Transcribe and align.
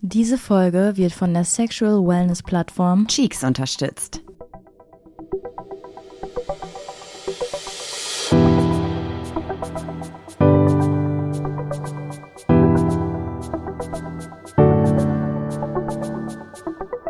Diese 0.00 0.38
Folge 0.38 0.92
wird 0.94 1.12
von 1.12 1.34
der 1.34 1.42
Sexual 1.42 2.06
Wellness 2.06 2.42
Plattform 2.42 3.08
Cheeks 3.08 3.42
unterstützt. 3.42 4.22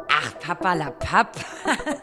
Ach, 0.08 0.38
Papa 0.40 0.72
la 0.72 0.90
Papp. 0.90 1.36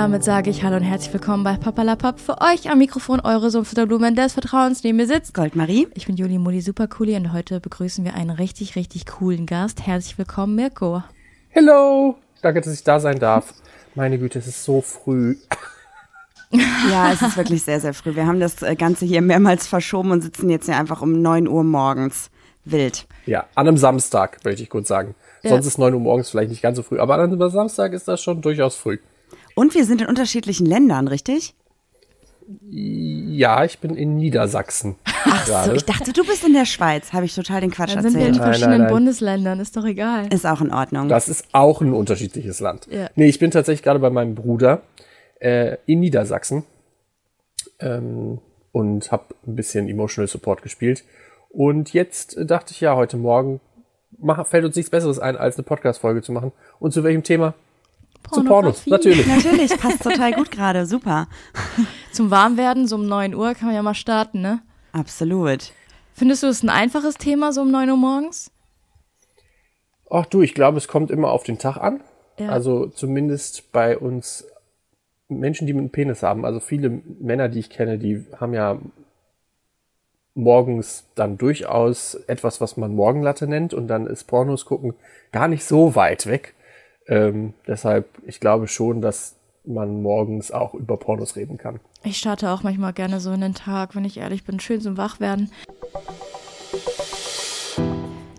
damit 0.00 0.24
sage 0.24 0.48
ich 0.48 0.62
Hallo 0.62 0.76
und 0.76 0.82
herzlich 0.82 1.12
willkommen 1.12 1.44
bei 1.44 1.58
Papalapap. 1.58 2.20
Für 2.20 2.40
euch 2.40 2.70
am 2.70 2.78
Mikrofon 2.78 3.20
eure 3.20 3.50
Sumpfutterblumen 3.50 4.16
des 4.16 4.32
Vertrauens, 4.32 4.82
neben 4.82 4.96
mir 4.96 5.06
sitzt. 5.06 5.34
Goldmarie. 5.34 5.88
Ich 5.92 6.06
bin 6.06 6.16
Juli 6.16 6.38
Muli 6.38 6.62
Supercooli 6.62 7.16
und 7.16 7.34
heute 7.34 7.60
begrüßen 7.60 8.02
wir 8.02 8.14
einen 8.14 8.30
richtig, 8.30 8.76
richtig 8.76 9.04
coolen 9.04 9.44
Gast. 9.44 9.86
Herzlich 9.86 10.16
willkommen, 10.16 10.54
Mirko. 10.54 11.02
Hello! 11.50 12.16
Danke, 12.40 12.62
dass 12.62 12.72
ich 12.72 12.82
da 12.82 12.98
sein 12.98 13.18
darf. 13.18 13.52
Meine 13.94 14.18
Güte, 14.18 14.38
es 14.38 14.46
ist 14.46 14.64
so 14.64 14.80
früh. 14.80 15.36
Ja, 16.90 17.12
es 17.12 17.22
ist 17.22 17.36
wirklich 17.36 17.62
sehr, 17.62 17.78
sehr 17.78 17.94
früh. 17.94 18.16
Wir 18.16 18.26
haben 18.26 18.40
das 18.40 18.62
äh, 18.62 18.74
Ganze 18.74 19.04
hier 19.04 19.20
mehrmals 19.20 19.68
verschoben 19.68 20.10
und 20.10 20.22
sitzen 20.22 20.50
jetzt 20.50 20.64
hier 20.64 20.76
einfach 20.76 21.00
um 21.00 21.20
9 21.22 21.46
Uhr 21.46 21.62
morgens. 21.62 22.30
Wild. 22.64 23.06
Ja, 23.26 23.46
an 23.54 23.68
einem 23.68 23.76
Samstag, 23.76 24.44
möchte 24.44 24.62
ich 24.62 24.70
kurz 24.70 24.88
sagen. 24.88 25.14
Ja. 25.42 25.50
Sonst 25.50 25.66
ist 25.66 25.78
9 25.78 25.94
Uhr 25.94 26.00
morgens 26.00 26.30
vielleicht 26.30 26.50
nicht 26.50 26.62
ganz 26.62 26.78
so 26.78 26.82
früh, 26.82 26.98
aber 26.98 27.14
an 27.14 27.32
einem 27.32 27.50
Samstag 27.50 27.92
ist 27.92 28.08
das 28.08 28.20
schon 28.20 28.40
durchaus 28.40 28.74
früh. 28.74 28.98
Und 29.54 29.74
wir 29.74 29.84
sind 29.84 30.00
in 30.00 30.06
unterschiedlichen 30.06 30.66
Ländern, 30.66 31.08
richtig? 31.08 31.54
Ja, 32.68 33.64
ich 33.64 33.78
bin 33.78 33.94
in 33.94 34.16
Niedersachsen. 34.16 34.96
Ach 35.04 35.46
so, 35.46 35.72
ich 35.72 35.84
dachte, 35.84 36.12
du 36.12 36.24
bist 36.24 36.44
in 36.44 36.52
der 36.52 36.64
Schweiz. 36.64 37.12
Habe 37.12 37.24
ich 37.24 37.34
total 37.34 37.60
den 37.60 37.70
Quatsch 37.70 37.94
Dann 37.94 38.02
sind 38.02 38.14
wir 38.14 38.22
in 38.22 38.28
erzählt. 38.28 38.40
Nein, 38.40 38.48
verschiedenen 38.48 38.78
nein, 38.78 38.86
nein. 38.86 38.92
Bundesländern, 38.92 39.60
ist 39.60 39.76
doch 39.76 39.84
egal. 39.84 40.32
Ist 40.32 40.46
auch 40.46 40.60
in 40.60 40.72
Ordnung. 40.72 41.08
Das 41.08 41.28
ist 41.28 41.46
auch 41.52 41.80
ein 41.80 41.92
unterschiedliches 41.92 42.58
Land. 42.60 42.88
Ja. 42.90 43.08
Nee, 43.14 43.28
ich 43.28 43.38
bin 43.38 43.50
tatsächlich 43.50 43.82
gerade 43.82 44.00
bei 44.00 44.10
meinem 44.10 44.34
Bruder 44.34 44.82
äh, 45.38 45.76
in 45.86 46.00
Niedersachsen 46.00 46.64
ähm, 47.78 48.40
und 48.72 49.12
habe 49.12 49.26
ein 49.46 49.54
bisschen 49.54 49.88
Emotional 49.88 50.28
Support 50.28 50.62
gespielt. 50.62 51.04
Und 51.50 51.92
jetzt 51.92 52.36
äh, 52.36 52.46
dachte 52.46 52.72
ich 52.72 52.80
ja, 52.80 52.96
heute 52.96 53.16
Morgen 53.16 53.60
mach, 54.18 54.46
fällt 54.46 54.64
uns 54.64 54.76
nichts 54.76 54.90
Besseres 54.90 55.18
ein, 55.18 55.36
als 55.36 55.56
eine 55.56 55.64
Podcast-Folge 55.64 56.22
zu 56.22 56.32
machen. 56.32 56.52
Und 56.78 56.92
zu 56.92 57.04
welchem 57.04 57.22
Thema? 57.22 57.54
Zu 58.32 58.44
Pornos, 58.44 58.86
natürlich. 58.86 59.26
Natürlich, 59.26 59.76
passt 59.76 60.02
total 60.02 60.32
gut 60.32 60.50
gerade. 60.50 60.86
Super. 60.86 61.26
Zum 62.12 62.30
Warmwerden, 62.30 62.86
so 62.86 62.96
um 62.96 63.06
9 63.06 63.34
Uhr, 63.34 63.54
kann 63.54 63.66
man 63.66 63.74
ja 63.74 63.82
mal 63.82 63.94
starten, 63.94 64.40
ne? 64.40 64.62
Absolut. 64.92 65.72
Findest 66.14 66.42
du 66.42 66.46
es 66.48 66.62
ein 66.62 66.68
einfaches 66.68 67.16
Thema, 67.16 67.52
so 67.52 67.62
um 67.62 67.70
9 67.70 67.90
Uhr 67.90 67.96
morgens? 67.96 68.50
Ach 70.10 70.26
du, 70.26 70.42
ich 70.42 70.54
glaube, 70.54 70.78
es 70.78 70.88
kommt 70.88 71.10
immer 71.10 71.30
auf 71.30 71.44
den 71.44 71.58
Tag 71.58 71.76
an. 71.76 72.02
Ja. 72.38 72.50
Also 72.50 72.86
zumindest 72.86 73.72
bei 73.72 73.96
uns 73.96 74.46
Menschen, 75.28 75.66
die 75.66 75.72
einen 75.72 75.90
Penis 75.90 76.22
haben. 76.22 76.44
Also 76.44 76.60
viele 76.60 77.02
Männer, 77.20 77.48
die 77.48 77.60
ich 77.60 77.70
kenne, 77.70 77.98
die 77.98 78.26
haben 78.38 78.52
ja 78.52 78.78
morgens 80.34 81.04
dann 81.14 81.38
durchaus 81.38 82.14
etwas, 82.26 82.60
was 82.60 82.76
man 82.76 82.94
Morgenlatte 82.94 83.46
nennt. 83.46 83.72
Und 83.72 83.88
dann 83.88 84.06
ist 84.06 84.24
Pornos 84.24 84.64
gucken 84.64 84.94
gar 85.32 85.48
nicht 85.48 85.64
so 85.64 85.94
weit 85.94 86.26
weg. 86.26 86.54
Ähm, 87.06 87.54
deshalb, 87.66 88.08
ich 88.26 88.40
glaube 88.40 88.68
schon, 88.68 89.00
dass 89.00 89.36
man 89.64 90.02
morgens 90.02 90.50
auch 90.50 90.74
über 90.74 90.96
Pornos 90.96 91.36
reden 91.36 91.58
kann. 91.58 91.80
Ich 92.02 92.18
starte 92.18 92.50
auch 92.50 92.62
manchmal 92.62 92.92
gerne 92.92 93.20
so 93.20 93.30
in 93.32 93.40
den 93.40 93.54
Tag, 93.54 93.94
wenn 93.94 94.04
ich 94.04 94.16
ehrlich 94.18 94.44
bin, 94.44 94.58
schön 94.60 94.80
zum 94.80 94.96
Wachwerden. 94.96 95.50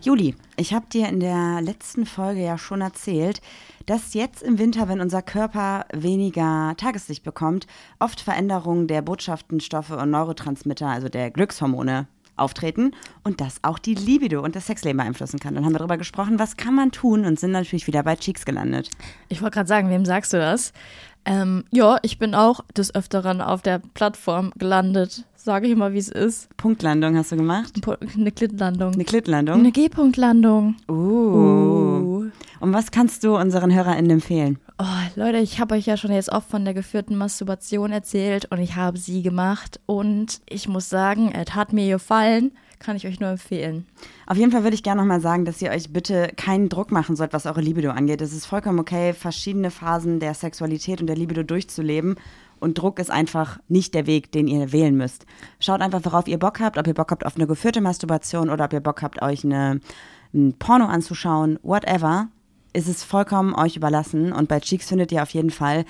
Juli, 0.02 0.36
ich 0.58 0.74
habe 0.74 0.88
dir 0.92 1.08
in 1.10 1.20
der 1.20 1.62
letzten 1.62 2.08
Folge 2.08 2.42
ja 2.42 2.58
schon 2.58 2.82
erzählt, 2.82 3.40
dass 3.86 4.16
jetzt 4.16 4.42
im 4.42 4.58
Winter, 4.58 4.90
wenn 4.90 5.00
unser 5.00 5.22
Körper 5.22 5.86
weniger 5.94 6.74
Tageslicht 6.78 7.24
bekommt, 7.24 7.68
oft 8.00 8.20
Veränderungen 8.20 8.88
der 8.88 9.04
Botschaftenstoffe 9.04 9.92
und 9.92 10.10
Neurotransmitter, 10.10 10.88
also 10.88 11.08
der 11.08 11.30
Glückshormone, 11.30 12.08
auftreten 12.42 12.92
und 13.24 13.40
das 13.40 13.60
auch 13.62 13.80
die 13.80 13.94
Libido 13.94 14.42
und 14.42 14.56
das 14.56 14.68
Sexleben 14.68 14.98
beeinflussen 14.98 15.40
kann. 15.40 15.56
Dann 15.56 15.66
haben 15.66 15.74
wir 15.74 15.80
darüber 15.80 15.98
gesprochen, 15.98 16.40
was 16.40 16.58
kann 16.58 16.76
man 16.76 16.92
tun 16.92 17.26
und 17.26 17.40
sind 17.40 17.52
natürlich 17.52 17.88
wieder 17.88 18.04
bei 18.04 18.16
Cheeks 18.16 18.46
gelandet. 18.46 18.90
Ich 19.30 19.42
wollte 19.42 19.56
gerade 19.56 19.70
sagen, 19.70 19.90
wem 19.90 20.06
sagst 20.06 20.34
du 20.34 20.38
das? 20.38 20.74
Ähm, 21.24 21.64
ja, 21.72 21.98
ich 22.02 22.18
bin 22.18 22.34
auch 22.34 22.62
des 22.76 22.94
Öfteren 22.96 23.42
auf 23.42 23.62
der 23.62 23.80
Plattform 23.94 24.52
gelandet. 24.58 25.26
Sage 25.36 25.68
ich 25.68 25.76
mal, 25.76 25.94
wie 25.94 26.00
es 26.00 26.10
ist. 26.10 26.56
Punktlandung 26.58 27.18
hast 27.18 27.32
du 27.32 27.36
gemacht? 27.36 27.74
Eine 28.16 28.32
Klittlandung. 28.32 28.94
Eine 28.94 29.06
Klittlandung? 29.06 29.60
Eine 29.60 29.72
G-Punktlandung. 29.72 30.76
Uh. 30.88 30.94
Uh. 30.94 32.11
Und 32.60 32.74
was 32.74 32.92
kannst 32.92 33.24
du 33.24 33.36
unseren 33.38 33.74
HörerInnen 33.74 34.12
empfehlen? 34.12 34.60
Oh, 34.78 34.86
Leute, 35.16 35.38
ich 35.38 35.60
habe 35.60 35.76
euch 35.76 35.86
ja 35.86 35.98
schon 35.98 36.12
jetzt 36.12 36.32
oft 36.32 36.50
von 36.50 36.66
der 36.66 36.74
geführten 36.74 37.16
Masturbation 37.16 37.92
erzählt 37.92 38.46
und 38.52 38.60
ich 38.60 38.76
habe 38.76 38.98
sie 38.98 39.22
gemacht 39.22 39.80
und 39.86 40.42
ich 40.50 40.68
muss 40.68 40.90
sagen, 40.90 41.32
es 41.34 41.54
hat 41.56 41.74
mir 41.74 41.90
gefallen, 41.90 42.52
kann 42.80 42.96
ich 42.96 43.08
euch 43.08 43.20
nur 43.20 43.30
empfehlen. 43.30 43.86
Auf 44.26 44.38
jeden 44.38 44.52
Fall 44.52 44.64
würde 44.64 44.76
ich 44.76 44.84
gerne 44.84 45.02
nochmal 45.02 45.22
sagen, 45.22 45.46
dass 45.46 45.62
ihr 45.62 45.70
euch 45.70 45.94
bitte 45.94 46.32
keinen 46.36 46.68
Druck 46.68 46.92
machen 46.92 47.16
sollt, 47.16 47.34
was 47.34 47.46
eure 47.46 47.62
Libido 47.62 47.92
angeht. 47.92 48.22
Es 48.22 48.34
ist 48.34 48.46
vollkommen 48.46 48.80
okay, 48.80 49.14
verschiedene 49.14 49.72
Phasen 49.72 50.20
der 50.20 50.34
Sexualität 50.34 51.00
und 51.00 51.08
der 51.08 51.16
Libido 51.16 51.44
durchzuleben. 51.44 52.16
Und 52.60 52.78
Druck 52.78 53.00
ist 53.00 53.10
einfach 53.10 53.60
nicht 53.68 53.96
der 53.96 54.06
Weg, 54.06 54.32
den 54.32 54.48
ihr 54.48 54.72
wählen 54.72 54.96
müsst. 54.96 55.26
Schaut 55.60 55.82
einfach, 55.82 56.02
worauf 56.04 56.28
ihr 56.28 56.38
Bock 56.38 56.60
habt, 56.60 56.78
ob 56.78 56.86
ihr 56.86 56.94
Bock 56.94 57.12
habt 57.12 57.26
auf 57.26 57.36
eine 57.36 57.48
geführte 57.48 57.82
Masturbation 57.82 58.50
oder 58.50 58.66
ob 58.66 58.74
ihr 58.74 58.82
Bock 58.82 59.02
habt, 59.02 59.22
euch 59.22 59.44
eine, 59.44 59.80
ein 60.34 60.54
Porno 60.54 60.86
anzuschauen, 60.86 61.60
whatever. 61.64 62.28
Es 62.74 62.88
ist 62.88 63.04
vollkommen 63.04 63.54
euch 63.54 63.76
überlassen. 63.76 64.32
Und 64.32 64.48
bei 64.48 64.60
Cheeks 64.60 64.90
findet 64.90 65.12
ihr 65.12 65.22
auf 65.22 65.32
jeden 65.32 65.50
Fall 65.50 65.86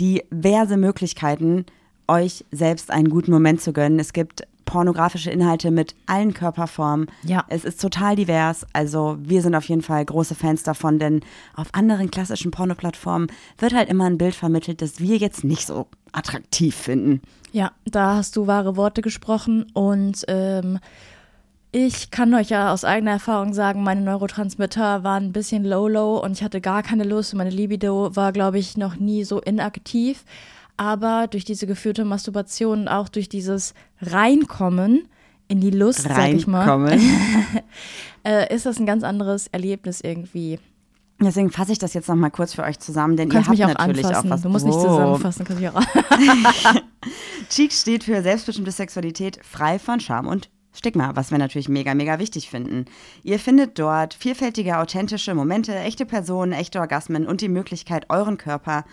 diverse 0.00 0.76
Möglichkeiten, 0.76 1.66
euch 2.08 2.44
selbst 2.50 2.90
einen 2.90 3.10
guten 3.10 3.30
Moment 3.30 3.60
zu 3.60 3.72
gönnen. 3.72 3.98
Es 3.98 4.12
gibt 4.12 4.46
pornografische 4.66 5.30
Inhalte 5.30 5.70
mit 5.70 5.94
allen 6.06 6.34
Körperformen. 6.34 7.06
Ja. 7.22 7.44
Es 7.48 7.64
ist 7.64 7.80
total 7.80 8.16
divers. 8.16 8.66
Also 8.72 9.16
wir 9.20 9.40
sind 9.40 9.54
auf 9.54 9.68
jeden 9.68 9.82
Fall 9.82 10.04
große 10.04 10.34
Fans 10.34 10.62
davon, 10.64 10.98
denn 10.98 11.20
auf 11.54 11.68
anderen 11.72 12.10
klassischen 12.10 12.50
Pornoplattformen 12.50 13.28
wird 13.58 13.74
halt 13.74 13.88
immer 13.88 14.04
ein 14.04 14.18
Bild 14.18 14.34
vermittelt, 14.34 14.82
das 14.82 15.00
wir 15.00 15.16
jetzt 15.16 15.44
nicht 15.44 15.66
so 15.66 15.86
attraktiv 16.12 16.74
finden. 16.74 17.22
Ja, 17.52 17.72
da 17.84 18.16
hast 18.16 18.36
du 18.36 18.46
wahre 18.46 18.76
Worte 18.76 19.00
gesprochen 19.00 19.66
und 19.72 20.24
ähm, 20.28 20.78
ich 21.78 22.10
kann 22.10 22.32
euch 22.32 22.48
ja 22.48 22.72
aus 22.72 22.84
eigener 22.86 23.10
Erfahrung 23.10 23.52
sagen, 23.52 23.82
meine 23.82 24.00
Neurotransmitter 24.00 25.04
waren 25.04 25.24
ein 25.24 25.32
bisschen 25.32 25.62
low-low 25.62 26.16
und 26.16 26.32
ich 26.32 26.42
hatte 26.42 26.62
gar 26.62 26.82
keine 26.82 27.04
Lust 27.04 27.34
meine 27.34 27.50
Libido 27.50 28.16
war, 28.16 28.32
glaube 28.32 28.58
ich, 28.58 28.78
noch 28.78 28.96
nie 28.96 29.24
so 29.24 29.42
inaktiv. 29.42 30.24
Aber 30.78 31.26
durch 31.26 31.44
diese 31.44 31.66
geführte 31.66 32.06
Masturbation 32.06 32.80
und 32.80 32.88
auch 32.88 33.10
durch 33.10 33.28
dieses 33.28 33.74
Reinkommen 34.00 35.06
in 35.48 35.60
die 35.60 35.70
Lust, 35.70 36.00
sag 36.00 36.32
ich 36.32 36.46
mal, 36.46 36.66
Reinkommen. 36.66 36.98
äh, 38.24 38.54
ist 38.54 38.64
das 38.64 38.78
ein 38.78 38.86
ganz 38.86 39.04
anderes 39.04 39.46
Erlebnis 39.48 40.00
irgendwie. 40.00 40.58
Deswegen 41.20 41.50
fasse 41.50 41.72
ich 41.72 41.78
das 41.78 41.92
jetzt 41.92 42.08
nochmal 42.08 42.30
kurz 42.30 42.54
für 42.54 42.62
euch 42.62 42.78
zusammen, 42.78 43.18
denn 43.18 43.30
ihr 43.30 43.36
mich 43.50 43.62
habt 43.62 43.78
auch 43.78 43.86
natürlich 43.86 44.06
anfassen. 44.06 44.28
auch 44.28 44.34
was. 44.34 44.42
du 44.42 44.48
musst 44.48 44.64
nicht 44.64 44.80
zusammenfassen, 44.80 45.44
kannst 45.44 45.60
mich 45.60 45.70
auch 45.70 45.82
Cheeks 47.50 47.82
steht 47.82 48.04
für 48.04 48.22
selbstbestimmte 48.22 48.70
Sexualität, 48.70 49.40
frei 49.42 49.78
von 49.78 50.00
Scham 50.00 50.26
und 50.26 50.48
Stigma, 50.76 51.16
was 51.16 51.30
wir 51.30 51.38
natürlich 51.38 51.68
mega, 51.68 51.94
mega 51.94 52.18
wichtig 52.18 52.50
finden. 52.50 52.84
Ihr 53.22 53.38
findet 53.38 53.78
dort 53.78 54.14
vielfältige, 54.14 54.78
authentische 54.78 55.34
Momente, 55.34 55.74
echte 55.74 56.06
Personen, 56.06 56.52
echte 56.52 56.80
Orgasmen 56.80 57.26
und 57.26 57.40
die 57.40 57.48
Möglichkeit, 57.48 58.10
euren 58.10 58.36
Körper 58.36 58.84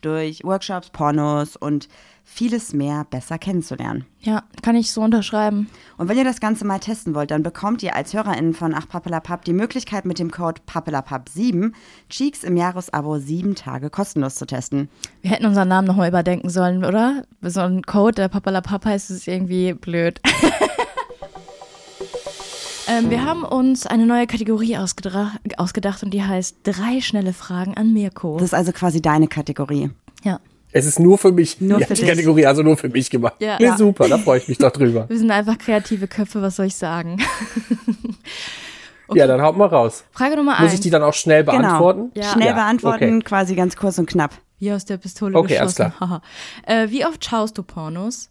durch 0.00 0.44
Workshops, 0.44 0.90
Pornos 0.90 1.56
und 1.56 1.88
vieles 2.24 2.72
mehr 2.72 3.04
besser 3.10 3.38
kennenzulernen. 3.38 4.06
Ja, 4.20 4.44
kann 4.62 4.76
ich 4.76 4.92
so 4.92 5.00
unterschreiben. 5.00 5.68
Und 5.96 6.08
wenn 6.08 6.16
ihr 6.16 6.24
das 6.24 6.40
Ganze 6.40 6.64
mal 6.64 6.78
testen 6.78 7.14
wollt, 7.14 7.30
dann 7.30 7.42
bekommt 7.42 7.82
ihr 7.82 7.96
als 7.96 8.14
HörerInnen 8.14 8.54
von 8.54 8.74
Ach 8.74 8.88
Pappelapapp 8.88 9.44
die 9.44 9.52
Möglichkeit 9.52 10.04
mit 10.04 10.18
dem 10.18 10.30
Code 10.30 10.60
Pappelapapp7 10.66 11.72
Cheeks 12.08 12.44
im 12.44 12.56
Jahresabo 12.56 13.18
sieben 13.18 13.54
Tage 13.54 13.90
kostenlos 13.90 14.36
zu 14.36 14.46
testen. 14.46 14.88
Wir 15.22 15.32
hätten 15.32 15.46
unseren 15.46 15.68
Namen 15.68 15.88
nochmal 15.88 16.08
überdenken 16.08 16.50
sollen, 16.50 16.84
oder? 16.84 17.24
So 17.42 17.60
ein 17.60 17.82
Code, 17.82 18.14
der 18.14 18.28
Papalapap 18.28 18.84
heißt, 18.84 19.10
ist 19.10 19.26
irgendwie 19.26 19.72
blöd. 19.72 20.20
ähm, 22.88 23.10
wir 23.10 23.24
haben 23.24 23.44
uns 23.44 23.86
eine 23.86 24.06
neue 24.06 24.26
Kategorie 24.26 24.76
ausgedacht 24.76 26.02
und 26.02 26.10
die 26.12 26.22
heißt 26.22 26.58
drei 26.64 27.00
schnelle 27.00 27.32
Fragen 27.32 27.76
an 27.76 27.92
Mirko. 27.92 28.36
Das 28.38 28.48
ist 28.48 28.54
also 28.54 28.72
quasi 28.72 29.00
deine 29.02 29.28
Kategorie. 29.28 29.90
ja. 30.24 30.40
Es 30.72 30.86
ist 30.86 31.00
nur 31.00 31.18
für 31.18 31.32
mich, 31.32 31.60
Nur 31.60 31.80
ja, 31.80 31.86
für 31.88 31.94
die 31.94 32.02
dich. 32.02 32.08
Kategorie, 32.08 32.46
also 32.46 32.62
nur 32.62 32.76
für 32.76 32.88
mich 32.88 33.10
gemacht. 33.10 33.34
Ja. 33.40 33.58
Ja. 33.60 33.76
super, 33.76 34.08
da 34.08 34.18
freue 34.18 34.38
ich 34.38 34.46
mich 34.46 34.56
doch 34.58 34.70
drüber. 34.70 35.08
Wir 35.08 35.18
sind 35.18 35.32
einfach 35.32 35.58
kreative 35.58 36.06
Köpfe, 36.06 36.42
was 36.42 36.54
soll 36.56 36.66
ich 36.66 36.76
sagen? 36.76 37.20
Ja, 39.12 39.26
dann 39.26 39.42
haut 39.42 39.56
mal 39.56 39.66
raus. 39.66 40.04
Frage 40.12 40.36
Nummer 40.36 40.52
Muss 40.52 40.60
eins. 40.60 40.74
ich 40.74 40.80
die 40.80 40.90
dann 40.90 41.02
auch 41.02 41.14
schnell 41.14 41.42
beantworten? 41.42 42.12
Genau. 42.14 42.24
Ja. 42.24 42.32
Schnell 42.32 42.46
Ja, 42.46 42.52
beantworten, 42.54 43.16
okay. 43.16 43.24
quasi 43.24 43.56
ganz 43.56 43.74
kurz 43.74 43.98
und 43.98 44.06
knapp. 44.08 44.30
Wie 44.60 44.70
aus 44.72 44.84
der 44.84 44.98
Pistole 44.98 45.36
Okay, 45.36 45.58
alles 45.58 45.74
geschossen. 45.74 45.98
Haha. 45.98 46.22
äh, 46.66 46.88
wie 46.90 47.04
oft 47.04 47.24
schaust 47.24 47.58
du 47.58 47.64
Pornos? 47.64 48.30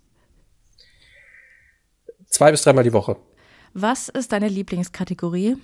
Zwei 2.28 2.52
bis 2.52 2.62
dreimal 2.62 2.86
die 2.86 2.94
Woche. 2.94 3.18
Was 3.74 4.10
ist 4.10 4.32
deine 4.32 4.48
Lieblingskategorie? 4.48 5.58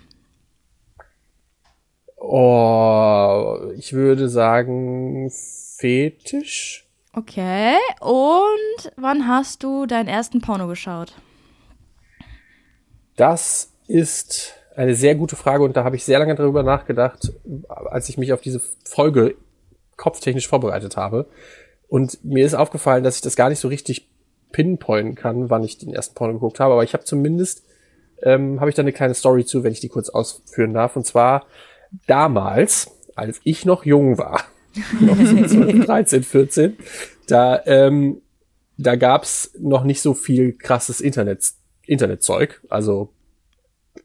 Oh, 2.18 3.57
ich 3.78 3.94
würde 3.94 4.30
sagen 4.30 5.31
Fetisch. 5.78 6.88
Okay. 7.13 7.78
Und 8.02 8.92
wann 8.98 9.28
hast 9.28 9.63
du 9.63 9.86
deinen 9.86 10.07
ersten 10.07 10.42
Porno 10.42 10.68
geschaut? 10.68 11.13
Das 13.16 13.72
ist 13.88 14.54
eine 14.75 14.96
sehr 14.96 15.16
gute 15.16 15.36
Frage 15.36 15.63
und 15.63 15.78
da 15.78 15.84
habe 15.84 15.96
ich 15.96 16.04
sehr 16.04 16.19
lange 16.19 16.36
darüber 16.36 16.63
nachgedacht, 16.63 17.31
als 17.68 18.10
ich 18.10 18.18
mich 18.18 18.34
auf 18.34 18.42
diese 18.42 18.62
Folge 18.84 19.36
kopftechnisch 19.96 20.48
vorbereitet 20.48 20.98
habe. 20.98 21.28
Und 21.88 22.24
mir 22.24 22.46
ist 22.46 22.56
aufgefallen, 22.56 23.04
dass 23.04 23.16
ich 23.16 23.22
das 23.22 23.36
gar 23.36 23.50
nicht 23.50 23.60
so 23.60 23.69
richtig 23.69 24.10
pinpointen 24.52 25.16
kann, 25.16 25.50
wann 25.50 25.63
ich 25.63 25.78
den 25.78 25.94
ersten 25.94 26.16
Porno 26.16 26.34
geguckt 26.34 26.60
habe. 26.60 26.74
Aber 26.74 26.84
ich 26.84 26.94
habe 26.94 27.06
zumindest, 27.06 27.63
ähm, 28.24 28.60
habe 28.60 28.70
ich 28.70 28.76
da 28.76 28.82
eine 28.82 28.94
kleine 28.94 29.14
Story 29.14 29.46
zu, 29.46 29.64
wenn 29.64 29.72
ich 29.72 29.80
die 29.80 29.90
kurz 29.90 30.10
ausführen 30.10 30.74
darf. 30.74 30.96
Und 30.96 31.06
zwar 31.06 31.46
damals, 32.08 32.92
als 33.16 33.40
ich 33.44 33.66
noch 33.66 33.86
jung 33.86 34.18
war, 34.18 34.44
noch 35.00 35.18
so 35.18 35.46
12, 35.46 35.86
13, 35.86 36.24
14, 36.24 36.78
da, 37.28 37.62
ähm, 37.66 38.22
da 38.78 38.96
gab's 38.96 39.52
noch 39.60 39.84
nicht 39.84 40.02
so 40.02 40.14
viel 40.14 40.54
krasses 40.54 41.02
Internet, 41.02 41.52
Internetzeug. 41.86 42.62
Also 42.70 43.10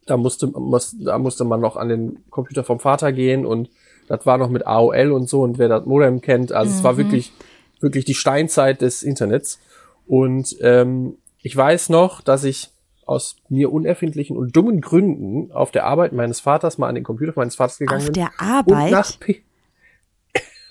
da 0.07 0.17
musste, 0.17 0.47
muss, 0.47 0.97
da 0.99 1.19
musste 1.19 1.45
man 1.45 1.61
noch 1.61 1.77
an 1.77 1.89
den 1.89 2.25
Computer 2.31 2.65
vom 2.65 2.81
Vater 2.81 3.13
gehen 3.13 3.45
und 3.47 3.71
das 4.09 4.27
war 4.27 4.39
noch 4.39 4.51
mit 4.51 4.67
AOL 4.67 5.13
und 5.13 5.29
so 5.29 5.43
und 5.43 5.59
wer 5.59 5.69
das 5.69 5.87
Modem 5.87 6.21
kennt, 6.21 6.53
also 6.53 6.73
es 6.73 6.83
war 6.83 6.97
wirklich, 6.97 7.33
wirklich 7.81 8.05
die 8.05 8.15
Steinzeit 8.15 8.81
des 8.81 9.03
Internets. 9.03 9.61
Und 10.07 10.57
ähm, 10.61 11.19
ich 11.43 11.57
weiß 11.57 11.91
noch, 11.91 12.21
dass 12.21 12.43
ich 12.43 12.71
aus 13.11 13.37
mir 13.49 13.73
unerfindlichen 13.73 14.37
und 14.37 14.55
dummen 14.57 14.81
Gründen 14.81 15.51
auf 15.53 15.73
der 15.73 15.85
Arbeit 15.85 16.13
meines 16.13 16.39
Vaters 16.41 16.79
mal 16.79 16.89
an 16.89 16.95
den 16.95 17.03
Computer 17.05 17.33
meines 17.35 17.57
Vaters 17.57 17.79
gegangen 17.79 18.01
Auf 18.03 18.07
bin. 18.07 18.15
der 18.15 18.31
und 18.39 18.49
Arbeit? 18.49 18.93
nach, 18.93 19.19
Pe 19.19 19.37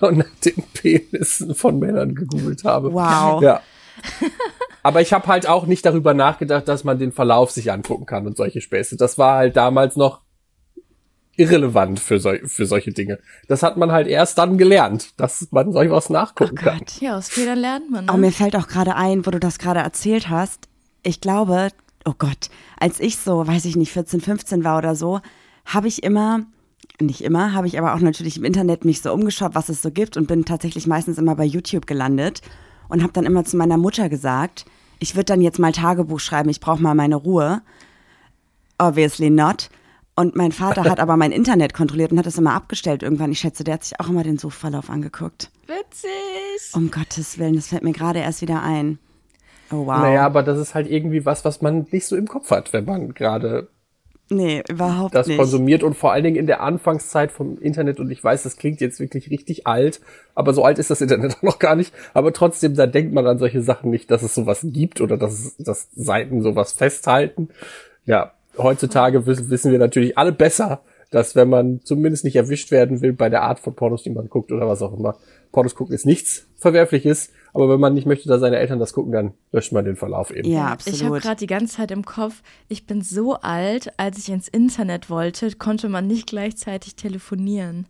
und 0.00 0.18
nach 0.18 0.34
den 0.44 0.62
Penissen 0.72 1.54
von 1.54 1.78
Männern 1.78 2.14
gegoogelt 2.14 2.64
habe. 2.64 2.92
Wow. 2.94 3.42
Ja. 3.42 3.60
Aber 4.82 5.02
ich 5.02 5.12
habe 5.12 5.26
halt 5.26 5.46
auch 5.46 5.66
nicht 5.66 5.84
darüber 5.84 6.14
nachgedacht, 6.14 6.66
dass 6.66 6.82
man 6.82 6.98
den 6.98 7.12
Verlauf 7.12 7.50
sich 7.50 7.70
angucken 7.70 8.06
kann 8.06 8.26
und 8.26 8.38
solche 8.38 8.62
Späße. 8.62 8.96
Das 8.96 9.18
war 9.18 9.36
halt 9.36 9.56
damals 9.56 9.96
noch 9.96 10.22
irrelevant 11.36 12.00
für, 12.00 12.18
sol 12.18 12.40
für 12.46 12.64
solche 12.64 12.92
Dinge. 12.92 13.18
Das 13.48 13.62
hat 13.62 13.76
man 13.76 13.92
halt 13.92 14.06
erst 14.06 14.38
dann 14.38 14.56
gelernt, 14.56 15.20
dass 15.20 15.48
man 15.50 15.72
solch 15.72 15.90
was 15.90 16.08
nachgucken 16.08 16.56
Oh 16.58 16.62
kann. 16.62 16.78
Gott. 16.78 17.00
Ja, 17.00 17.18
aus 17.18 17.28
Fehlern 17.28 17.58
lernt 17.58 17.90
man. 17.90 18.06
Ne? 18.06 18.10
Aber 18.10 18.18
mir 18.18 18.32
fällt 18.32 18.56
auch 18.56 18.66
gerade 18.68 18.96
ein, 18.96 19.26
wo 19.26 19.30
du 19.30 19.38
das 19.40 19.58
gerade 19.58 19.80
erzählt 19.80 20.30
hast. 20.30 20.68
Ich 21.02 21.20
glaube, 21.20 21.68
oh 22.04 22.14
Gott, 22.16 22.50
als 22.78 23.00
ich 23.00 23.18
so, 23.18 23.46
weiß 23.46 23.64
ich 23.64 23.76
nicht, 23.76 23.92
14, 23.92 24.20
15 24.20 24.64
war 24.64 24.78
oder 24.78 24.94
so, 24.94 25.20
habe 25.64 25.88
ich 25.88 26.02
immer, 26.02 26.40
nicht 27.00 27.22
immer, 27.22 27.52
habe 27.52 27.66
ich 27.66 27.78
aber 27.78 27.94
auch 27.94 28.00
natürlich 28.00 28.36
im 28.36 28.44
Internet 28.44 28.84
mich 28.84 29.02
so 29.02 29.12
umgeschaut, 29.12 29.54
was 29.54 29.68
es 29.68 29.82
so 29.82 29.90
gibt 29.90 30.16
und 30.16 30.26
bin 30.26 30.44
tatsächlich 30.44 30.86
meistens 30.86 31.18
immer 31.18 31.34
bei 31.34 31.44
YouTube 31.44 31.86
gelandet 31.86 32.42
und 32.88 33.02
habe 33.02 33.12
dann 33.12 33.24
immer 33.24 33.44
zu 33.44 33.56
meiner 33.56 33.76
Mutter 33.76 34.08
gesagt, 34.08 34.64
ich 34.98 35.14
würde 35.14 35.26
dann 35.26 35.40
jetzt 35.40 35.58
mal 35.58 35.72
Tagebuch 35.72 36.20
schreiben, 36.20 36.50
ich 36.50 36.60
brauche 36.60 36.82
mal 36.82 36.94
meine 36.94 37.16
Ruhe. 37.16 37.62
Obviously 38.78 39.30
not. 39.30 39.70
Und 40.14 40.36
mein 40.36 40.52
Vater 40.52 40.84
hat 40.84 41.00
aber 41.00 41.16
mein 41.16 41.32
Internet 41.32 41.72
kontrolliert 41.72 42.12
und 42.12 42.18
hat 42.18 42.26
das 42.26 42.36
immer 42.36 42.52
abgestellt 42.52 43.02
irgendwann. 43.02 43.32
Ich 43.32 43.40
schätze, 43.40 43.64
der 43.64 43.74
hat 43.74 43.84
sich 43.84 43.98
auch 43.98 44.08
immer 44.08 44.22
den 44.22 44.36
Suchverlauf 44.36 44.90
angeguckt. 44.90 45.50
Witzig. 45.66 46.74
Um 46.74 46.90
Gottes 46.90 47.38
Willen, 47.38 47.54
das 47.54 47.68
fällt 47.68 47.82
mir 47.82 47.92
gerade 47.92 48.18
erst 48.18 48.42
wieder 48.42 48.62
ein. 48.62 48.98
Oh 49.72 49.86
wow. 49.86 50.00
Naja, 50.00 50.24
aber 50.26 50.42
das 50.42 50.58
ist 50.58 50.74
halt 50.74 50.90
irgendwie 50.90 51.24
was, 51.24 51.44
was 51.44 51.62
man 51.62 51.86
nicht 51.90 52.06
so 52.06 52.16
im 52.16 52.26
Kopf 52.26 52.50
hat, 52.50 52.72
wenn 52.72 52.84
man 52.84 53.14
gerade 53.14 53.68
nee, 54.30 54.62
überhaupt 54.68 55.14
das 55.14 55.26
nicht. 55.26 55.38
konsumiert 55.38 55.82
und 55.82 55.94
vor 55.94 56.12
allen 56.12 56.24
Dingen 56.24 56.36
in 56.36 56.46
der 56.46 56.60
Anfangszeit 56.60 57.30
vom 57.32 57.58
Internet 57.58 58.00
und 58.00 58.10
ich 58.10 58.22
weiß, 58.22 58.42
das 58.42 58.56
klingt 58.56 58.80
jetzt 58.80 59.00
wirklich 59.00 59.30
richtig 59.30 59.66
alt, 59.66 60.00
aber 60.34 60.52
so 60.52 60.64
alt 60.64 60.78
ist 60.78 60.90
das 60.90 61.00
Internet 61.00 61.36
auch 61.38 61.42
noch 61.42 61.58
gar 61.58 61.76
nicht, 61.76 61.92
aber 62.14 62.32
trotzdem, 62.32 62.74
da 62.74 62.86
denkt 62.86 63.12
man 63.12 63.26
an 63.26 63.38
solche 63.38 63.62
Sachen 63.62 63.90
nicht, 63.90 64.10
dass 64.10 64.22
es 64.22 64.34
sowas 64.34 64.60
gibt 64.62 65.00
oder 65.00 65.16
dass, 65.16 65.56
dass 65.58 65.88
Seiten 65.94 66.42
sowas 66.42 66.72
festhalten. 66.72 67.48
Ja, 68.06 68.32
heutzutage 68.56 69.26
wissen, 69.26 69.50
wissen 69.50 69.72
wir 69.72 69.78
natürlich 69.78 70.18
alle 70.18 70.32
besser, 70.32 70.82
dass 71.10 71.34
wenn 71.34 71.48
man 71.48 71.80
zumindest 71.82 72.24
nicht 72.24 72.36
erwischt 72.36 72.70
werden 72.70 73.02
will 73.02 73.12
bei 73.12 73.28
der 73.28 73.42
Art 73.42 73.60
von 73.60 73.74
Pornos, 73.74 74.02
die 74.02 74.10
man 74.10 74.28
guckt 74.28 74.52
oder 74.52 74.68
was 74.68 74.82
auch 74.82 74.96
immer, 74.96 75.16
Pornos 75.52 75.74
gucken 75.74 75.94
ist 75.94 76.06
nichts 76.06 76.46
Verwerfliches, 76.56 77.30
aber 77.54 77.68
wenn 77.68 77.80
man 77.80 77.94
nicht 77.94 78.06
möchte, 78.06 78.28
dass 78.28 78.40
seine 78.40 78.56
Eltern 78.58 78.78
das 78.78 78.92
gucken, 78.92 79.12
dann 79.12 79.32
löscht 79.52 79.72
man 79.72 79.84
den 79.84 79.96
Verlauf 79.96 80.30
eben. 80.30 80.48
Ja, 80.48 80.54
Ich 80.54 80.60
habe 80.62 80.72
absolut. 80.72 81.22
gerade 81.22 81.36
die 81.36 81.46
ganze 81.46 81.76
Zeit 81.76 81.90
im 81.90 82.04
Kopf, 82.04 82.42
ich 82.68 82.86
bin 82.86 83.02
so 83.02 83.34
alt, 83.34 83.92
als 83.98 84.18
ich 84.18 84.28
ins 84.30 84.48
Internet 84.48 85.10
wollte, 85.10 85.50
konnte 85.56 85.88
man 85.88 86.06
nicht 86.06 86.26
gleichzeitig 86.28 86.96
telefonieren. 86.96 87.86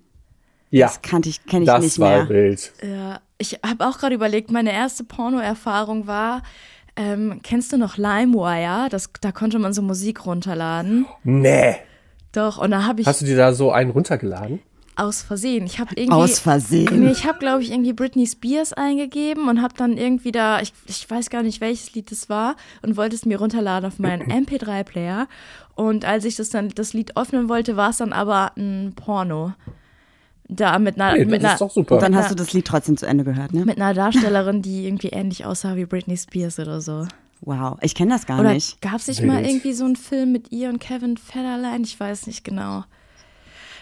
Ja, 0.70 0.86
das 0.86 1.02
kannte 1.02 1.28
ich, 1.28 1.44
kenne 1.46 1.64
ich 1.64 1.66
das 1.66 1.82
nicht 1.82 1.98
war 1.98 2.24
mehr. 2.24 2.28
wild. 2.28 2.72
Ja, 2.82 3.20
ich 3.38 3.58
habe 3.66 3.86
auch 3.86 3.98
gerade 3.98 4.14
überlegt, 4.14 4.50
meine 4.50 4.72
erste 4.72 5.02
Porno-Erfahrung 5.04 6.06
war, 6.06 6.42
ähm, 6.96 7.40
kennst 7.42 7.72
du 7.72 7.76
noch 7.76 7.96
LimeWire? 7.96 8.88
Das, 8.90 9.10
da 9.20 9.32
konnte 9.32 9.58
man 9.58 9.72
so 9.72 9.82
Musik 9.82 10.26
runterladen. 10.26 11.06
Nee. 11.24 11.76
Doch, 12.32 12.58
und 12.58 12.70
da 12.70 12.84
habe 12.86 13.00
ich 13.00 13.06
Hast 13.06 13.22
du 13.22 13.24
dir 13.26 13.36
da 13.36 13.52
so 13.52 13.72
einen 13.72 13.90
runtergeladen? 13.90 14.60
Aus 15.00 15.22
Versehen, 15.22 15.66
ich 15.66 15.78
habe 15.80 15.94
irgendwie 15.96 16.12
Aus 16.12 16.38
Versehen. 16.38 17.00
Nee, 17.00 17.10
ich 17.10 17.26
habe, 17.26 17.38
glaube 17.38 17.62
ich, 17.62 17.70
irgendwie 17.72 17.92
Britney 17.92 18.26
Spears 18.26 18.72
eingegeben 18.72 19.48
und 19.48 19.62
habe 19.62 19.74
dann 19.76 19.96
irgendwie 19.96 20.32
da, 20.32 20.60
ich, 20.60 20.72
ich 20.86 21.08
weiß 21.08 21.30
gar 21.30 21.42
nicht, 21.42 21.60
welches 21.60 21.94
Lied 21.94 22.12
es 22.12 22.28
war 22.28 22.56
und 22.82 22.96
wollte 22.96 23.16
es 23.16 23.24
mir 23.26 23.38
runterladen 23.38 23.86
auf 23.88 23.98
meinen 23.98 24.22
MP3-Player. 24.46 25.26
Und 25.74 26.04
als 26.04 26.24
ich 26.24 26.36
das 26.36 26.50
dann 26.50 26.68
das 26.68 26.92
Lied 26.92 27.16
öffnen 27.16 27.48
wollte, 27.48 27.76
war 27.76 27.90
es 27.90 27.96
dann 27.96 28.12
aber 28.12 28.52
ein 28.56 28.92
Porno. 28.94 29.52
Da 30.48 30.78
mit 30.80 31.00
einer, 31.00 31.16
Nee, 31.16 31.24
mit 31.26 31.34
das 31.42 31.44
einer, 31.44 31.52
ist 31.54 31.60
doch 31.60 31.70
super. 31.70 31.94
Und 31.94 32.02
dann 32.02 32.16
hast 32.16 32.30
du 32.30 32.34
das 32.34 32.52
Lied 32.52 32.66
trotzdem 32.66 32.96
zu 32.96 33.06
Ende 33.06 33.22
gehört, 33.24 33.52
ne? 33.54 33.64
mit 33.64 33.76
einer 33.80 33.94
Darstellerin, 33.94 34.62
die 34.62 34.84
irgendwie 34.86 35.08
ähnlich 35.08 35.44
aussah 35.46 35.76
wie 35.76 35.84
Britney 35.86 36.16
Spears 36.16 36.58
oder 36.58 36.80
so. 36.80 37.06
Wow, 37.42 37.78
ich 37.80 37.94
kenne 37.94 38.10
das 38.12 38.26
gar 38.26 38.40
Oder 38.40 38.52
nicht. 38.52 38.80
gab 38.82 38.96
es 38.96 39.06
nicht 39.08 39.22
Wild. 39.22 39.32
mal 39.32 39.46
irgendwie 39.46 39.72
so 39.72 39.84
einen 39.84 39.96
Film 39.96 40.32
mit 40.32 40.52
ihr 40.52 40.68
und 40.68 40.78
Kevin 40.80 41.16
Federline? 41.16 41.84
Ich 41.84 41.98
weiß 41.98 42.26
nicht 42.26 42.44
genau. 42.44 42.84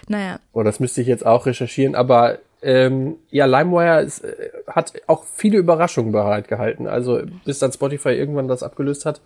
Naja, 0.09 0.41
Oh, 0.53 0.63
das 0.63 0.81
müsste 0.81 1.01
ich 1.01 1.07
jetzt 1.07 1.27
auch 1.27 1.47
recherchieren, 1.47 1.95
aber 1.95 2.39
ähm, 2.63 3.17
ja, 3.31 3.47
LimeWire 3.47 4.03
ist, 4.03 4.25
äh, 4.25 4.51
hat 4.67 4.93
auch 5.07 5.25
viele 5.25 5.59
Überraschungen 5.59 6.13
bereitgehalten. 6.13 6.87
Also 6.87 7.21
bis 7.45 7.59
dann 7.61 7.73
Spotify 7.73 8.11
irgendwann 8.11 8.49
das 8.49 8.63
abgelöst 8.63 9.07
hat, 9.07 9.21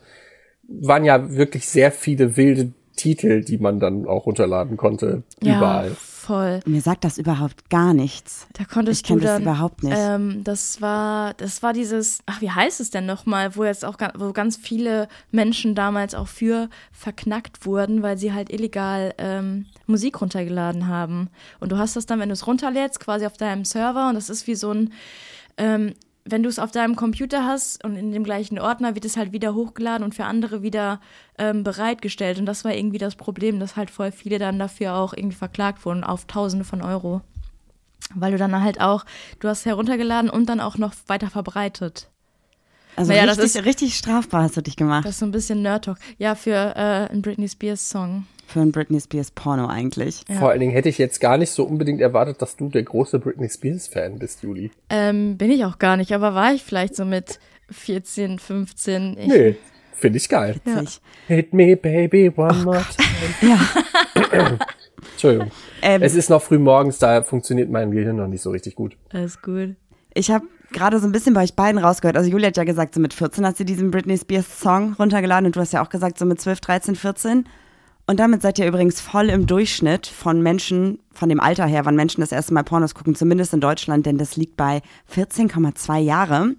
waren 0.68 1.04
ja 1.04 1.34
wirklich 1.34 1.66
sehr 1.66 1.92
viele 1.92 2.36
wilde 2.36 2.72
Titel, 2.96 3.42
die 3.42 3.58
man 3.58 3.80
dann 3.80 4.06
auch 4.06 4.26
runterladen 4.26 4.76
konnte, 4.76 5.22
ja, 5.42 5.58
überall. 5.58 5.90
voll. 5.96 6.60
Mir 6.66 6.80
sagt 6.80 7.04
das 7.04 7.18
überhaupt 7.18 7.68
gar 7.70 7.94
nichts. 7.94 8.46
Da 8.52 8.64
konntest 8.64 9.02
Ich 9.02 9.08
du 9.08 9.16
das 9.18 9.24
dann, 9.32 9.42
überhaupt 9.42 9.82
nicht. 9.82 9.96
Ähm, 9.96 10.44
das 10.44 10.80
war, 10.80 11.34
das 11.34 11.62
war 11.62 11.72
dieses, 11.72 12.20
ach, 12.26 12.40
wie 12.40 12.50
heißt 12.50 12.80
es 12.80 12.90
denn 12.90 13.06
nochmal, 13.06 13.56
wo 13.56 13.64
jetzt 13.64 13.84
auch, 13.84 13.96
wo 14.16 14.32
ganz 14.32 14.56
viele 14.56 15.08
Menschen 15.30 15.74
damals 15.74 16.14
auch 16.14 16.28
für 16.28 16.68
verknackt 16.92 17.66
wurden, 17.66 18.02
weil 18.02 18.18
sie 18.18 18.32
halt 18.32 18.52
illegal 18.52 19.14
ähm, 19.18 19.66
Musik 19.86 20.20
runtergeladen 20.20 20.86
haben. 20.86 21.28
Und 21.60 21.72
du 21.72 21.78
hast 21.78 21.96
das 21.96 22.06
dann, 22.06 22.20
wenn 22.20 22.28
du 22.28 22.34
es 22.34 22.46
runterlädst, 22.46 23.00
quasi 23.00 23.26
auf 23.26 23.36
deinem 23.36 23.64
Server 23.64 24.08
und 24.08 24.14
das 24.14 24.30
ist 24.30 24.46
wie 24.46 24.54
so 24.54 24.70
ein, 24.72 24.92
ähm, 25.56 25.94
wenn 26.24 26.42
du 26.42 26.48
es 26.48 26.58
auf 26.58 26.70
deinem 26.70 26.94
Computer 26.96 27.44
hast 27.44 27.82
und 27.84 27.96
in 27.96 28.12
dem 28.12 28.22
gleichen 28.24 28.58
Ordner 28.58 28.94
wird 28.94 29.04
es 29.04 29.16
halt 29.16 29.32
wieder 29.32 29.54
hochgeladen 29.54 30.04
und 30.04 30.14
für 30.14 30.24
andere 30.24 30.62
wieder 30.62 31.00
ähm, 31.38 31.64
bereitgestellt. 31.64 32.38
Und 32.38 32.46
das 32.46 32.64
war 32.64 32.72
irgendwie 32.74 32.98
das 32.98 33.16
Problem, 33.16 33.58
dass 33.58 33.74
halt 33.76 33.90
voll 33.90 34.12
viele 34.12 34.38
dann 34.38 34.58
dafür 34.58 34.94
auch 34.94 35.12
irgendwie 35.14 35.36
verklagt 35.36 35.84
wurden 35.84 36.04
auf 36.04 36.26
Tausende 36.26 36.64
von 36.64 36.80
Euro. 36.82 37.22
Weil 38.14 38.32
du 38.32 38.38
dann 38.38 38.62
halt 38.62 38.80
auch, 38.80 39.04
du 39.40 39.48
hast 39.48 39.64
heruntergeladen 39.64 40.30
und 40.30 40.46
dann 40.46 40.60
auch 40.60 40.76
noch 40.78 40.92
weiter 41.06 41.30
verbreitet. 41.30 42.08
Also 42.94 43.10
Naja, 43.10 43.24
das 43.26 43.38
richtig, 43.38 43.56
ist- 43.60 43.64
richtig 43.66 43.96
strafbar 43.96 44.42
hast 44.42 44.56
du 44.56 44.60
dich 44.60 44.76
gemacht. 44.76 45.04
Das 45.04 45.12
ist 45.12 45.20
so 45.20 45.26
ein 45.26 45.32
bisschen 45.32 45.62
Nerd-Talk. 45.62 45.98
Ja, 46.18 46.34
für 46.34 46.52
äh, 46.76 47.08
einen 47.10 47.22
Britney 47.22 47.48
Spears-Song. 47.48 48.26
Für 48.52 48.60
ein 48.60 48.70
Britney 48.70 49.00
Spears 49.00 49.30
Porno 49.30 49.66
eigentlich. 49.66 50.22
Ja. 50.28 50.34
Vor 50.38 50.50
allen 50.50 50.60
Dingen 50.60 50.72
hätte 50.72 50.88
ich 50.90 50.98
jetzt 50.98 51.20
gar 51.20 51.38
nicht 51.38 51.50
so 51.50 51.64
unbedingt 51.64 52.02
erwartet, 52.02 52.42
dass 52.42 52.54
du 52.56 52.68
der 52.68 52.82
große 52.82 53.18
Britney 53.18 53.48
Spears-Fan 53.48 54.18
bist, 54.18 54.42
Juli. 54.42 54.70
Ähm, 54.90 55.38
bin 55.38 55.50
ich 55.50 55.64
auch 55.64 55.78
gar 55.78 55.96
nicht, 55.96 56.12
aber 56.12 56.34
war 56.34 56.52
ich 56.52 56.62
vielleicht 56.62 56.94
so 56.94 57.06
mit 57.06 57.38
14, 57.70 58.38
15. 58.38 59.16
Ich, 59.18 59.26
Nee, 59.26 59.56
finde 59.94 60.18
ich 60.18 60.28
geil. 60.28 60.56
Witzig. 60.64 61.00
Hit 61.28 61.54
me, 61.54 61.76
baby, 61.76 62.30
one 62.36 62.62
more 62.62 62.84
time. 62.94 63.34
Ja. 64.32 64.58
Entschuldigung. 65.12 65.50
Ähm, 65.80 66.02
Es 66.02 66.14
ist 66.14 66.28
noch 66.28 66.42
früh 66.42 66.58
morgens, 66.58 66.98
da 66.98 67.22
funktioniert 67.22 67.70
mein 67.70 67.90
Gehirn 67.90 68.16
noch 68.16 68.28
nicht 68.28 68.42
so 68.42 68.50
richtig 68.50 68.74
gut. 68.74 68.96
Alles 69.12 69.40
gut. 69.40 69.76
Ich 70.14 70.30
habe 70.30 70.44
gerade 70.72 70.98
so 71.00 71.06
ein 71.06 71.12
bisschen 71.12 71.32
bei 71.34 71.42
euch 71.42 71.54
beiden 71.54 71.80
rausgehört. 71.82 72.16
Also 72.16 72.30
Julia 72.30 72.48
hat 72.48 72.56
ja 72.56 72.64
gesagt, 72.64 72.94
so 72.94 73.00
mit 73.00 73.14
14 73.14 73.46
hat 73.46 73.56
sie 73.56 73.64
diesen 73.64 73.90
Britney 73.90 74.18
Spears 74.18 74.60
Song 74.60 74.94
runtergeladen 74.98 75.46
und 75.46 75.56
du 75.56 75.60
hast 75.60 75.72
ja 75.72 75.82
auch 75.82 75.88
gesagt, 75.88 76.18
so 76.18 76.26
mit 76.26 76.40
12, 76.40 76.60
13, 76.60 76.96
14. 76.96 77.48
Und 78.12 78.18
damit 78.18 78.42
seid 78.42 78.58
ihr 78.58 78.66
übrigens 78.66 79.00
voll 79.00 79.30
im 79.30 79.46
Durchschnitt 79.46 80.06
von 80.06 80.42
Menschen, 80.42 80.98
von 81.14 81.30
dem 81.30 81.40
Alter 81.40 81.64
her, 81.64 81.86
wann 81.86 81.96
Menschen 81.96 82.20
das 82.20 82.30
erste 82.30 82.52
Mal 82.52 82.62
Pornos 82.62 82.94
gucken, 82.94 83.14
zumindest 83.14 83.54
in 83.54 83.62
Deutschland, 83.62 84.04
denn 84.04 84.18
das 84.18 84.36
liegt 84.36 84.54
bei 84.58 84.82
14,2 85.16 85.96
Jahre. 85.98 86.50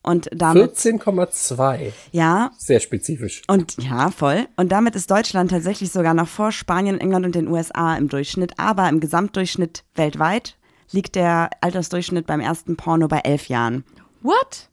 Und 0.00 0.30
damit, 0.32 0.76
14,2. 0.76 1.92
ja, 2.12 2.52
Sehr 2.56 2.80
spezifisch. 2.80 3.42
und 3.48 3.76
ja, 3.82 4.10
voll. 4.10 4.46
Und 4.56 4.72
damit 4.72 4.96
ist 4.96 5.10
Deutschland 5.10 5.50
tatsächlich 5.50 5.92
sogar 5.92 6.14
noch 6.14 6.26
vor 6.28 6.52
Spanien, 6.52 6.98
England 6.98 7.26
und 7.26 7.34
den 7.34 7.48
USA 7.48 7.94
im 7.98 8.08
Durchschnitt. 8.08 8.54
Aber 8.58 8.88
im 8.88 8.98
Gesamtdurchschnitt 9.00 9.84
weltweit 9.94 10.56
liegt 10.90 11.16
der 11.16 11.50
Altersdurchschnitt 11.60 12.26
beim 12.26 12.40
ersten 12.40 12.76
Porno 12.76 13.08
bei 13.08 13.18
elf 13.24 13.48
Jahren. 13.48 13.84
What? 14.22 14.70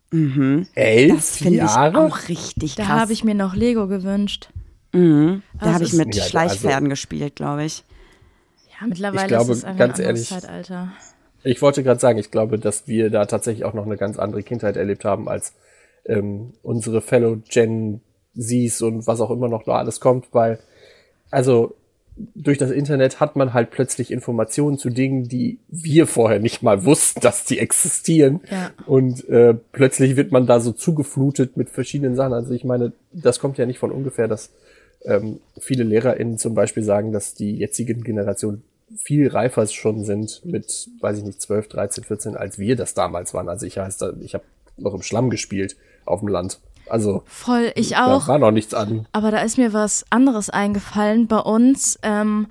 Elf 0.76 1.14
Das 1.14 1.36
finde 1.40 1.58
ich 1.66 1.76
Jahre? 1.76 2.00
auch 2.00 2.30
richtig 2.30 2.76
Da 2.76 2.86
krass. 2.86 3.02
habe 3.02 3.12
ich 3.12 3.26
mir 3.26 3.36
noch 3.36 3.54
Lego 3.54 3.90
gewünscht. 3.90 4.48
Da 5.60 5.74
habe 5.74 5.84
ich 5.84 5.94
mit 5.94 6.16
Ja, 6.16 6.22
also- 6.22 6.30
Schleichpferden 6.30 6.90
gespielt, 6.90 7.36
glaube 7.36 7.66
ich. 7.66 7.84
Ja, 8.80 8.88
mittlerweile 8.88 9.22
Ich 9.24 9.28
glaube, 9.28 9.52
ist 9.52 9.60
es 9.60 9.64
einfach 9.64 9.80
ganz 9.80 10.00
ein 10.00 10.06
anderes 10.06 10.32
ehrlich, 10.32 10.44
Zeitalter. 10.44 10.92
Ich 11.44 11.62
wollte 11.62 11.84
gerade 11.84 12.00
sagen, 12.00 12.18
ich 12.18 12.32
glaube, 12.32 12.58
dass 12.58 12.88
wir 12.88 13.10
da 13.10 13.26
tatsächlich 13.26 13.66
auch 13.66 13.74
noch 13.74 13.86
eine 13.86 13.98
ganz 13.98 14.18
andere 14.18 14.44
Kindheit 14.44 14.78
erlebt 14.78 15.06
haben 15.06 15.30
als 15.30 15.54
ähm, 16.06 16.54
unsere 16.64 17.02
Fellow 17.02 17.38
Gen 17.50 18.02
Zs 18.38 18.82
und 18.82 19.08
was 19.08 19.22
auch 19.22 19.32
immer 19.32 19.48
noch 19.48 19.64
da 19.64 19.74
alles 19.74 20.00
kommt, 20.00 20.28
weil 20.34 20.60
also 21.32 21.76
durch 22.34 22.58
das 22.58 22.72
Internet 22.72 23.20
hat 23.20 23.36
man 23.36 23.54
halt 23.54 23.72
plötzlich 23.72 24.10
Informationen 24.12 24.78
zu 24.78 24.90
Dingen, 24.90 25.28
die 25.28 25.60
wir 25.68 26.08
vorher 26.08 26.40
nicht 26.40 26.64
mal 26.64 26.86
wussten, 26.86 27.20
dass 27.20 27.44
die 27.44 27.60
existieren. 27.60 28.40
Ja. 28.50 28.72
Und 28.86 29.28
äh, 29.28 29.54
plötzlich 29.72 30.16
wird 30.16 30.32
man 30.32 30.48
da 30.48 30.60
so 30.62 30.72
zugeflutet 30.72 31.58
mit 31.58 31.70
verschiedenen 31.70 32.16
Sachen. 32.16 32.34
Also 32.34 32.54
ich 32.54 32.64
meine, 32.64 32.94
das 33.12 33.40
kommt 33.40 33.58
ja 33.58 33.66
nicht 33.66 33.80
von 33.80 33.92
ungefähr, 33.92 34.28
dass 34.30 34.52
ähm, 35.06 35.40
viele 35.60 35.84
LehrerInnen 35.84 36.38
zum 36.38 36.56
Beispiel 36.56 36.84
sagen, 36.84 37.12
dass 37.12 37.34
die 37.34 37.56
jetzigen 37.56 38.04
Generationen 38.04 38.64
viel 38.98 39.28
reifer 39.28 39.66
schon 39.68 40.04
sind 40.04 40.42
mit, 40.46 40.90
weiß 41.02 41.18
ich 41.18 41.24
nicht, 41.24 41.42
12, 41.42 41.68
13, 41.70 42.04
14, 42.04 42.38
als 42.38 42.60
wir 42.60 42.76
das 42.76 42.94
damals 42.94 43.34
waren. 43.34 43.50
Also 43.50 43.66
ich 43.66 43.78
heißt, 43.78 44.06
ich 44.22 44.34
habe 44.34 44.44
noch 44.78 44.94
im 44.94 45.02
Schlamm 45.02 45.30
gespielt 45.30 45.76
auf 46.06 46.20
dem 46.20 46.30
Land. 46.30 46.60
Also 46.88 47.24
Voll, 47.26 47.72
ich 47.76 47.92
da 47.92 48.16
auch. 48.16 48.28
war 48.28 48.38
noch 48.38 48.52
nichts 48.52 48.74
an. 48.74 49.08
Aber 49.12 49.32
da 49.32 49.40
ist 49.42 49.58
mir 49.58 49.74
was 49.74 50.06
anderes 50.12 50.50
eingefallen. 50.50 51.28
Bei 51.28 51.40
uns 51.40 51.98
ähm, 52.04 52.48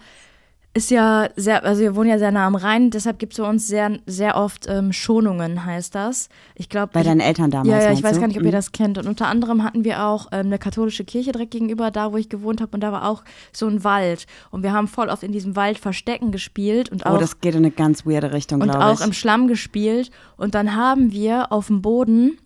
ist 0.76 0.90
ja 0.90 1.28
sehr, 1.36 1.64
also 1.64 1.82
wir 1.82 1.94
wohnen 1.94 2.10
ja 2.10 2.18
sehr 2.18 2.32
nah 2.32 2.46
am 2.46 2.56
Rhein, 2.56 2.90
deshalb 2.90 3.18
gibt 3.20 3.32
es 3.32 3.38
bei 3.38 3.48
uns 3.48 3.66
sehr, 3.68 3.98
sehr 4.06 4.36
oft 4.36 4.66
ähm, 4.68 4.92
Schonungen, 4.92 5.64
heißt 5.64 5.94
das. 5.94 6.28
Ich 6.56 6.68
glaube. 6.68 6.90
Bei 6.92 7.02
deinen 7.04 7.20
Eltern 7.20 7.50
damals, 7.50 7.68
Ja, 7.68 7.80
ja, 7.80 7.92
ich 7.92 8.02
weiß 8.02 8.14
du? 8.16 8.20
gar 8.20 8.26
nicht, 8.26 8.36
ob 8.36 8.42
ihr 8.42 8.48
Mhm. 8.48 8.52
das 8.52 8.72
kennt. 8.72 8.98
Und 8.98 9.06
unter 9.06 9.28
anderem 9.28 9.62
hatten 9.62 9.84
wir 9.84 10.04
auch 10.04 10.26
ähm, 10.32 10.46
eine 10.46 10.58
katholische 10.58 11.04
Kirche 11.04 11.30
direkt 11.32 11.52
gegenüber, 11.52 11.90
da 11.92 12.12
wo 12.12 12.16
ich 12.16 12.28
gewohnt 12.28 12.60
habe. 12.60 12.72
Und 12.72 12.80
da 12.80 12.90
war 12.92 13.08
auch 13.08 13.22
so 13.52 13.66
ein 13.68 13.84
Wald. 13.84 14.26
Und 14.50 14.62
wir 14.64 14.72
haben 14.72 14.88
voll 14.88 15.08
oft 15.10 15.22
in 15.22 15.30
diesem 15.32 15.54
Wald 15.56 15.78
Verstecken 15.78 16.32
gespielt 16.32 16.90
und 16.90 17.06
Oh, 17.06 17.10
auch 17.10 17.18
das 17.18 17.40
geht 17.40 17.54
in 17.54 17.58
eine 17.64 17.70
ganz 17.70 18.04
weirde 18.04 18.32
Richtung, 18.32 18.60
und 18.60 18.68
glaube 18.70 18.84
auch 18.84 19.00
ich. 19.00 19.06
im 19.06 19.12
Schlamm 19.12 19.46
gespielt. 19.48 20.10
Und 20.36 20.54
dann 20.56 20.74
haben 20.74 21.12
wir 21.12 21.52
auf 21.52 21.68
dem 21.68 21.82
Boden 21.82 22.38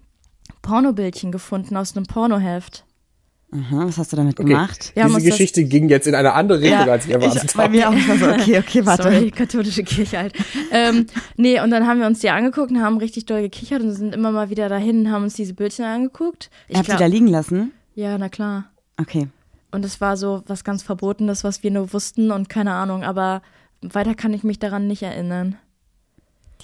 Pornobildchen 0.62 1.32
gefunden 1.32 1.76
aus 1.76 1.96
einem 1.96 2.06
Pornoheft. 2.06 2.84
Aha, 3.50 3.86
was 3.86 3.96
hast 3.96 4.12
du 4.12 4.16
damit 4.16 4.38
Okay. 4.38 4.46
gemacht? 4.50 4.92
Haben 4.98 5.14
Diese 5.14 5.30
Geschichte 5.30 5.64
ging 5.64 5.88
jetzt 5.88 6.06
in 6.06 6.14
eine 6.14 6.34
andere 6.34 6.60
Richtung, 6.60 6.88
als 6.90 7.06
ich 7.06 7.12
erwartet 7.12 7.44
ich, 7.44 7.52
bei 7.54 7.62
habe. 7.64 7.76
mir 7.76 7.88
auch 7.88 8.18
so, 8.18 8.26
okay, 8.28 8.58
okay, 8.58 8.84
warte. 8.84 9.04
Sorry, 9.04 9.30
katholische 9.34 9.84
Kirche 9.84 10.18
halt. 10.18 10.34
ähm, 10.70 11.06
nee, 11.38 11.58
und 11.60 11.70
dann 11.70 11.86
haben 11.86 11.98
wir 11.98 12.06
uns 12.06 12.18
die 12.20 12.28
angeguckt 12.28 12.70
und 12.70 12.82
haben 12.82 12.98
richtig 12.98 13.24
doll 13.24 13.40
gekichert 13.40 13.80
und 13.80 13.92
sind 13.92 14.14
immer 14.14 14.32
mal 14.32 14.50
wieder 14.50 14.68
dahin 14.68 15.06
und 15.06 15.10
haben 15.12 15.22
uns 15.24 15.32
diese 15.34 15.54
Bildchen 15.54 15.86
angeguckt. 15.86 16.50
Ich 16.68 16.76
Habt 16.76 16.88
ihr 16.88 16.96
glaub- 16.96 16.98
da 17.00 17.06
liegen 17.06 17.26
lassen? 17.28 17.72
ja, 17.94 18.18
na 18.18 18.28
klar. 18.28 18.64
Okay. 19.00 19.28
Und 19.70 19.84
es 19.84 20.00
war 20.00 20.16
so 20.18 20.42
was 20.46 20.62
ganz 20.62 20.82
Verbotenes, 20.82 21.42
was 21.42 21.62
wir 21.62 21.70
nur 21.70 21.92
wussten 21.94 22.30
und 22.32 22.48
keine 22.50 22.72
Ahnung, 22.74 23.02
aber 23.02 23.40
weiter 23.80 24.14
kann 24.14 24.34
ich 24.34 24.42
mich 24.44 24.58
daran 24.58 24.86
nicht 24.86 25.02
erinnern. 25.02 25.56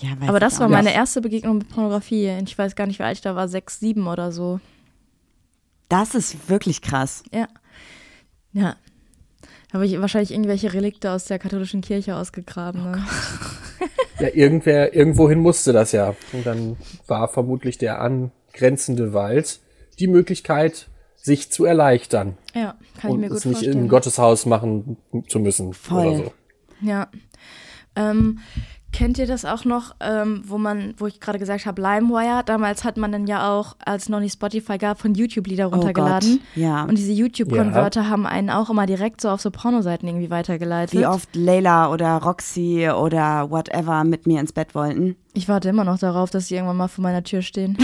Ja, 0.01 0.11
aber 0.27 0.41
das 0.41 0.59
war 0.61 0.69
meine 0.69 0.93
erste 0.93 1.21
Begegnung 1.21 1.59
mit 1.59 1.69
Pornografie. 1.71 2.31
Und 2.39 2.49
Ich 2.49 2.59
weiß 2.59 2.75
gar 2.77 2.87
nicht, 2.87 2.99
wie 2.99 3.05
alt 3.05 3.17
ich 3.17 3.23
da 3.23 3.37
war, 3.37 3.47
sechs, 3.49 3.79
sieben 3.81 4.07
oder 4.09 4.33
so. 4.33 4.59
Das 5.89 6.15
ist 6.15 6.49
wirklich 6.49 6.81
krass. 6.83 7.23
Ja. 7.33 7.49
Ja. 8.53 8.77
Da 9.69 9.75
habe 9.75 9.87
ich 9.87 10.01
wahrscheinlich 10.01 10.31
irgendwelche 10.31 10.73
Relikte 10.73 11.11
aus 11.11 11.25
der 11.25 11.39
katholischen 11.39 11.81
Kirche 11.81 12.17
ausgegraben. 12.17 12.83
Ne? 12.83 13.05
Ja, 14.21 14.29
irgendwer, 14.33 14.95
irgendwohin 14.95 15.41
musste 15.41 15.73
das 15.73 15.91
ja. 15.91 16.15
Und 16.33 16.47
dann 16.47 16.77
war 17.09 17.27
vermutlich 17.27 17.79
der 17.79 18.01
angrenzende 18.01 19.13
Wald 19.13 19.59
die 19.99 20.07
Möglichkeit, 20.07 20.89
sich 21.17 21.51
zu 21.51 21.65
erleichtern 21.65 22.39
Ja, 22.55 22.77
kann 23.01 23.11
ich 23.11 23.17
mir 23.17 23.29
gut 23.29 23.39
es 23.39 23.45
nicht 23.45 23.57
vorstellen. 23.57 23.79
in 23.81 23.89
Gotteshaus 23.89 24.47
machen 24.47 24.99
zu 25.29 25.41
müssen 25.41 25.75
Voll. 25.75 26.07
oder 26.07 26.17
so. 26.17 26.33
Ja. 26.81 27.09
Ähm, 27.97 28.39
kennt 28.95 29.19
ihr 29.19 29.27
das 29.27 29.45
auch 29.45 29.65
noch, 29.65 29.97
ähm, 30.01 30.43
wo 30.47 30.57
man, 30.57 30.95
wo 30.99 31.07
ich 31.09 31.19
gerade 31.19 31.41
gesagt 31.41 31.67
habe, 31.67 31.83
LimeWire? 31.83 32.43
Damals 32.47 32.85
hat 32.85 32.97
man 32.97 33.11
dann 33.11 33.27
ja 33.27 33.53
auch, 33.53 33.75
als 33.85 34.05
es 34.05 34.09
noch 34.09 34.21
nicht 34.21 34.35
Spotify 34.35 34.79
gab, 34.79 35.01
von 35.01 35.15
YouTube 35.15 35.49
Lieder 35.49 35.67
runtergeladen. 35.67 36.35
Oh 36.35 36.37
Gott, 36.37 36.63
ja. 36.63 36.85
Und 36.85 36.97
diese 36.97 37.13
YouTube-Konverter 37.13 38.09
haben 38.09 38.25
einen 38.25 38.51
auch 38.51 38.71
immer 38.71 38.87
direkt 38.87 39.21
so 39.21 39.31
auf 39.31 39.41
so 39.41 39.51
Pornoseiten 39.51 40.09
irgendwie 40.09 40.31
weitergeleitet. 40.31 40.99
Wie 40.99 41.07
oft 41.07 41.35
Layla 41.35 41.93
oder 41.93 42.19
Roxy 42.19 42.89
oder 42.89 43.51
whatever 43.51 44.05
mit 44.05 44.29
mir 44.29 44.39
ins 44.39 44.53
Bett 44.53 44.77
wollten. 44.77 45.17
Ich 45.33 45.49
warte 45.49 45.69
immer 45.69 45.85
noch 45.85 45.99
darauf, 45.99 46.31
dass 46.31 46.47
sie 46.47 46.55
irgendwann 46.55 46.77
mal 46.77 46.89
vor 46.89 47.03
meiner 47.03 47.25
Tür 47.25 47.43
stehen. 47.43 47.77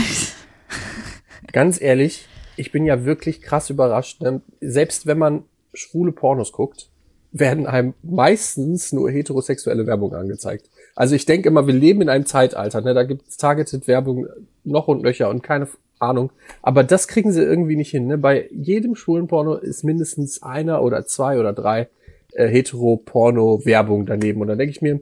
Ganz 1.53 1.81
ehrlich, 1.81 2.29
ich 2.55 2.71
bin 2.71 2.87
ja 2.87 3.05
wirklich 3.05 3.43
krass 3.43 3.69
überrascht. 3.69 4.23
Ne? 4.23 4.43
Selbst 4.61 5.07
wenn 5.07 5.19
man 5.19 5.43
schwule 5.75 6.13
Pornos 6.13 6.53
guckt, 6.53 6.89
werden 7.33 7.67
einem 7.67 7.95
meistens 8.03 8.93
nur 8.93 9.11
heterosexuelle 9.11 9.87
Werbung 9.87 10.15
angezeigt. 10.15 10.69
Also 10.97 11.15
ich 11.15 11.27
denke 11.27 11.49
immer, 11.49 11.67
wir 11.67 11.75
leben 11.75 12.03
in 12.03 12.09
einem 12.09 12.27
Zeitalter, 12.27 12.81
ne? 12.81 12.95
da 12.95 13.05
gibt's 13.05 13.37
targeted 13.37 13.87
Werbung 13.87 14.27
noch 14.65 14.89
und 14.89 15.03
nöcher 15.03 15.31
und 15.31 15.43
keine 15.43 15.69
Ahnung. 15.99 16.31
Aber 16.63 16.85
das 16.85 17.09
kriegen 17.09 17.33
sie 17.33 17.43
irgendwie 17.43 17.77
nicht 17.77 17.91
hin. 17.91 18.07
Ne? 18.07 18.19
Bei 18.19 18.49
jedem 18.51 18.97
schwulen 18.97 19.29
Porno 19.29 19.55
ist 19.55 19.85
mindestens 19.85 20.43
einer 20.43 20.83
oder 20.83 21.07
zwei 21.07 21.39
oder 21.39 21.53
drei 21.53 21.89
äh, 22.33 22.49
hetero-Porno-Werbung 22.49 24.07
daneben. 24.07 24.41
Und 24.41 24.49
dann 24.49 24.59
denke 24.59 24.73
ich 24.73 24.83
mir, 24.83 25.01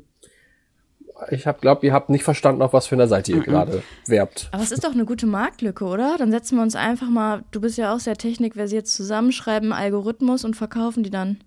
ich 1.31 1.47
hab 1.47 1.61
glaubt, 1.61 1.83
ihr 1.83 1.93
habt 1.93 2.11
nicht 2.11 2.23
verstanden, 2.23 2.63
auf 2.63 2.73
was 2.73 2.87
für 2.87 2.95
einer 2.95 3.09
Seite 3.09 3.33
ihr 3.33 3.41
gerade 3.41 3.83
werbt. 4.07 4.49
Aber 4.53 4.63
es 4.63 4.73
ist 4.73 4.85
doch 4.85 4.93
eine 4.93 5.05
gute 5.05 5.27
Marktlücke, 5.27 5.85
oder? 5.85 6.17
Dann 6.19 6.31
setzen 6.31 6.57
wir 6.57 6.63
uns 6.63 6.77
einfach 6.77 7.11
mal, 7.11 7.43
du 7.51 7.61
bist 7.61 7.77
ja 7.77 7.95
auch 7.95 8.01
sehr 8.01 8.17
technikversiert, 8.17 8.87
zusammenschreiben 8.87 9.73
Algorithmus 9.73 10.45
und 10.45 10.55
verkaufen 10.55 11.03
die 11.03 11.11
dann 11.11 11.39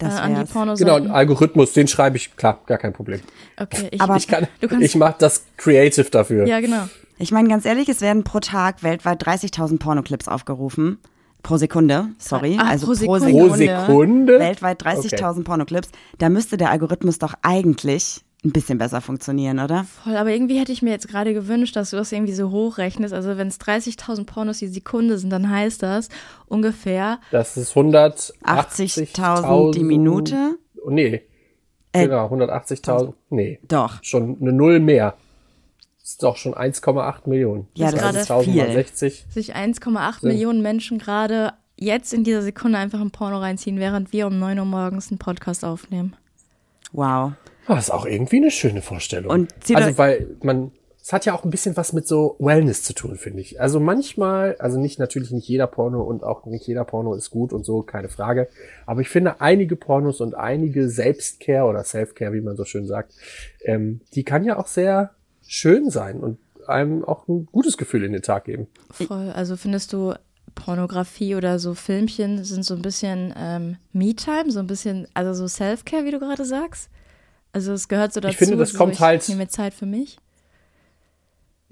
äh, 0.00 0.04
Das 0.04 0.14
an 0.16 0.34
die. 0.34 0.52
Pornoseiten. 0.52 0.86
Genau, 0.86 0.96
einen 0.96 1.10
Algorithmus, 1.14 1.72
den 1.72 1.88
schreibe 1.88 2.16
ich, 2.16 2.36
klar, 2.36 2.60
gar 2.66 2.78
kein 2.78 2.92
Problem. 2.92 3.20
Okay, 3.58 3.88
ich, 3.90 4.00
Aber- 4.00 4.16
Ich 4.16 4.28
kann, 4.28 4.46
Du 4.60 4.68
kannst- 4.68 4.84
ich 4.84 4.94
mache 4.96 5.16
das 5.18 5.44
creative 5.56 6.10
dafür. 6.10 6.46
ja, 6.46 6.60
genau. 6.60 6.88
Ich 7.18 7.32
meine, 7.32 7.48
ganz 7.48 7.64
ehrlich, 7.64 7.88
es 7.88 8.02
werden 8.02 8.24
pro 8.24 8.40
Tag 8.40 8.82
weltweit 8.82 9.22
30.000 9.26 9.78
Pornoclips 9.78 10.28
aufgerufen. 10.28 10.98
Pro 11.42 11.56
Sekunde, 11.56 12.08
sorry. 12.18 12.58
Ach, 12.60 12.68
also 12.68 12.86
pro 12.86 12.94
Sekunde. 12.94 13.30
Pro 13.30 13.54
Sekunde? 13.54 14.38
Weltweit 14.40 14.82
30.000 14.84 15.44
Pornoclips. 15.44 15.88
Da 16.18 16.28
müsste 16.28 16.56
der 16.56 16.70
Algorithmus 16.70 17.18
doch 17.18 17.34
eigentlich 17.42 18.22
ein 18.46 18.52
bisschen 18.52 18.78
besser 18.78 19.00
funktionieren, 19.00 19.58
oder? 19.58 19.84
Voll, 20.04 20.16
aber 20.16 20.30
irgendwie 20.30 20.58
hätte 20.58 20.72
ich 20.72 20.82
mir 20.82 20.90
jetzt 20.90 21.08
gerade 21.08 21.34
gewünscht, 21.34 21.76
dass 21.76 21.90
du 21.90 21.96
das 21.96 22.12
irgendwie 22.12 22.32
so 22.32 22.50
hochrechnest. 22.50 23.12
Also 23.12 23.36
wenn 23.36 23.48
es 23.48 23.60
30.000 23.60 24.24
Pornos 24.24 24.58
die 24.58 24.68
Sekunde 24.68 25.18
sind, 25.18 25.30
dann 25.30 25.50
heißt 25.50 25.82
das 25.82 26.08
ungefähr, 26.46 27.18
Das 27.30 27.56
ist 27.56 27.74
180.000 27.74 28.32
80.000 28.44 29.72
die 29.72 29.84
Minute? 29.84 30.58
Nee. 30.88 31.22
Äh, 31.92 32.04
genau, 32.04 32.26
180.000. 32.28 33.14
Nee. 33.30 33.58
Doch. 33.66 34.02
Schon 34.02 34.36
eine 34.40 34.52
Null 34.52 34.80
mehr. 34.80 35.16
Ist 36.02 36.22
doch 36.22 36.36
schon 36.36 36.54
1,8 36.54 37.28
Millionen. 37.28 37.66
Ja, 37.74 37.90
das 37.90 38.16
ist 38.16 38.30
30.000 38.30 38.42
viel. 38.44 38.56
mal 38.56 38.72
60. 38.72 39.26
sich 39.28 39.56
1,8 39.56 40.24
Millionen 40.26 40.62
Menschen 40.62 40.98
gerade 40.98 41.52
jetzt 41.76 42.14
in 42.14 42.22
dieser 42.22 42.42
Sekunde 42.42 42.78
einfach 42.78 43.00
ein 43.00 43.10
Porno 43.10 43.38
reinziehen, 43.38 43.78
während 43.78 44.12
wir 44.12 44.28
um 44.28 44.38
9 44.38 44.58
Uhr 44.58 44.64
morgens 44.64 45.10
einen 45.10 45.18
Podcast 45.18 45.64
aufnehmen. 45.64 46.14
Wow. 46.92 47.32
Das 47.68 47.84
ist 47.84 47.90
auch 47.90 48.06
irgendwie 48.06 48.36
eine 48.36 48.50
schöne 48.50 48.82
Vorstellung. 48.82 49.30
Und 49.30 49.52
also, 49.74 49.98
weil 49.98 50.36
man, 50.42 50.70
es 51.02 51.12
hat 51.12 51.24
ja 51.24 51.34
auch 51.34 51.44
ein 51.44 51.50
bisschen 51.50 51.76
was 51.76 51.92
mit 51.92 52.06
so 52.06 52.36
Wellness 52.38 52.82
zu 52.82 52.92
tun, 52.92 53.16
finde 53.16 53.40
ich. 53.40 53.60
Also 53.60 53.80
manchmal, 53.80 54.56
also 54.58 54.78
nicht, 54.78 54.98
natürlich 54.98 55.30
nicht 55.30 55.48
jeder 55.48 55.66
Porno 55.66 56.02
und 56.02 56.22
auch 56.22 56.46
nicht 56.46 56.66
jeder 56.66 56.84
Porno 56.84 57.14
ist 57.14 57.30
gut 57.30 57.52
und 57.52 57.64
so, 57.64 57.82
keine 57.82 58.08
Frage. 58.08 58.48
Aber 58.86 59.00
ich 59.00 59.08
finde 59.08 59.40
einige 59.40 59.76
Pornos 59.76 60.20
und 60.20 60.34
einige 60.34 60.88
Selbstcare 60.88 61.66
oder 61.66 61.84
Selfcare, 61.84 62.32
wie 62.32 62.40
man 62.40 62.56
so 62.56 62.64
schön 62.64 62.86
sagt, 62.86 63.12
ähm, 63.64 64.00
die 64.14 64.24
kann 64.24 64.44
ja 64.44 64.58
auch 64.58 64.66
sehr 64.66 65.10
schön 65.46 65.90
sein 65.90 66.20
und 66.20 66.38
einem 66.66 67.04
auch 67.04 67.28
ein 67.28 67.46
gutes 67.46 67.76
Gefühl 67.76 68.04
in 68.04 68.12
den 68.12 68.22
Tag 68.22 68.44
geben. 68.44 68.66
Voll. 68.90 69.30
Also 69.30 69.56
findest 69.56 69.92
du 69.92 70.14
Pornografie 70.54 71.36
oder 71.36 71.58
so 71.58 71.74
Filmchen 71.74 72.42
sind 72.44 72.64
so 72.64 72.74
ein 72.74 72.82
bisschen 72.82 73.32
ähm, 73.36 73.76
Me-Time, 73.92 74.50
so 74.50 74.58
ein 74.58 74.66
bisschen, 74.66 75.06
also 75.14 75.34
so 75.34 75.46
Self-Care, 75.46 76.04
wie 76.04 76.10
du 76.10 76.18
gerade 76.18 76.44
sagst? 76.44 76.90
Also 77.56 77.72
es 77.72 77.88
gehört 77.88 78.12
so 78.12 78.20
dazu. 78.20 78.36
finde, 78.36 78.58
das 78.58 78.72
so, 78.72 78.76
kommt 78.78 78.92
ich 78.94 79.00
halt- 79.00 79.26
nehme 79.30 79.48
Zeit 79.48 79.72
für 79.72 79.86
mich. 79.86 80.18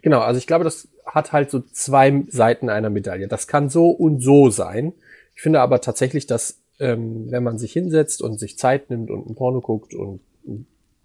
Genau, 0.01 0.21
also 0.21 0.39
ich 0.39 0.47
glaube, 0.47 0.65
das 0.65 0.89
hat 1.05 1.33
halt 1.33 1.51
so 1.51 1.61
zwei 1.61 2.25
Seiten 2.29 2.71
einer 2.71 2.89
Medaille. 2.89 3.29
Das 3.29 3.47
kann 3.47 3.69
so 3.69 3.91
und 3.91 4.23
so 4.23 4.49
sein. 4.49 4.95
Ich 5.37 5.43
finde 5.43 5.61
aber 5.61 5.83
tatsächlich, 5.83 6.27
dass 6.27 6.59
ähm, 6.81 7.31
wenn 7.31 7.43
man 7.43 7.59
sich 7.59 7.75
hinsetzt 7.75 8.23
und 8.23 8.41
sich 8.41 8.57
Zeit 8.57 8.89
nimmt 8.89 9.11
und 9.11 9.29
ein 9.29 9.35
Porno 9.35 9.61
guckt 9.61 9.93
und 9.93 10.21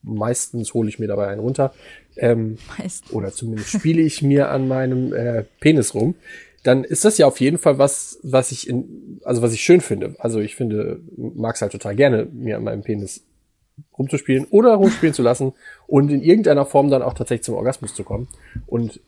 meistens 0.01 0.73
hole 0.73 0.87
ich 0.87 0.97
mir 0.97 1.07
dabei 1.09 1.27
einen 1.27 1.41
runter, 1.41 1.73
ähm, 2.15 2.57
Meistens. 2.77 3.11
oder 3.11 3.33
zumindest 3.33 3.71
spiele 3.71 4.01
ich 4.01 4.21
mir 4.21 4.49
an 4.49 4.69
meinem 4.69 5.11
äh, 5.13 5.43
Penis 5.59 5.93
rum, 5.93 6.15
dann 6.63 6.85
ist 6.85 7.03
das 7.03 7.17
ja 7.17 7.27
auf 7.27 7.41
jeden 7.41 7.57
Fall 7.57 7.77
was, 7.79 8.17
was 8.23 8.53
ich 8.53 8.69
in, 8.69 9.19
also 9.25 9.41
was 9.41 9.51
ich 9.51 9.61
schön 9.61 9.81
finde. 9.81 10.15
Also 10.19 10.39
ich 10.39 10.55
finde, 10.55 11.01
mag's 11.17 11.61
halt 11.61 11.73
total 11.73 11.97
gerne, 11.97 12.27
mir 12.31 12.55
an 12.55 12.63
meinem 12.63 12.81
Penis 12.81 13.23
rumzuspielen 13.97 14.45
oder 14.49 14.75
rumspielen 14.75 15.13
zu 15.13 15.21
lassen 15.21 15.53
und 15.87 16.11
in 16.11 16.21
irgendeiner 16.21 16.65
Form 16.65 16.89
dann 16.89 17.01
auch 17.01 17.13
tatsächlich 17.13 17.45
zum 17.45 17.55
Orgasmus 17.55 17.93
zu 17.93 18.03
kommen. 18.03 18.27
Und 18.67 18.99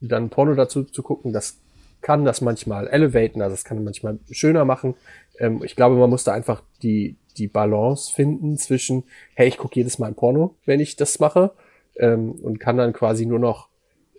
dann 0.00 0.30
Porno 0.30 0.54
dazu 0.54 0.84
zu 0.84 1.02
gucken, 1.02 1.32
das 1.32 1.58
kann 2.00 2.24
das 2.24 2.40
manchmal 2.40 2.88
elevaten, 2.88 3.40
also 3.40 3.54
das 3.54 3.64
kann 3.64 3.82
manchmal 3.84 4.18
schöner 4.30 4.64
machen. 4.64 4.94
Ähm, 5.38 5.62
ich 5.64 5.76
glaube, 5.76 5.96
man 5.96 6.10
muss 6.10 6.24
da 6.24 6.32
einfach 6.32 6.62
die, 6.82 7.16
die 7.36 7.46
Balance 7.46 8.12
finden 8.12 8.58
zwischen, 8.58 9.04
hey, 9.34 9.48
ich 9.48 9.56
gucke 9.56 9.76
jedes 9.76 9.98
Mal 9.98 10.08
ein 10.08 10.14
Porno, 10.14 10.56
wenn 10.66 10.80
ich 10.80 10.96
das 10.96 11.18
mache, 11.20 11.52
ähm, 11.96 12.32
und 12.32 12.58
kann 12.58 12.76
dann 12.76 12.92
quasi 12.92 13.24
nur 13.26 13.38
noch 13.38 13.68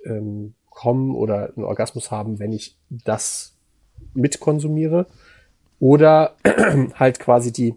ähm, 0.05 0.53
kommen 0.69 1.15
oder 1.15 1.51
einen 1.55 1.65
Orgasmus 1.65 2.09
haben, 2.09 2.39
wenn 2.39 2.53
ich 2.53 2.77
das 2.89 3.55
mitkonsumiere. 4.13 5.05
Oder 5.79 6.35
halt 6.95 7.19
quasi 7.19 7.51
die, 7.51 7.75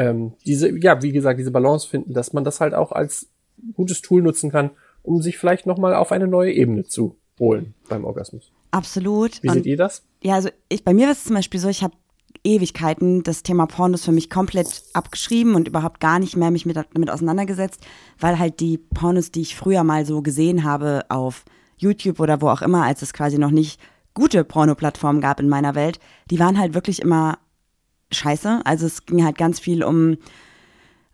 ähm, 0.00 0.32
diese, 0.46 0.70
ja, 0.80 1.02
wie 1.02 1.12
gesagt, 1.12 1.38
diese 1.38 1.50
Balance 1.50 1.86
finden, 1.86 2.14
dass 2.14 2.32
man 2.32 2.42
das 2.42 2.60
halt 2.60 2.72
auch 2.72 2.90
als 2.90 3.28
gutes 3.74 4.00
Tool 4.00 4.22
nutzen 4.22 4.50
kann, 4.50 4.70
um 5.02 5.20
sich 5.20 5.36
vielleicht 5.36 5.66
nochmal 5.66 5.94
auf 5.94 6.10
eine 6.10 6.26
neue 6.26 6.52
Ebene 6.52 6.84
zu 6.84 7.16
holen 7.38 7.74
beim 7.86 8.06
Orgasmus. 8.06 8.50
Absolut. 8.70 9.42
Wie 9.42 9.48
Und 9.48 9.54
seht 9.54 9.66
ihr 9.66 9.76
das? 9.76 10.02
Ja, 10.22 10.36
also 10.36 10.48
ich, 10.70 10.84
bei 10.84 10.94
mir 10.94 11.04
war 11.04 11.12
es 11.12 11.24
zum 11.24 11.36
Beispiel 11.36 11.60
so, 11.60 11.68
ich 11.68 11.82
habe 11.82 11.94
Ewigkeiten 12.44 13.22
das 13.22 13.42
Thema 13.42 13.66
Pornos 13.66 14.04
für 14.04 14.12
mich 14.12 14.30
komplett 14.30 14.84
abgeschrieben 14.94 15.54
und 15.54 15.68
überhaupt 15.68 16.00
gar 16.00 16.18
nicht 16.18 16.34
mehr 16.34 16.50
mich 16.50 16.64
mit, 16.64 16.76
damit 16.76 17.10
auseinandergesetzt, 17.10 17.86
weil 18.18 18.38
halt 18.38 18.60
die 18.60 18.78
Pornos, 18.78 19.30
die 19.30 19.42
ich 19.42 19.54
früher 19.54 19.84
mal 19.84 20.06
so 20.06 20.22
gesehen 20.22 20.64
habe 20.64 21.02
auf 21.10 21.44
YouTube 21.76 22.20
oder 22.20 22.40
wo 22.40 22.48
auch 22.48 22.62
immer, 22.62 22.84
als 22.84 23.02
es 23.02 23.12
quasi 23.12 23.36
noch 23.36 23.50
nicht 23.50 23.78
gute 24.14 24.44
Porno-Plattformen 24.44 25.20
gab 25.20 25.40
in 25.40 25.48
meiner 25.50 25.74
Welt, 25.74 26.00
die 26.30 26.38
waren 26.38 26.58
halt 26.58 26.72
wirklich 26.72 27.02
immer 27.02 27.38
scheiße. 28.12 28.60
Also 28.64 28.86
es 28.86 29.06
ging 29.06 29.24
halt 29.24 29.38
ganz 29.38 29.60
viel 29.60 29.84
um 29.84 30.16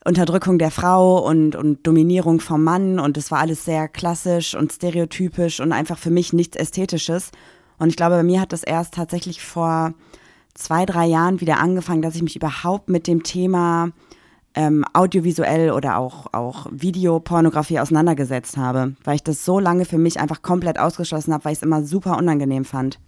Unterdrückung 0.04 0.58
der 0.58 0.70
Frau 0.70 1.26
und, 1.26 1.56
und 1.56 1.84
Dominierung 1.86 2.40
vom 2.40 2.62
Mann 2.62 3.00
und 3.00 3.16
es 3.16 3.30
war 3.30 3.40
alles 3.40 3.64
sehr 3.64 3.88
klassisch 3.88 4.54
und 4.54 4.72
stereotypisch 4.72 5.58
und 5.58 5.72
einfach 5.72 5.98
für 5.98 6.10
mich 6.10 6.32
nichts 6.32 6.56
Ästhetisches. 6.56 7.32
Und 7.78 7.88
ich 7.88 7.96
glaube, 7.96 8.14
bei 8.16 8.22
mir 8.22 8.40
hat 8.40 8.52
das 8.52 8.62
erst 8.62 8.94
tatsächlich 8.94 9.42
vor 9.42 9.94
zwei, 10.54 10.86
drei 10.86 11.06
Jahren 11.06 11.40
wieder 11.40 11.58
angefangen, 11.58 12.02
dass 12.02 12.14
ich 12.14 12.22
mich 12.22 12.36
überhaupt 12.36 12.88
mit 12.88 13.08
dem 13.08 13.24
Thema 13.24 13.90
ähm, 14.54 14.84
audiovisuell 14.94 15.72
oder 15.72 15.98
auch, 15.98 16.32
auch 16.32 16.66
Videopornografie 16.70 17.80
auseinandergesetzt 17.80 18.56
habe, 18.56 18.94
weil 19.04 19.16
ich 19.16 19.24
das 19.24 19.44
so 19.44 19.58
lange 19.58 19.84
für 19.84 19.98
mich 19.98 20.18
einfach 20.18 20.40
komplett 20.40 20.78
ausgeschlossen 20.78 21.34
habe, 21.34 21.44
weil 21.44 21.52
ich 21.52 21.58
es 21.58 21.62
immer 21.62 21.82
super 21.82 22.16
unangenehm 22.16 22.64
fand. 22.64 22.98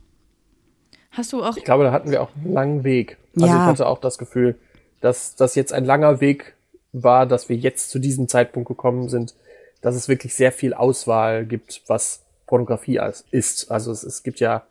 Hast 1.13 1.33
du 1.33 1.43
auch 1.43 1.57
Ich 1.57 1.65
glaube, 1.65 1.85
da 1.85 1.93
hatten 1.93 2.11
wir 2.11 2.23
auch 2.23 2.31
einen 2.37 2.53
langen 2.53 2.85
Weg. 2.85 3.17
Also 3.43 3.55
Ja. 3.55 3.63
ich 3.63 3.67
hatte 3.69 3.87
auch 3.87 3.99
das 4.01 4.19
Gefühl, 4.19 4.59
dass 5.01 5.37
das 5.37 5.55
jetzt 5.55 5.73
ein 5.73 5.85
langer 5.85 6.21
Weg 6.21 6.55
war, 6.93 7.27
dass 7.27 7.49
wir 7.49 7.57
jetzt 7.57 7.91
zu 7.91 7.99
diesem 7.99 8.29
Zeitpunkt 8.29 8.69
gekommen 8.69 9.09
sind, 9.09 9.35
dass 9.81 9.95
es 9.95 10.09
wirklich 10.09 10.35
sehr 10.35 10.53
viel 10.53 10.75
Auswahl 10.75 11.47
gibt, 11.47 11.83
was 11.87 12.25
Pornografie 12.47 13.01
ist. 13.31 13.71
Also 13.71 13.93
es, 13.93 14.03
es 14.03 14.23
gibt 14.23 14.41
ja, 14.41 14.67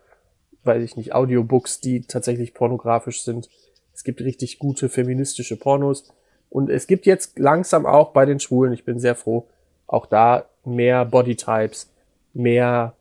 weiß 0.64 0.84
ich 0.84 0.98
nicht, 0.98 1.14
Audiobooks, 1.14 1.80
die 1.80 2.02
tatsächlich 2.02 2.54
pornografisch 2.54 3.22
sind. 3.24 3.50
Es 3.94 4.04
gibt 4.04 4.20
richtig 4.22 4.60
gute 4.60 4.90
feministische 4.90 5.56
Pornos. 5.56 6.12
Und 6.50 6.70
es 6.70 6.88
gibt 6.88 7.06
jetzt 7.06 7.40
langsam 7.40 7.86
auch 7.86 8.12
bei 8.12 8.26
den 8.26 8.40
Schwulen, 8.40 8.74
ich 8.74 8.84
bin 8.84 9.00
sehr 9.00 9.16
froh, 9.16 9.48
auch 9.86 10.06
da 10.06 10.46
mehr 10.66 11.06
Bodytypes, 11.06 11.90
mehr 12.34 12.94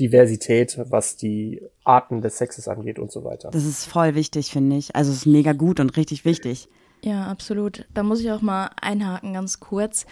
Diversität, 0.00 0.78
was 0.90 1.16
die 1.16 1.62
Arten 1.84 2.20
des 2.20 2.38
Sexes 2.38 2.68
angeht 2.68 2.98
und 2.98 3.12
so 3.12 3.24
weiter. 3.24 3.50
Das 3.50 3.64
ist 3.64 3.84
voll 3.84 4.14
wichtig, 4.14 4.50
finde 4.50 4.76
ich. 4.76 4.96
Also 4.96 5.12
es 5.12 5.18
ist 5.18 5.26
mega 5.26 5.52
gut 5.52 5.80
und 5.80 5.96
richtig 5.96 6.24
wichtig. 6.24 6.68
Ja, 7.04 7.26
absolut. 7.26 7.86
Da 7.94 8.02
muss 8.02 8.20
ich 8.20 8.30
auch 8.32 8.40
mal 8.40 8.70
einhaken, 8.80 9.34
ganz 9.34 9.60
kurz. 9.60 10.06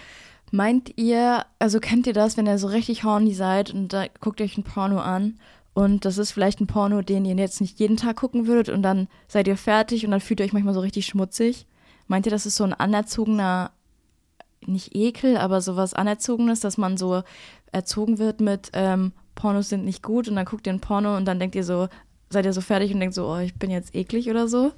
Meint 0.51 0.99
ihr, 0.99 1.47
also 1.59 1.81
kennt 1.81 2.07
ihr 2.07 2.13
das, 2.13 2.37
wenn 2.37 2.47
ihr 2.47 2.59
so 2.59 2.67
richtig 2.67 3.05
horny 3.05 3.33
seid 3.33 3.73
und 3.73 3.93
da 3.93 4.05
guckt 4.21 4.39
ihr 4.41 4.45
euch 4.45 4.59
ein 4.59 4.65
Porno 4.65 5.01
an 5.01 5.39
und 5.73 6.05
das 6.05 6.19
ist 6.19 6.33
vielleicht 6.33 6.61
ein 6.61 6.67
Porno, 6.67 7.01
den 7.01 7.25
ihr 7.25 7.35
jetzt 7.37 7.63
nicht 7.63 7.81
jeden 7.81 7.97
Tag 7.97 8.17
gucken 8.17 8.47
würdet 8.47 8.69
und 8.69 8.83
dann 8.83 9.09
seid 9.27 9.49
ihr 9.49 9.57
fertig 9.57 10.05
und 10.05 10.11
dann 10.11 10.21
fühlt 10.21 10.41
ihr 10.41 10.45
euch 10.45 10.53
manchmal 10.53 10.75
so 10.75 10.81
richtig 10.81 11.07
schmutzig? 11.07 11.67
Meint 12.07 12.27
ihr, 12.27 12.31
das 12.31 12.45
ist 12.45 12.57
so 12.57 12.65
ein 12.65 12.75
anerzogener, 12.75 13.71
nicht 14.67 14.95
Ekel, 14.95 15.39
aber 15.39 15.63
sowas 15.63 15.95
Anerzogenes, 15.95 16.61
dass 16.61 16.77
man 16.77 16.99
so 16.99 17.23
erzogen 17.73 18.19
wird 18.19 18.43
mit 18.43 18.71
ähm, 18.75 19.13
Pornos 19.35 19.69
sind 19.69 19.85
nicht 19.85 20.03
gut 20.03 20.29
und 20.29 20.37
dann 20.37 20.45
guckt 20.45 20.67
ihr 20.67 20.73
ein 20.73 20.81
Porno 20.81 21.17
und 21.17 21.25
dann 21.25 21.39
denkt 21.39 21.55
ihr 21.55 21.65
so, 21.65 21.89
seid 22.31 22.45
ihr 22.45 22.53
so 22.53 22.61
fertig 22.61 22.93
und 22.93 23.01
denkt 23.01 23.15
so, 23.15 23.27
oh, 23.27 23.39
ich 23.39 23.55
bin 23.55 23.71
jetzt 23.71 23.95
eklig 23.95 24.31
oder 24.31 24.49
so? 24.49 24.73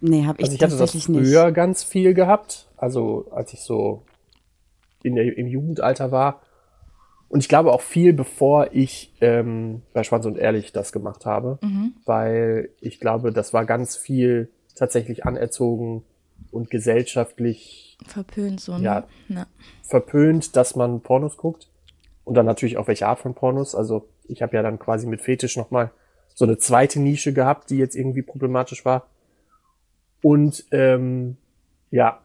Nee, 0.00 0.26
habe 0.26 0.40
ich, 0.40 0.46
Also 0.46 0.56
ich 0.56 0.62
hatte 0.62 0.72
das 0.72 0.78
tatsächlich 0.78 1.04
früher 1.04 1.46
nicht. 1.46 1.54
ganz 1.54 1.82
viel 1.82 2.14
gehabt, 2.14 2.68
also 2.76 3.26
als 3.30 3.52
ich 3.52 3.60
so 3.60 4.02
in 5.02 5.14
der, 5.14 5.36
im 5.36 5.46
Jugendalter 5.46 6.10
war. 6.12 6.42
Und 7.28 7.40
ich 7.40 7.48
glaube 7.48 7.72
auch 7.72 7.80
viel 7.80 8.12
bevor 8.12 8.68
ich 8.72 9.12
ähm, 9.20 9.82
bei 9.92 10.04
Schwanz 10.04 10.26
und 10.26 10.36
Ehrlich 10.38 10.72
das 10.72 10.92
gemacht 10.92 11.26
habe, 11.26 11.58
weil 12.04 12.68
ich 12.80 13.00
glaube, 13.00 13.32
das 13.32 13.52
war 13.52 13.64
ganz 13.64 13.96
viel 13.96 14.50
tatsächlich 14.76 15.24
anerzogen 15.24 16.04
und 16.50 16.70
gesellschaftlich 16.70 17.96
Verpönt 18.06 18.60
so, 18.60 18.76
ne? 18.76 18.84
Ja. 18.84 19.04
Na. 19.28 19.46
verpönt, 19.82 20.56
dass 20.56 20.76
man 20.76 21.00
Pornos 21.00 21.36
guckt. 21.36 21.68
Und 22.24 22.34
dann 22.34 22.46
natürlich 22.46 22.78
auch 22.78 22.88
welche 22.88 23.06
Art 23.06 23.18
von 23.18 23.34
Pornos. 23.34 23.74
Also 23.74 24.08
ich 24.26 24.42
habe 24.42 24.56
ja 24.56 24.62
dann 24.62 24.78
quasi 24.78 25.06
mit 25.06 25.20
Fetisch 25.20 25.56
nochmal 25.56 25.90
so 26.34 26.44
eine 26.44 26.58
zweite 26.58 27.00
Nische 27.00 27.32
gehabt, 27.32 27.70
die 27.70 27.76
jetzt 27.76 27.94
irgendwie 27.94 28.22
problematisch 28.22 28.84
war. 28.84 29.06
Und 30.22 30.64
ähm, 30.70 31.36
ja, 31.90 32.20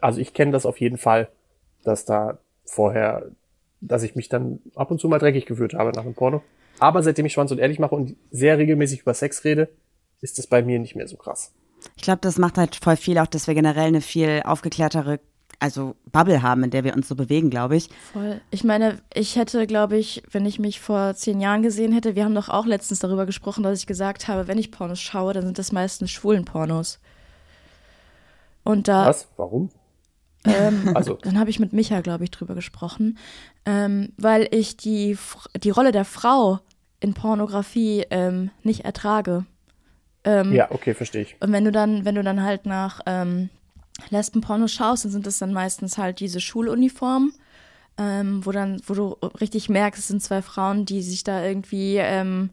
also 0.00 0.20
ich 0.20 0.34
kenne 0.34 0.52
das 0.52 0.66
auf 0.66 0.80
jeden 0.80 0.98
Fall, 0.98 1.28
dass 1.82 2.04
da 2.04 2.38
vorher, 2.64 3.30
dass 3.80 4.02
ich 4.02 4.14
mich 4.14 4.28
dann 4.28 4.60
ab 4.74 4.90
und 4.90 5.00
zu 5.00 5.08
mal 5.08 5.18
dreckig 5.18 5.46
gefühlt 5.46 5.74
habe 5.74 5.92
nach 5.92 6.04
dem 6.04 6.14
Porno. 6.14 6.42
Aber 6.78 7.02
seitdem 7.02 7.26
ich 7.26 7.32
Schwanz 7.32 7.50
und 7.50 7.58
Ehrlich 7.58 7.78
mache 7.78 7.94
und 7.94 8.16
sehr 8.30 8.58
regelmäßig 8.58 9.00
über 9.00 9.14
Sex 9.14 9.44
rede, 9.44 9.68
ist 10.20 10.38
das 10.38 10.46
bei 10.46 10.62
mir 10.62 10.78
nicht 10.78 10.94
mehr 10.94 11.08
so 11.08 11.16
krass. 11.16 11.52
Ich 11.96 12.02
glaube, 12.02 12.20
das 12.20 12.38
macht 12.38 12.58
halt 12.58 12.76
voll 12.76 12.96
viel 12.96 13.18
auch, 13.18 13.26
dass 13.26 13.46
wir 13.46 13.54
generell 13.54 13.86
eine 13.86 14.00
viel 14.00 14.42
aufgeklärtere, 14.44 15.20
also 15.60 15.96
Bubble 16.12 16.42
haben, 16.42 16.62
in 16.64 16.70
der 16.70 16.84
wir 16.84 16.94
uns 16.94 17.08
so 17.08 17.16
bewegen, 17.16 17.50
glaube 17.50 17.76
ich. 17.76 17.88
Voll. 18.12 18.40
Ich 18.50 18.62
meine, 18.64 18.98
ich 19.12 19.36
hätte, 19.36 19.66
glaube 19.66 19.96
ich, 19.96 20.22
wenn 20.30 20.46
ich 20.46 20.58
mich 20.58 20.80
vor 20.80 21.14
zehn 21.14 21.40
Jahren 21.40 21.62
gesehen 21.62 21.92
hätte, 21.92 22.14
wir 22.14 22.24
haben 22.24 22.34
doch 22.34 22.48
auch 22.48 22.64
letztens 22.66 23.00
darüber 23.00 23.26
gesprochen, 23.26 23.64
dass 23.64 23.78
ich 23.80 23.86
gesagt 23.86 24.28
habe, 24.28 24.46
wenn 24.46 24.58
ich 24.58 24.70
Pornos 24.70 25.00
schaue, 25.00 25.32
dann 25.32 25.44
sind 25.44 25.58
das 25.58 25.72
meistens 25.72 26.10
schwulen 26.10 26.44
Pornos. 26.44 27.00
Und 28.64 28.88
da, 28.88 29.06
Was? 29.06 29.28
Warum? 29.36 29.70
ähm, 30.44 30.90
Also- 30.94 31.14
dann 31.22 31.38
habe 31.38 31.50
ich 31.50 31.58
mit 31.58 31.72
Micha, 31.72 32.00
glaube 32.02 32.24
ich, 32.24 32.30
drüber 32.30 32.54
gesprochen, 32.54 33.18
ähm, 33.66 34.12
weil 34.16 34.48
ich 34.52 34.76
die, 34.76 35.18
die 35.62 35.70
Rolle 35.70 35.92
der 35.92 36.04
Frau 36.04 36.60
in 37.00 37.14
Pornografie 37.14 38.04
ähm, 38.10 38.50
nicht 38.62 38.84
ertrage. 38.84 39.44
Ähm, 40.24 40.52
Ja, 40.52 40.70
okay, 40.70 40.94
verstehe 40.94 41.22
ich. 41.22 41.36
Und 41.40 41.52
wenn 41.52 41.64
du 41.64 41.72
dann, 41.72 42.04
wenn 42.04 42.14
du 42.14 42.22
dann 42.22 42.42
halt 42.42 42.66
nach 42.66 43.00
ähm, 43.06 43.50
Lesbenpornos 44.10 44.72
schaust, 44.72 45.04
dann 45.04 45.12
sind 45.12 45.26
das 45.26 45.38
dann 45.38 45.52
meistens 45.52 45.98
halt 45.98 46.20
diese 46.20 46.40
Schuluniformen, 46.40 47.32
ähm, 47.96 48.44
wo 48.44 48.52
dann, 48.52 48.80
wo 48.86 48.94
du 48.94 49.16
richtig 49.40 49.68
merkst, 49.68 50.00
es 50.00 50.08
sind 50.08 50.22
zwei 50.22 50.42
Frauen, 50.42 50.84
die 50.84 51.02
sich 51.02 51.24
da 51.24 51.44
irgendwie 51.44 51.96
ähm, 51.96 52.50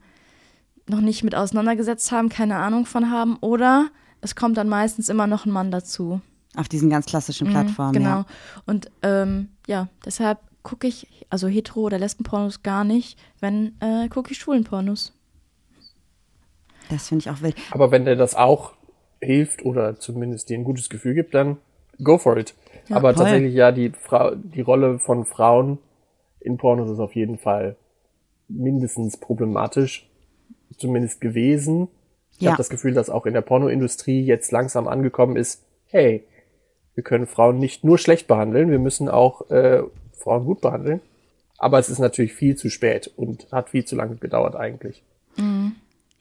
noch 0.87 1.01
nicht 1.01 1.23
mit 1.23 1.35
auseinandergesetzt 1.35 2.11
haben, 2.11 2.29
keine 2.29 2.57
Ahnung 2.57 2.85
von 2.85 3.11
haben, 3.11 3.37
oder 3.41 3.89
es 4.21 4.35
kommt 4.35 4.57
dann 4.57 4.69
meistens 4.69 5.09
immer 5.09 5.27
noch 5.27 5.45
ein 5.45 5.51
Mann 5.51 5.71
dazu. 5.71 6.21
Auf 6.55 6.67
diesen 6.69 6.89
ganz 6.89 7.05
klassischen 7.05 7.49
Plattformen. 7.49 7.93
genau. 7.93 8.19
Ja. 8.19 8.25
Und 8.65 8.89
ähm, 9.01 9.49
ja, 9.67 9.87
deshalb 10.05 10.39
gucke 10.63 10.87
ich, 10.87 11.07
also 11.29 11.47
Hetero- 11.47 11.81
oder 11.81 11.99
Lesbenpornos 11.99 12.63
gar 12.63 12.83
nicht, 12.83 13.19
wenn 13.39 13.79
äh, 13.81 14.07
gucke 14.09 14.31
ich 14.31 14.37
Schwulenpornos. 14.37 15.13
Das 16.89 17.07
finde 17.07 17.23
ich 17.23 17.29
auch 17.29 17.41
wild. 17.41 17.55
Aber 17.71 17.91
wenn 17.91 18.05
dir 18.05 18.15
das 18.15 18.35
auch 18.35 18.73
hilft 19.21 19.63
oder 19.65 19.99
zumindest 19.99 20.49
dir 20.49 20.57
ein 20.57 20.63
gutes 20.63 20.89
Gefühl 20.89 21.13
gibt, 21.13 21.33
dann 21.33 21.57
go 22.03 22.17
for 22.17 22.37
it. 22.37 22.53
Aber 22.89 23.13
voll. 23.13 23.23
tatsächlich 23.23 23.53
ja, 23.53 23.71
die, 23.71 23.89
Frau, 23.91 24.35
die 24.35 24.61
Rolle 24.61 24.99
von 24.99 25.25
Frauen 25.25 25.79
in 26.39 26.57
Pornos 26.57 26.89
ist 26.91 26.99
auf 26.99 27.15
jeden 27.15 27.37
Fall 27.37 27.75
mindestens 28.47 29.17
problematisch, 29.17 30.07
zumindest 30.77 31.21
gewesen. 31.21 31.87
Ich 32.37 32.41
Ja. 32.41 32.51
habe 32.51 32.57
das 32.57 32.69
Gefühl, 32.69 32.93
dass 32.93 33.09
auch 33.09 33.25
in 33.25 33.33
der 33.33 33.41
Pornoindustrie 33.41 34.21
jetzt 34.23 34.51
langsam 34.51 34.87
angekommen 34.87 35.35
ist, 35.37 35.63
hey, 35.87 36.23
wir 36.93 37.03
können 37.03 37.25
Frauen 37.27 37.57
nicht 37.59 37.83
nur 37.83 37.97
schlecht 37.97 38.27
behandeln, 38.27 38.69
wir 38.69 38.79
müssen 38.79 39.09
auch 39.09 39.49
äh, 39.49 39.81
Frauen 40.13 40.45
gut 40.45 40.61
behandeln. 40.61 41.01
Aber 41.57 41.79
es 41.79 41.89
ist 41.89 41.99
natürlich 41.99 42.33
viel 42.33 42.55
zu 42.57 42.69
spät 42.69 43.09
und 43.15 43.51
hat 43.51 43.69
viel 43.69 43.85
zu 43.85 43.95
lange 43.95 44.17
gedauert 44.17 44.55
eigentlich. 44.55 45.01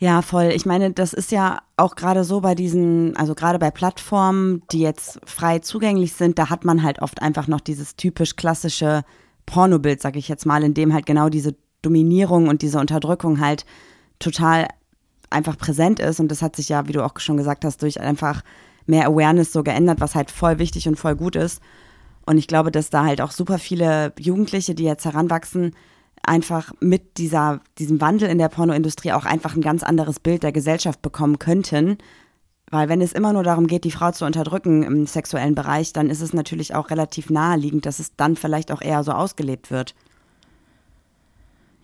Ja, 0.05 0.21
voll. 0.21 0.53
Ich 0.55 0.67
meine, 0.67 0.93
das 0.93 1.15
ist 1.15 1.33
ja 1.33 1.63
auch 1.79 1.97
gerade 1.97 2.25
so 2.25 2.43
bei 2.43 2.55
diesen, 2.55 3.17
also 3.17 3.35
gerade 3.35 3.59
bei 3.59 3.71
Plattformen, 3.71 4.63
die 4.71 4.81
jetzt 4.81 5.19
frei 5.25 5.61
zugänglich 5.61 6.13
sind, 6.13 6.39
da 6.39 6.51
hat 6.51 6.63
man 6.63 6.83
halt 6.83 7.01
oft 7.01 7.23
einfach 7.23 7.49
noch 7.49 7.63
dieses 7.63 7.97
typisch 7.97 8.37
klassische 8.37 9.05
Pornobild, 9.47 10.03
sag 10.03 10.17
ich 10.17 10.29
jetzt 10.29 10.45
mal, 10.45 10.63
in 10.63 10.75
dem 10.75 10.93
halt 10.93 11.07
genau 11.07 11.31
diese 11.31 11.55
Dominierung 11.81 12.49
und 12.49 12.61
diese 12.61 12.79
Unterdrückung 12.81 13.41
halt 13.41 13.65
total 14.19 14.69
einfach 15.31 15.57
präsent 15.57 16.01
ist. 16.01 16.21
Und 16.21 16.29
das 16.29 16.43
hat 16.43 16.55
sich 16.55 16.69
ja, 16.69 16.87
wie 16.87 16.93
du 16.93 17.03
auch 17.03 17.19
schon 17.19 17.39
gesagt 17.39 17.65
hast, 17.65 17.81
durch 17.81 17.99
einfach 17.99 18.43
mehr 18.85 19.07
Awareness 19.07 19.55
so 19.55 19.63
geändert, 19.63 20.03
was 20.03 20.15
halt 20.15 20.31
voll 20.31 20.59
wichtig 20.59 20.87
und 20.87 20.97
voll 20.99 21.17
gut 21.17 21.35
ist. 21.35 21.63
Und 22.27 22.37
ich 22.37 22.47
glaube, 22.47 22.71
dass 22.71 22.91
da 22.91 23.07
halt 23.07 23.23
auch 23.23 23.31
super 23.31 23.57
viele 23.59 24.13
Jugendliche, 24.19 24.75
die 24.75 24.85
jetzt 24.85 25.07
heranwachsen, 25.07 25.75
einfach 26.29 26.73
mit 26.81 27.19
dieser, 27.19 27.61
diesem 27.79 28.01
Wandel 28.01 28.29
in 28.29 28.39
der 28.39 28.49
Pornoindustrie 28.49 29.13
auch 29.13 29.25
einfach 29.25 29.55
ein 29.55 29.63
ganz 29.63 29.83
anderes 29.83 30.21
Bild 30.21 30.43
der 30.43 30.53
Gesellschaft 30.53 31.03
bekommen 31.03 31.39
könnten. 31.39 31.99
Weil 32.71 32.89
wenn 32.89 33.01
es 33.01 33.13
immer 33.13 33.33
nur 33.33 33.45
darum 33.45 33.67
geht, 33.67 33.85
die 33.85 33.91
Frau 33.91 34.11
zu 34.11 34.25
unterdrücken 34.25 34.83
im 34.83 35.07
sexuellen 35.07 35.55
Bereich, 35.55 35.93
dann 35.93 36.11
ist 36.11 36.21
es 36.21 36.33
natürlich 36.33 36.75
auch 36.75 36.91
relativ 36.91 37.31
naheliegend, 37.31 37.87
dass 37.87 37.99
es 37.99 38.17
dann 38.17 38.37
vielleicht 38.37 38.73
auch 38.73 38.81
eher 38.81 39.05
so 39.05 39.13
ausgelebt 39.13 39.71
wird. 39.71 39.95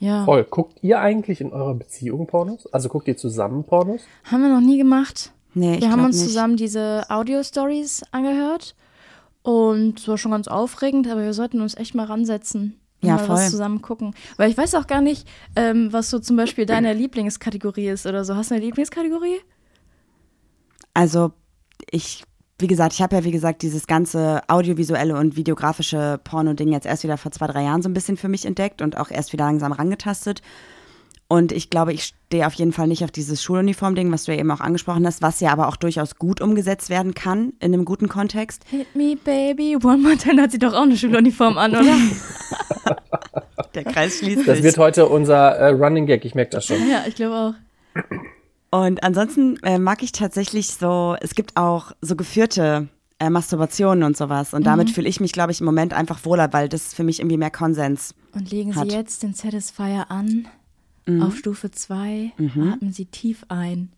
Ja. 0.00 0.24
Voll. 0.24 0.44
Guckt 0.44 0.78
ihr 0.82 0.98
eigentlich 0.98 1.42
in 1.42 1.52
eurer 1.52 1.74
Beziehung 1.74 2.26
Pornos? 2.26 2.66
Also 2.72 2.88
guckt 2.88 3.06
ihr 3.06 3.16
zusammen 3.16 3.64
Pornos? 3.64 4.00
Haben 4.24 4.42
wir 4.42 4.48
noch 4.48 4.66
nie 4.66 4.78
gemacht. 4.78 5.32
Nee, 5.52 5.74
ich 5.74 5.82
wir 5.82 5.90
haben 5.90 6.04
uns 6.04 6.16
nicht. 6.16 6.28
zusammen 6.28 6.56
diese 6.56 7.04
Audio-Stories 7.10 8.04
angehört. 8.10 8.74
Und 9.42 10.00
es 10.00 10.08
war 10.08 10.18
schon 10.18 10.32
ganz 10.32 10.48
aufregend, 10.48 11.06
aber 11.06 11.22
wir 11.22 11.34
sollten 11.34 11.60
uns 11.60 11.76
echt 11.76 11.94
mal 11.94 12.06
ransetzen. 12.06 12.79
Ja, 13.02 13.16
mal 13.16 13.24
voll. 13.24 13.36
was 13.36 13.50
zusammen 13.50 13.82
gucken. 13.82 14.14
Weil 14.36 14.50
ich 14.50 14.58
weiß 14.58 14.74
auch 14.74 14.86
gar 14.86 15.00
nicht, 15.00 15.26
ähm, 15.56 15.92
was 15.92 16.10
so 16.10 16.18
zum 16.18 16.36
Beispiel 16.36 16.66
deine 16.66 16.92
Lieblingskategorie 16.92 17.88
ist 17.88 18.06
oder 18.06 18.24
so. 18.24 18.36
Hast 18.36 18.50
du 18.50 18.56
eine 18.56 18.64
Lieblingskategorie? 18.64 19.40
Also 20.92 21.32
ich, 21.90 22.24
wie 22.58 22.66
gesagt, 22.66 22.92
ich 22.92 23.02
habe 23.02 23.16
ja 23.16 23.24
wie 23.24 23.30
gesagt 23.30 23.62
dieses 23.62 23.86
ganze 23.86 24.42
audiovisuelle 24.48 25.16
und 25.16 25.36
videografische 25.36 26.20
Porno-Ding 26.24 26.72
jetzt 26.72 26.86
erst 26.86 27.04
wieder 27.04 27.16
vor 27.16 27.32
zwei, 27.32 27.46
drei 27.46 27.62
Jahren 27.64 27.82
so 27.82 27.88
ein 27.88 27.94
bisschen 27.94 28.16
für 28.16 28.28
mich 28.28 28.44
entdeckt 28.44 28.82
und 28.82 28.96
auch 28.98 29.10
erst 29.10 29.32
wieder 29.32 29.46
langsam 29.46 29.72
rangetastet. 29.72 30.42
Und 31.32 31.52
ich 31.52 31.70
glaube, 31.70 31.92
ich 31.92 32.12
stehe 32.26 32.44
auf 32.44 32.54
jeden 32.54 32.72
Fall 32.72 32.88
nicht 32.88 33.04
auf 33.04 33.12
dieses 33.12 33.40
Schuluniform-Ding, 33.40 34.10
was 34.10 34.24
du 34.24 34.32
ja 34.32 34.40
eben 34.40 34.50
auch 34.50 34.58
angesprochen 34.58 35.06
hast, 35.06 35.22
was 35.22 35.38
ja 35.38 35.52
aber 35.52 35.68
auch 35.68 35.76
durchaus 35.76 36.16
gut 36.16 36.40
umgesetzt 36.40 36.90
werden 36.90 37.14
kann 37.14 37.52
in 37.60 37.72
einem 37.72 37.84
guten 37.84 38.08
Kontext. 38.08 38.64
Hit 38.68 38.96
me, 38.96 39.14
baby. 39.14 39.76
One 39.76 39.98
more 39.98 40.16
time 40.16 40.42
hat 40.42 40.50
sie 40.50 40.58
doch 40.58 40.74
auch 40.74 40.82
eine 40.82 40.96
Schuluniform 40.96 41.56
an, 41.56 41.70
oder? 41.70 41.94
Der 43.76 43.84
Kreis 43.84 44.18
schließt 44.18 44.48
Das 44.48 44.64
wird 44.64 44.76
heute 44.76 45.06
unser 45.06 45.52
äh, 45.52 45.68
Running 45.68 46.06
Gag, 46.06 46.24
ich 46.24 46.34
merke 46.34 46.50
das 46.50 46.66
schon. 46.66 46.78
ja, 46.90 47.04
ich 47.06 47.14
glaube 47.14 47.36
auch. 47.36 48.76
Und 48.76 49.04
ansonsten 49.04 49.56
äh, 49.62 49.78
mag 49.78 50.02
ich 50.02 50.10
tatsächlich 50.10 50.74
so, 50.74 51.14
es 51.20 51.36
gibt 51.36 51.56
auch 51.56 51.92
so 52.00 52.16
geführte 52.16 52.88
äh, 53.20 53.30
Masturbationen 53.30 54.02
und 54.02 54.16
sowas. 54.16 54.52
Und 54.52 54.66
damit 54.66 54.90
fühle 54.90 55.08
ich 55.08 55.20
mich, 55.20 55.30
glaube 55.30 55.52
ich, 55.52 55.60
im 55.60 55.66
Moment 55.66 55.92
einfach 55.92 56.24
wohler, 56.24 56.52
weil 56.52 56.68
das 56.68 56.92
für 56.92 57.04
mich 57.04 57.20
irgendwie 57.20 57.36
mehr 57.36 57.52
Konsens. 57.52 58.16
Und 58.34 58.50
legen 58.50 58.74
Hat. 58.74 58.90
Sie 58.90 58.96
jetzt 58.96 59.22
den 59.22 59.34
Satisfier 59.34 60.06
an. 60.08 60.48
Mhm. 61.16 61.22
Auf 61.22 61.36
Stufe 61.36 61.70
2. 61.70 62.32
Atmen 62.72 62.92
Sie 62.92 63.06
tief 63.06 63.44
ein. 63.48 63.92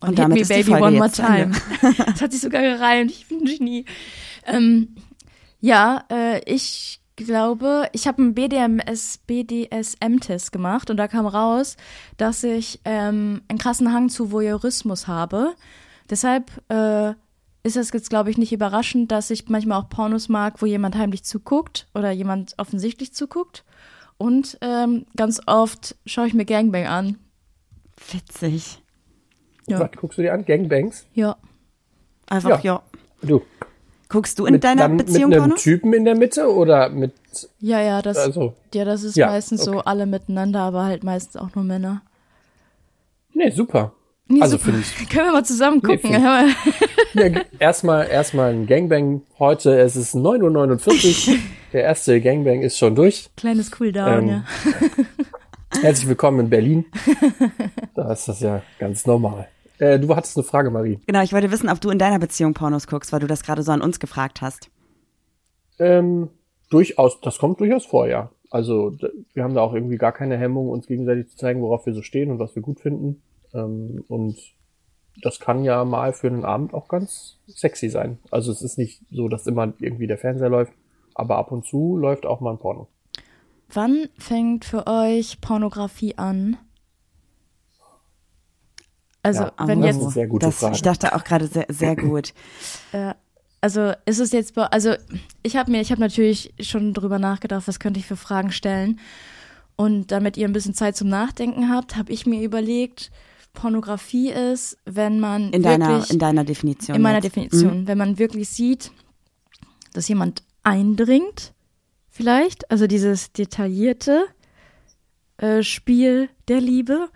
Und 0.00 0.18
damit 0.18 0.38
hit 0.38 0.42
ist 0.42 0.48
me, 0.48 0.56
die 0.56 0.62
baby, 0.62 0.70
Folge 0.70 0.86
one 0.86 0.96
more 0.98 1.10
time. 1.10 1.52
das 2.06 2.22
hat 2.22 2.32
sich 2.32 2.40
sogar 2.40 2.62
gereimt. 2.62 3.10
Ich 3.10 3.28
bin 3.28 3.40
ein 3.40 3.44
Genie. 3.44 3.84
Ähm, 4.46 4.94
ja, 5.60 6.04
äh, 6.10 6.40
ich 6.50 7.00
glaube, 7.16 7.88
ich 7.92 8.06
habe 8.06 8.22
einen 8.22 8.34
BDMS, 8.34 9.18
BDSM-Test 9.26 10.52
gemacht 10.52 10.90
und 10.90 10.96
da 10.96 11.06
kam 11.06 11.26
raus, 11.26 11.76
dass 12.16 12.42
ich 12.44 12.80
ähm, 12.84 13.42
einen 13.48 13.58
krassen 13.58 13.92
Hang 13.92 14.08
zu 14.08 14.32
Voyeurismus 14.32 15.06
habe. 15.06 15.54
Deshalb 16.08 16.50
äh, 16.70 17.10
ist 17.62 17.76
es 17.76 17.92
jetzt, 17.92 18.08
glaube 18.08 18.30
ich, 18.30 18.38
nicht 18.38 18.52
überraschend, 18.52 19.12
dass 19.12 19.30
ich 19.30 19.48
manchmal 19.48 19.80
auch 19.80 19.90
Pornos 19.90 20.28
mag, 20.28 20.62
wo 20.62 20.66
jemand 20.66 20.96
heimlich 20.96 21.24
zuguckt 21.24 21.88
oder 21.94 22.10
jemand 22.10 22.54
offensichtlich 22.56 23.12
zuguckt. 23.12 23.64
Und 24.20 24.58
ähm, 24.60 25.06
ganz 25.16 25.40
oft 25.46 25.96
schaue 26.04 26.26
ich 26.26 26.34
mir 26.34 26.44
Gangbang 26.44 26.86
an. 26.86 27.16
Witzig. 28.12 28.82
Ja. 29.66 29.80
Was 29.80 29.92
guckst 29.92 30.18
du 30.18 30.22
dir 30.22 30.34
an? 30.34 30.44
Gangbangs? 30.44 31.06
Ja. 31.14 31.38
Einfach, 32.28 32.62
ja. 32.62 32.82
Ja. 33.22 33.26
Du. 33.26 33.40
Guckst 34.10 34.38
du 34.38 34.44
in 34.44 34.60
deiner 34.60 34.88
dann 34.88 34.98
Beziehung 34.98 35.30
mit 35.30 35.38
einem 35.38 35.48
Porno? 35.48 35.62
Typen 35.62 35.94
in 35.94 36.04
der 36.04 36.18
Mitte 36.18 36.52
oder 36.52 36.90
mit 36.90 37.14
Ja, 37.60 37.80
ja, 37.80 38.02
das, 38.02 38.18
also 38.18 38.52
ja, 38.74 38.84
das 38.84 39.04
ist 39.04 39.16
Ja, 39.16 39.28
meistens 39.28 39.64
so 39.64 39.76
okay. 39.76 39.82
alle 39.86 40.04
miteinander, 40.04 40.60
aber 40.60 40.84
halt 40.84 41.02
meistens 41.02 41.36
auch 41.36 41.54
nur 41.54 41.64
Männer. 41.64 42.02
Nee, 43.32 43.48
super. 43.48 43.94
Nee, 44.32 44.40
also 44.42 44.58
finde 44.58 44.80
ich 44.80 45.08
Können 45.08 45.26
wir 45.26 45.32
mal 45.32 45.44
zusammen 45.44 45.80
Nee, 45.84 45.96
gucken. 45.96 46.12
find- 47.12 47.34
Ja, 47.36 47.42
erstmal 47.58 48.08
erstmal 48.08 48.52
ein 48.52 48.66
Gangbang 48.66 49.22
heute. 49.40 49.76
Es 49.80 49.96
ist 49.96 50.14
9.49 50.14 51.32
Uhr. 51.32 51.38
Der 51.72 51.82
erste 51.82 52.20
Gangbang 52.20 52.62
ist 52.62 52.78
schon 52.78 52.94
durch. 52.94 53.28
Kleines 53.36 53.72
Cooldown, 53.72 54.22
Ähm, 54.22 54.28
ja. 54.28 54.44
Herzlich 55.82 56.08
willkommen 56.08 56.40
in 56.40 56.50
Berlin. 56.50 56.84
Da 57.94 58.12
ist 58.12 58.28
das 58.28 58.40
ja 58.40 58.62
ganz 58.78 59.04
normal. 59.06 59.48
Äh, 59.78 59.98
du 59.98 60.14
hattest 60.14 60.36
eine 60.36 60.44
Frage, 60.44 60.70
Marie. 60.70 61.00
Genau, 61.06 61.22
ich 61.22 61.32
wollte 61.32 61.50
wissen, 61.50 61.68
ob 61.68 61.80
du 61.80 61.90
in 61.90 61.98
deiner 61.98 62.18
Beziehung 62.18 62.54
Pornos 62.54 62.86
guckst, 62.86 63.12
weil 63.12 63.20
du 63.20 63.26
das 63.26 63.42
gerade 63.42 63.62
so 63.62 63.72
an 63.72 63.80
uns 63.82 63.98
gefragt 63.98 64.42
hast. 64.42 64.70
Ähm, 65.78 66.28
durchaus, 66.70 67.20
das 67.20 67.38
kommt 67.38 67.60
durchaus 67.60 67.86
vor, 67.86 68.06
ja. 68.08 68.30
Also 68.50 68.92
wir 69.32 69.42
haben 69.44 69.54
da 69.54 69.60
auch 69.62 69.74
irgendwie 69.74 69.96
gar 69.96 70.12
keine 70.12 70.36
Hemmung, 70.36 70.68
uns 70.68 70.86
gegenseitig 70.86 71.28
zu 71.30 71.36
zeigen, 71.36 71.62
worauf 71.62 71.86
wir 71.86 71.94
so 71.94 72.02
stehen 72.02 72.30
und 72.30 72.38
was 72.38 72.54
wir 72.54 72.62
gut 72.62 72.80
finden. 72.80 73.22
Ähm, 73.54 74.04
und 74.08 74.38
das 75.22 75.40
kann 75.40 75.64
ja 75.64 75.84
mal 75.84 76.12
für 76.12 76.28
einen 76.28 76.44
Abend 76.44 76.74
auch 76.74 76.88
ganz 76.88 77.38
sexy 77.48 77.88
sein. 77.88 78.18
Also 78.30 78.52
es 78.52 78.62
ist 78.62 78.78
nicht 78.78 79.02
so, 79.10 79.28
dass 79.28 79.46
immer 79.46 79.72
irgendwie 79.78 80.06
der 80.06 80.18
Fernseher 80.18 80.48
läuft, 80.48 80.72
aber 81.14 81.36
ab 81.36 81.52
und 81.52 81.66
zu 81.66 81.96
läuft 81.96 82.26
auch 82.26 82.40
mal 82.40 82.52
ein 82.52 82.58
Porno. 82.58 82.88
Wann 83.72 84.08
fängt 84.18 84.64
für 84.64 84.86
euch 84.86 85.40
Pornografie 85.40 86.16
an? 86.16 86.56
Also, 89.22 89.44
Ja, 89.44 89.52
wenn 89.66 89.80
das 89.80 89.88
jetzt 89.88 89.96
ist 89.96 90.02
eine 90.02 90.12
sehr 90.12 90.26
gute 90.26 90.46
das, 90.46 90.56
Frage. 90.56 90.74
Ich 90.74 90.82
dachte 90.82 91.14
auch 91.14 91.24
gerade 91.24 91.46
sehr, 91.46 91.66
sehr 91.68 91.96
gut. 91.96 92.32
Äh, 92.92 93.14
also 93.60 93.92
ist 94.06 94.20
es 94.20 94.32
jetzt, 94.32 94.56
also 94.56 94.94
ich 95.42 95.56
habe 95.56 95.70
mir, 95.70 95.82
ich 95.82 95.90
habe 95.90 96.00
natürlich 96.00 96.54
schon 96.60 96.94
drüber 96.94 97.18
nachgedacht, 97.18 97.68
was 97.68 97.78
könnte 97.78 98.00
ich 98.00 98.06
für 98.06 98.16
Fragen 98.16 98.52
stellen. 98.52 98.98
Und 99.76 100.10
damit 100.10 100.36
ihr 100.36 100.48
ein 100.48 100.52
bisschen 100.52 100.74
Zeit 100.74 100.96
zum 100.96 101.08
Nachdenken 101.08 101.70
habt, 101.70 101.96
habe 101.96 102.12
ich 102.12 102.26
mir 102.26 102.42
überlegt, 102.42 103.10
Pornografie 103.52 104.30
ist, 104.30 104.76
wenn 104.84 105.20
man 105.20 105.52
In 105.52 105.64
wirklich 105.64 105.64
deiner, 105.64 106.10
in 106.10 106.18
deiner 106.18 106.44
Definition. 106.44 106.96
in 106.96 107.02
meiner 107.02 107.16
jetzt. 107.22 107.24
Definition, 107.36 107.86
wenn 107.86 107.98
man 107.98 108.18
wirklich 108.18 108.48
sieht, 108.48 108.92
dass 109.92 110.08
jemand 110.08 110.42
eindringt, 110.62 111.52
vielleicht, 112.08 112.70
also 112.70 112.86
dieses 112.86 113.32
detaillierte 113.32 114.26
äh, 115.38 115.62
Spiel 115.62 116.28
der 116.48 116.60
Liebe. 116.60 117.08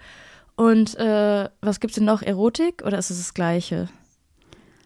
Und 0.57 0.97
äh, 0.97 1.49
was 1.61 1.81
gibt's 1.81 1.97
denn 1.97 2.05
noch? 2.05 2.23
Erotik 2.23 2.83
oder 2.85 2.99
ist 2.99 3.11
es 3.11 3.19
das 3.19 3.35
Gleiche? 3.35 3.89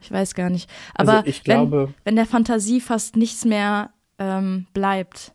Ich 0.02 0.11
weiß 0.11 0.34
gar 0.34 0.48
nicht. 0.50 0.68
Also 0.94 1.12
Aber 1.12 1.26
ich 1.26 1.44
glaube- 1.44 1.88
wenn, 1.88 1.94
wenn 2.04 2.16
der 2.16 2.26
Fantasie 2.26 2.80
fast 2.80 3.16
nichts 3.16 3.44
mehr 3.44 3.90
ähm, 4.18 4.66
bleibt, 4.72 5.32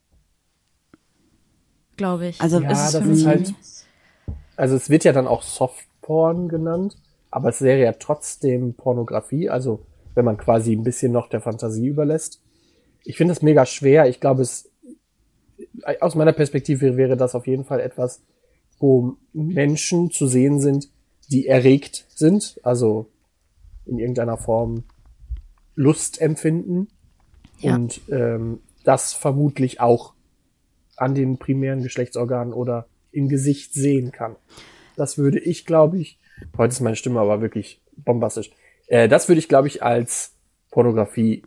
glaube 1.98 2.28
ich. 2.28 2.42
Also 2.42 2.60
Ja, 2.62 2.72
ist 2.72 2.80
es 2.86 2.92
das 2.94 3.06
ist 3.06 3.26
halt. 3.26 3.54
Also 4.56 4.76
es 4.76 4.90
wird 4.90 5.04
ja 5.04 5.14
dann 5.14 5.28
auch 5.28 5.44
Softporn 6.04 6.50
genannt, 6.50 6.98
aber 7.32 7.50
es 7.50 7.62
wäre 7.62 7.82
ja 7.82 7.94
trotzdem 7.94 8.74
Pornografie, 8.76 9.50
also 9.50 9.86
wenn 10.16 10.26
man 10.26 10.38
quasi 10.38 10.74
ein 10.74 10.84
bisschen 10.84 11.12
noch 11.12 11.30
der 11.30 11.42
Fantasie 11.42 11.88
überlässt. 11.88 12.42
Ich 13.04 13.18
finde 13.18 13.34
das 13.34 13.42
mega 13.42 13.66
schwer. 13.66 14.08
Ich 14.08 14.20
glaube, 14.20 14.44
es 14.44 14.70
aus 16.02 16.16
meiner 16.16 16.34
Perspektive 16.34 16.98
wäre 16.98 17.18
das 17.18 17.36
auf 17.36 17.48
jeden 17.48 17.64
Fall 17.64 17.80
etwas, 17.80 18.22
wo 18.80 19.16
Menschen 19.34 20.12
zu 20.12 20.28
sehen 20.28 20.60
sind, 20.60 20.90
die 21.32 21.48
erregt 21.48 22.06
sind, 22.16 22.60
also 22.64 23.08
in 23.86 23.98
irgendeiner 23.98 24.38
Form 24.38 24.84
Lust 25.76 26.22
empfinden 26.22 26.88
Ja. 27.60 27.76
und 27.76 28.02
ähm, 28.10 28.60
das 28.84 29.14
vermutlich 29.14 29.80
auch 29.80 30.14
an 30.98 31.16
den 31.16 31.38
primären 31.38 31.82
Geschlechtsorganen 31.82 32.54
oder 32.54 32.88
im 33.12 33.30
Gesicht 33.30 33.74
sehen 33.74 34.12
kann. 34.12 34.36
Das 34.96 35.18
würde 35.18 35.40
ich, 35.40 35.66
glaube 35.66 35.98
ich, 36.00 36.20
heute 36.58 36.72
ist 36.72 36.82
meine 36.82 36.96
Stimme 36.96 37.20
aber 37.20 37.42
wirklich 37.42 37.82
bombastisch. 37.98 38.52
Äh, 38.88 39.08
das 39.08 39.28
würde 39.28 39.40
ich, 39.40 39.48
glaube 39.50 39.68
ich, 39.68 39.84
als 39.84 40.34
Pornografie 40.72 41.44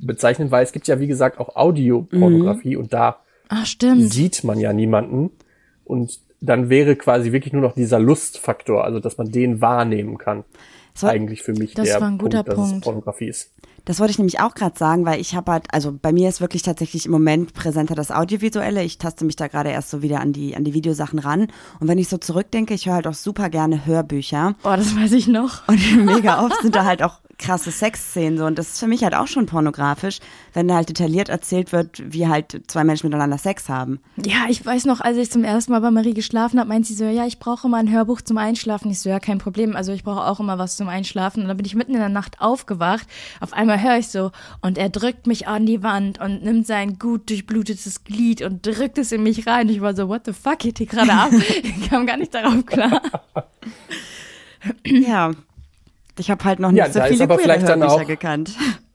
bezeichnen, 0.00 0.50
weil 0.50 0.62
es 0.64 0.72
gibt 0.72 0.86
ja, 0.88 1.00
wie 1.00 1.06
gesagt, 1.06 1.38
auch 1.38 1.56
Audiopornografie 1.56 2.76
und 2.76 2.92
da 2.92 3.20
Ach, 3.48 3.66
stimmt. 3.66 4.12
sieht 4.12 4.44
man 4.44 4.58
ja 4.60 4.72
niemanden 4.72 5.30
und 5.84 6.20
dann 6.40 6.68
wäre 6.70 6.94
quasi 6.94 7.32
wirklich 7.32 7.52
nur 7.52 7.62
noch 7.62 7.74
dieser 7.74 7.98
Lustfaktor, 7.98 8.84
also 8.84 9.00
dass 9.00 9.18
man 9.18 9.32
den 9.32 9.60
wahrnehmen 9.60 10.18
kann. 10.18 10.44
war- 11.00 11.10
eigentlich 11.10 11.42
für 11.42 11.52
mich 11.52 11.74
das 11.74 11.88
der 11.88 12.00
war 12.00 12.08
ein 12.08 12.18
guter 12.18 12.44
Punkt, 12.44 12.58
dass 12.58 12.66
es 12.66 12.70
Punkt. 12.70 12.84
Pornografie 12.84 13.28
ist. 13.28 13.52
Das 13.88 14.00
wollte 14.00 14.10
ich 14.10 14.18
nämlich 14.18 14.38
auch 14.40 14.54
gerade 14.54 14.76
sagen, 14.76 15.06
weil 15.06 15.18
ich 15.18 15.34
habe 15.34 15.50
halt, 15.50 15.72
also 15.72 15.98
bei 15.98 16.12
mir 16.12 16.28
ist 16.28 16.42
wirklich 16.42 16.60
tatsächlich 16.60 17.06
im 17.06 17.10
Moment 17.10 17.54
präsenter 17.54 17.94
das 17.94 18.10
Audiovisuelle. 18.10 18.84
Ich 18.84 18.98
taste 18.98 19.24
mich 19.24 19.34
da 19.34 19.48
gerade 19.48 19.70
erst 19.70 19.88
so 19.88 20.02
wieder 20.02 20.20
an 20.20 20.34
die, 20.34 20.54
an 20.54 20.64
die 20.64 20.74
Videosachen 20.74 21.18
ran. 21.18 21.48
Und 21.80 21.88
wenn 21.88 21.96
ich 21.96 22.10
so 22.10 22.18
zurückdenke, 22.18 22.74
ich 22.74 22.84
höre 22.84 22.96
halt 22.96 23.06
auch 23.06 23.14
super 23.14 23.48
gerne 23.48 23.86
Hörbücher. 23.86 24.56
Oh, 24.62 24.74
das 24.76 24.94
weiß 24.94 25.12
ich 25.12 25.26
noch. 25.26 25.66
Und 25.68 25.80
mega 26.04 26.44
oft 26.44 26.60
sind 26.60 26.74
da 26.74 26.84
halt 26.84 27.02
auch 27.02 27.20
krasse 27.38 27.70
Sexszenen 27.70 28.36
so 28.36 28.46
und 28.46 28.58
das 28.58 28.70
ist 28.70 28.80
für 28.80 28.88
mich 28.88 29.04
halt 29.04 29.14
auch 29.14 29.28
schon 29.28 29.46
pornografisch, 29.46 30.18
wenn 30.52 30.66
da 30.66 30.74
halt 30.74 30.88
detailliert 30.88 31.28
erzählt 31.28 31.72
wird, 31.72 32.02
wie 32.12 32.26
halt 32.26 32.62
zwei 32.66 32.82
Menschen 32.82 33.06
miteinander 33.06 33.38
Sex 33.38 33.68
haben. 33.68 34.00
Ja, 34.16 34.46
ich 34.48 34.64
weiß 34.64 34.86
noch, 34.86 35.00
als 35.00 35.16
ich 35.16 35.30
zum 35.30 35.44
ersten 35.44 35.72
Mal 35.72 35.80
bei 35.80 35.90
Marie 35.90 36.14
geschlafen 36.14 36.58
habe, 36.58 36.68
meint 36.68 36.86
sie 36.86 36.94
so, 36.94 37.04
ja, 37.04 37.26
ich 37.26 37.38
brauche 37.38 37.68
immer 37.68 37.76
ein 37.76 37.90
Hörbuch 37.90 38.20
zum 38.20 38.38
Einschlafen. 38.38 38.90
Ich 38.90 39.00
so, 39.00 39.08
ja, 39.08 39.20
kein 39.20 39.38
Problem. 39.38 39.76
Also 39.76 39.92
ich 39.92 40.02
brauche 40.02 40.24
auch 40.24 40.40
immer 40.40 40.58
was 40.58 40.76
zum 40.76 40.88
Einschlafen. 40.88 41.42
Und 41.42 41.48
dann 41.48 41.56
bin 41.56 41.66
ich 41.66 41.76
mitten 41.76 41.94
in 41.94 42.00
der 42.00 42.08
Nacht 42.08 42.40
aufgewacht. 42.40 43.06
Auf 43.40 43.52
einmal 43.52 43.80
höre 43.82 43.98
ich 43.98 44.08
so 44.08 44.32
und 44.60 44.76
er 44.76 44.88
drückt 44.88 45.26
mich 45.26 45.46
an 45.46 45.64
die 45.64 45.82
Wand 45.82 46.20
und 46.20 46.42
nimmt 46.42 46.66
sein 46.66 46.98
gut 46.98 47.30
durchblutetes 47.30 48.04
Glied 48.04 48.42
und 48.42 48.66
drückt 48.66 48.98
es 48.98 49.12
in 49.12 49.22
mich 49.22 49.46
rein. 49.46 49.68
Ich 49.68 49.80
war 49.80 49.94
so, 49.94 50.08
what 50.08 50.22
the 50.24 50.32
fuck 50.32 50.58
geht 50.58 50.78
hier 50.78 50.86
gerade 50.86 51.12
ab? 51.12 51.30
ich 51.62 51.88
kam 51.88 52.06
gar 52.06 52.16
nicht 52.16 52.34
darauf 52.34 52.66
klar. 52.66 53.00
ja, 54.84 55.32
ich 56.18 56.30
habe 56.30 56.44
halt 56.44 56.58
noch 56.60 56.70
nicht 56.70 56.78
Ja, 56.78 56.90
so 56.90 56.98
da 56.98 57.06
ist 57.06 57.12
viele 57.12 57.24
aber 57.24 57.38
vielleicht 57.38 57.68
dann 57.68 57.82
auch- 57.82 58.06
gekannt. 58.06 58.56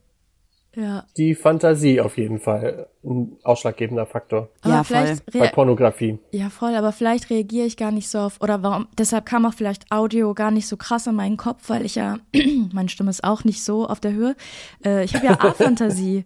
Ja. 0.75 1.05
Die 1.17 1.35
Fantasie 1.35 2.01
auf 2.01 2.17
jeden 2.17 2.39
Fall 2.39 2.87
ein 3.03 3.37
ausschlaggebender 3.43 4.07
Faktor 4.07 4.49
Aber 4.61 4.73
Ja, 4.73 4.83
vielleicht 4.83 5.23
bei 5.31 5.47
Pornografie. 5.49 6.17
Ja, 6.31 6.49
voll, 6.49 6.73
aber 6.73 6.91
vielleicht 6.91 7.29
reagiere 7.29 7.67
ich 7.67 7.77
gar 7.77 7.91
nicht 7.91 8.09
so 8.09 8.17
auf, 8.17 8.41
oder 8.41 8.63
warum, 8.63 8.87
deshalb 8.97 9.27
kam 9.27 9.45
auch 9.45 9.53
vielleicht 9.53 9.91
Audio 9.91 10.33
gar 10.33 10.49
nicht 10.49 10.67
so 10.67 10.75
krass 10.75 11.05
in 11.05 11.13
meinen 11.13 11.37
Kopf, 11.37 11.69
weil 11.69 11.85
ich 11.85 11.93
ja, 11.93 12.17
meine 12.73 12.89
Stimme 12.89 13.11
ist 13.11 13.23
auch 13.23 13.43
nicht 13.43 13.63
so 13.63 13.85
auf 13.87 13.99
der 13.99 14.13
Höhe. 14.13 14.35
Äh, 14.83 15.03
ich 15.03 15.13
habe 15.13 15.27
ja 15.27 15.33
A-Fantasie. 15.41 16.25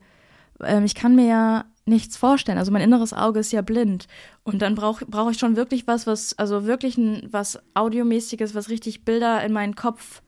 ähm, 0.63 0.85
ich 0.85 0.95
kann 0.95 1.13
mir 1.15 1.27
ja 1.27 1.65
nichts 1.85 2.15
vorstellen. 2.15 2.57
Also 2.57 2.71
mein 2.71 2.81
inneres 2.81 3.11
Auge 3.11 3.41
ist 3.41 3.51
ja 3.51 3.61
blind. 3.61 4.07
Und 4.45 4.61
dann 4.61 4.75
brauche 4.75 5.05
brauch 5.07 5.29
ich 5.29 5.39
schon 5.39 5.57
wirklich 5.57 5.87
was, 5.87 6.07
was, 6.07 6.39
also 6.39 6.65
wirklich 6.65 6.97
ein, 6.97 7.27
was 7.31 7.59
Audiomäßiges, 7.73 8.55
was 8.55 8.69
richtig 8.69 9.03
Bilder 9.03 9.43
in 9.43 9.51
meinen 9.51 9.75
Kopf 9.75 10.21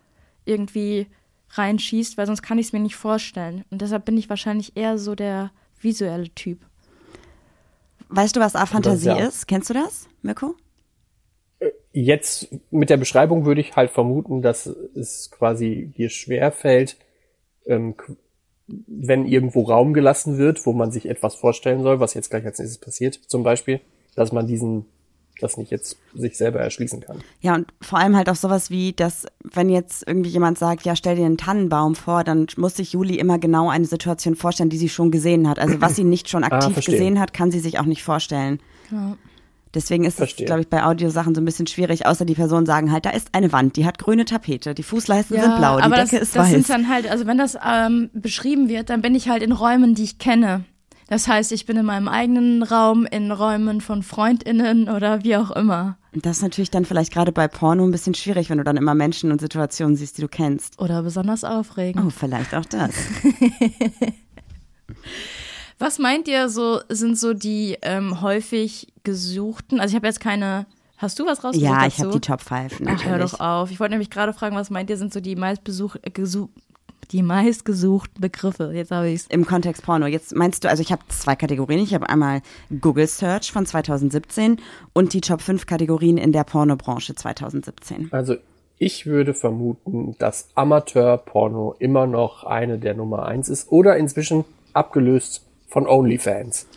irgendwie 0.50 1.08
reinschießt, 1.52 2.18
weil 2.18 2.28
sonst 2.28 2.42
kann 2.42 2.60
ich 2.60 2.68
es 2.68 2.74
mir 2.74 2.80
nicht 2.80 2.96
vorstellen. 2.96 3.64
Und 3.70 3.82
deshalb 3.82 4.06
bin 4.06 4.18
ich 4.18 4.30
wahrscheinlich 4.30 4.76
eher 4.76 4.98
so 4.98 5.16
der 5.16 5.52
visuelle 5.82 6.30
Typ. 6.30 6.60
Weißt 8.10 8.36
du, 8.36 8.40
was 8.40 8.56
A-Fantasie 8.56 9.08
ja. 9.08 9.28
ist? 9.28 9.48
Kennst 9.48 9.70
du 9.70 9.74
das, 9.74 10.08
Mirko? 10.22 10.56
Jetzt 11.92 12.48
mit 12.72 12.90
der 12.90 12.98
Beschreibung 12.98 13.46
würde 13.46 13.62
ich 13.62 13.76
halt 13.76 13.92
vermuten, 13.92 14.42
dass 14.42 14.66
es 14.66 15.30
quasi 15.32 15.92
dir 15.98 16.10
schwer 16.10 16.52
fällt, 16.52 16.98
ähm, 17.66 17.96
wenn 18.88 19.26
irgendwo 19.26 19.64
Raum 19.64 19.94
gelassen 19.94 20.38
wird, 20.38 20.66
wo 20.66 20.74
man 20.74 20.92
sich 20.92 21.08
etwas 21.08 21.36
vorstellen 21.36 21.82
soll, 21.84 22.00
was 22.00 22.14
jetzt 22.14 22.30
gleich 22.30 22.46
als 22.46 22.60
nächstes 22.60 22.80
passiert, 22.80 23.16
zum 23.16 23.44
Beispiel, 23.44 23.82
dass 24.16 24.32
man 24.32 24.48
diesen, 24.48 24.86
das 25.40 25.58
nicht 25.58 25.72
jetzt 25.72 25.98
sich 26.14 26.38
selber 26.38 26.60
erschließen 26.60 27.02
kann. 27.02 27.20
Ja, 27.42 27.56
und 27.56 27.68
vor 27.82 28.00
allem 28.00 28.16
halt 28.16 28.30
auch 28.30 28.36
sowas 28.36 28.70
wie, 28.70 28.94
dass 28.94 29.26
wenn 29.44 29.70
jetzt 29.70 30.08
irgendwie 30.08 30.30
jemand 30.30 30.58
sagt, 30.58 30.84
ja, 30.86 30.96
stell 30.96 31.16
dir 31.16 31.26
einen 31.26 31.38
Tannenbaum 31.38 31.96
vor, 31.96 32.24
dann 32.24 32.48
muss 32.58 32.76
sich 32.76 32.94
Juli 32.94 33.16
immer 33.16 33.40
genau 33.40 33.70
eine 33.70 33.86
Situation 33.86 34.36
vorstellen, 34.36 34.70
die 34.70 34.78
sie 34.78 34.90
schon 34.90 35.12
gesehen 35.12 35.50
hat. 35.50 35.60
Also 35.60 35.82
was 35.82 35.96
sie 35.96 36.04
nicht 36.04 36.30
schon 36.30 36.44
aktiv 36.44 36.74
verstehe. 36.74 36.96
gesehen 36.96 37.20
hat, 37.20 37.34
kann 37.34 37.52
sie 37.52 37.60
sich 37.60 37.80
auch 37.80 37.86
nicht 37.86 38.04
vorstellen. 38.04 38.60
Ja. 38.92 39.18
Deswegen 39.74 40.04
ist 40.04 40.18
Verstehe. 40.18 40.46
es, 40.46 40.48
glaube 40.48 40.62
ich, 40.62 40.68
bei 40.68 40.84
Audiosachen 40.84 41.36
so 41.36 41.42
ein 41.42 41.46
bisschen 41.46 41.68
schwierig, 41.68 42.08
außer 42.08 42.26
die 42.26 42.34
Personen 42.34 42.66
sagen 42.66 42.92
halt, 42.92 43.06
da 43.06 43.12
ist 43.12 43.30
eine 43.34 43.52
Wand, 43.52 43.76
die 43.76 43.86
hat 43.86 44.00
grüne 44.00 44.26
Tapete, 44.26 44.74
die 44.74 44.82
Fußleisten 44.82 45.40
sind 45.40 45.58
blau, 45.58 45.78
die 45.78 45.84
aber 45.84 45.96
Decke 45.98 46.12
das, 46.12 46.22
ist 46.30 46.36
das 46.36 46.46
weiß. 46.46 46.52
sind 46.52 46.70
dann 46.70 46.90
halt, 46.90 47.10
also 47.10 47.28
wenn 47.28 47.38
das 47.38 47.56
ähm, 47.64 48.10
beschrieben 48.14 48.68
wird, 48.68 48.90
dann 48.90 49.02
bin 49.02 49.14
ich 49.14 49.30
halt 49.30 49.44
in 49.44 49.52
Räumen, 49.52 49.94
die 49.94 50.04
ich 50.04 50.18
kenne. 50.18 50.66
Das 51.10 51.28
heißt, 51.28 51.52
ich 51.52 51.66
bin 51.66 51.76
in 51.76 51.88
meinem 51.88 52.08
eigenen 52.08 52.62
Raum, 52.62 53.08
in 53.08 53.32
Räumen 53.32 53.82
von 53.82 54.04
FreundInnen 54.04 54.90
oder 54.90 55.24
wie 55.24 55.38
auch 55.38 55.50
immer. 55.50 55.98
Das 56.14 56.38
ist 56.38 56.44
natürlich 56.44 56.70
dann 56.70 56.86
vielleicht 56.86 57.12
gerade 57.12 57.32
bei 57.32 57.48
Porno 57.48 57.84
ein 57.84 57.90
bisschen 57.90 58.14
schwierig, 58.14 58.52
wenn 58.52 58.60
du 58.60 58.64
dann 58.64 58.78
immer 58.78 58.94
Menschen 58.94 59.32
und 59.32 59.42
Situationen 59.42 59.96
siehst, 59.96 60.20
die 60.20 60.22
du 60.22 60.28
kennst. 60.28 60.80
Oder 60.80 61.02
besonders 61.02 61.44
aufregend. 61.44 62.06
Oh, 62.06 62.12
vielleicht 62.12 62.54
auch 62.54 62.66
das. 62.66 62.92
Was 65.80 65.98
meint 65.98 66.28
ihr 66.28 66.48
so, 66.50 66.82
sind 66.90 67.18
so 67.18 67.34
die 67.34 67.78
ähm, 67.82 68.22
häufig 68.22 68.94
gesuchten, 69.04 69.80
also 69.80 69.94
ich 69.94 69.96
habe 69.96 70.08
jetzt 70.08 70.20
keine, 70.20 70.68
hast 70.98 71.18
du 71.18 71.26
was 71.26 71.42
rausgesucht 71.44 71.72
Ja, 71.72 71.88
ich 71.88 72.00
habe 72.00 72.12
die 72.12 72.20
Top 72.20 72.42
5 72.42 72.82
natürlich. 72.82 73.02
Ach, 73.02 73.06
hör 73.06 73.18
doch 73.18 73.40
auf. 73.40 73.72
Ich 73.72 73.80
wollte 73.80 73.94
nämlich 73.94 74.10
gerade 74.10 74.34
fragen, 74.34 74.58
was 74.58 74.70
meint 74.70 74.90
ihr, 74.90 74.98
sind 74.98 75.14
so 75.14 75.22
die 75.22 75.38
meistbesuch, 75.38 75.96
äh, 76.02 76.12
die 77.12 77.24
meistgesuchten 77.24 78.22
Begriffe? 78.22 78.72
Jetzt 78.74 78.92
habe 78.92 79.10
ich's. 79.10 79.28
Im 79.28 79.46
Kontext 79.46 79.84
Porno. 79.84 80.06
Jetzt 80.06 80.36
meinst 80.36 80.64
du, 80.64 80.70
also 80.70 80.82
ich 80.82 80.92
habe 80.92 81.02
zwei 81.08 81.36
Kategorien. 81.36 81.80
Ich 81.80 81.94
habe 81.94 82.10
einmal 82.10 82.42
Google 82.82 83.08
Search 83.08 83.52
von 83.52 83.66
2017 83.66 84.58
und 84.94 85.14
die 85.14 85.22
Top 85.22 85.42
5 85.42 85.66
Kategorien 85.66 86.18
in 86.18 86.32
der 86.32 86.44
Pornobranche 86.44 87.16
2017. 87.16 88.10
Also 88.12 88.36
ich 88.78 89.06
würde 89.06 89.34
vermuten, 89.34 90.16
dass 90.20 90.50
Amateur-Porno 90.56 91.76
immer 91.80 92.08
noch 92.08 92.44
eine 92.44 92.80
der 92.80 92.94
Nummer 92.94 93.26
eins 93.26 93.50
ist 93.50 93.72
oder 93.72 93.98
inzwischen 93.98 94.46
abgelöst 94.74 95.46
von 95.68 95.88
OnlyFans. 95.88 96.68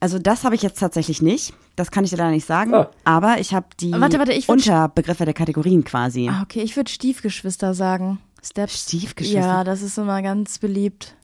Also 0.00 0.18
das 0.18 0.44
habe 0.44 0.56
ich 0.56 0.62
jetzt 0.62 0.80
tatsächlich 0.80 1.22
nicht. 1.22 1.54
Das 1.76 1.90
kann 1.90 2.02
ich 2.02 2.10
dir 2.10 2.16
leider 2.16 2.32
nicht 2.32 2.46
sagen. 2.46 2.74
Ah. 2.74 2.90
Aber 3.04 3.38
ich 3.38 3.54
habe 3.54 3.66
die 3.78 3.92
Warte, 3.92 4.18
warte, 4.18 4.32
ich 4.32 4.48
Unterbegriffe 4.48 5.24
der 5.24 5.34
Kategorien 5.34 5.84
quasi. 5.84 6.28
Ah, 6.28 6.42
okay, 6.42 6.60
ich 6.60 6.74
würde 6.76 6.90
Stiefgeschwister 6.90 7.72
sagen. 7.74 8.18
Steps. 8.42 8.82
Stiefgeschwister? 8.84 9.40
Ja, 9.40 9.64
das 9.64 9.82
ist 9.82 9.98
immer 9.98 10.20
ganz 10.22 10.58
beliebt. 10.58 11.14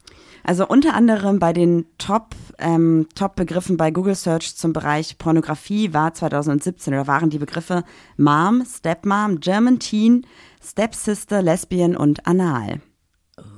Also 0.44 0.66
unter 0.66 0.94
anderem 0.94 1.38
bei 1.40 1.52
den 1.52 1.84
Top, 1.98 2.28
ähm, 2.58 3.06
Top-Begriffen 3.14 3.76
bei 3.76 3.90
Google 3.90 4.14
Search 4.14 4.56
zum 4.56 4.72
Bereich 4.72 5.18
Pornografie 5.18 5.92
war 5.92 6.14
2017 6.14 6.94
oder 6.94 7.06
waren 7.06 7.28
die 7.28 7.38
Begriffe 7.38 7.84
Mom, 8.16 8.64
Stepmom, 8.64 9.40
German 9.40 9.78
Teen, 9.78 10.26
Stepsister, 10.64 11.42
Lesbian 11.42 11.96
und 11.96 12.26
Anal. 12.26 12.80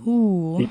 Uh, 0.05 0.67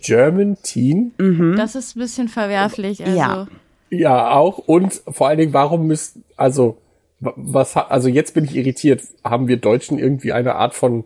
German 0.00 0.56
Teen? 0.62 1.12
das 1.56 1.74
ist 1.74 1.96
ein 1.96 2.00
bisschen 2.00 2.28
verwerflich. 2.28 3.04
Also. 3.04 3.16
Ja. 3.18 3.46
Ja, 3.90 4.30
auch. 4.32 4.58
Und 4.58 5.02
vor 5.08 5.28
allen 5.28 5.38
Dingen, 5.38 5.52
warum 5.54 5.86
müsst, 5.86 6.18
also, 6.36 6.76
wa- 7.20 7.32
was, 7.36 7.74
also 7.76 8.08
jetzt 8.08 8.34
bin 8.34 8.44
ich 8.44 8.54
irritiert. 8.54 9.02
Haben 9.24 9.48
wir 9.48 9.56
Deutschen 9.56 9.98
irgendwie 9.98 10.32
eine 10.32 10.54
Art 10.56 10.74
von 10.74 11.04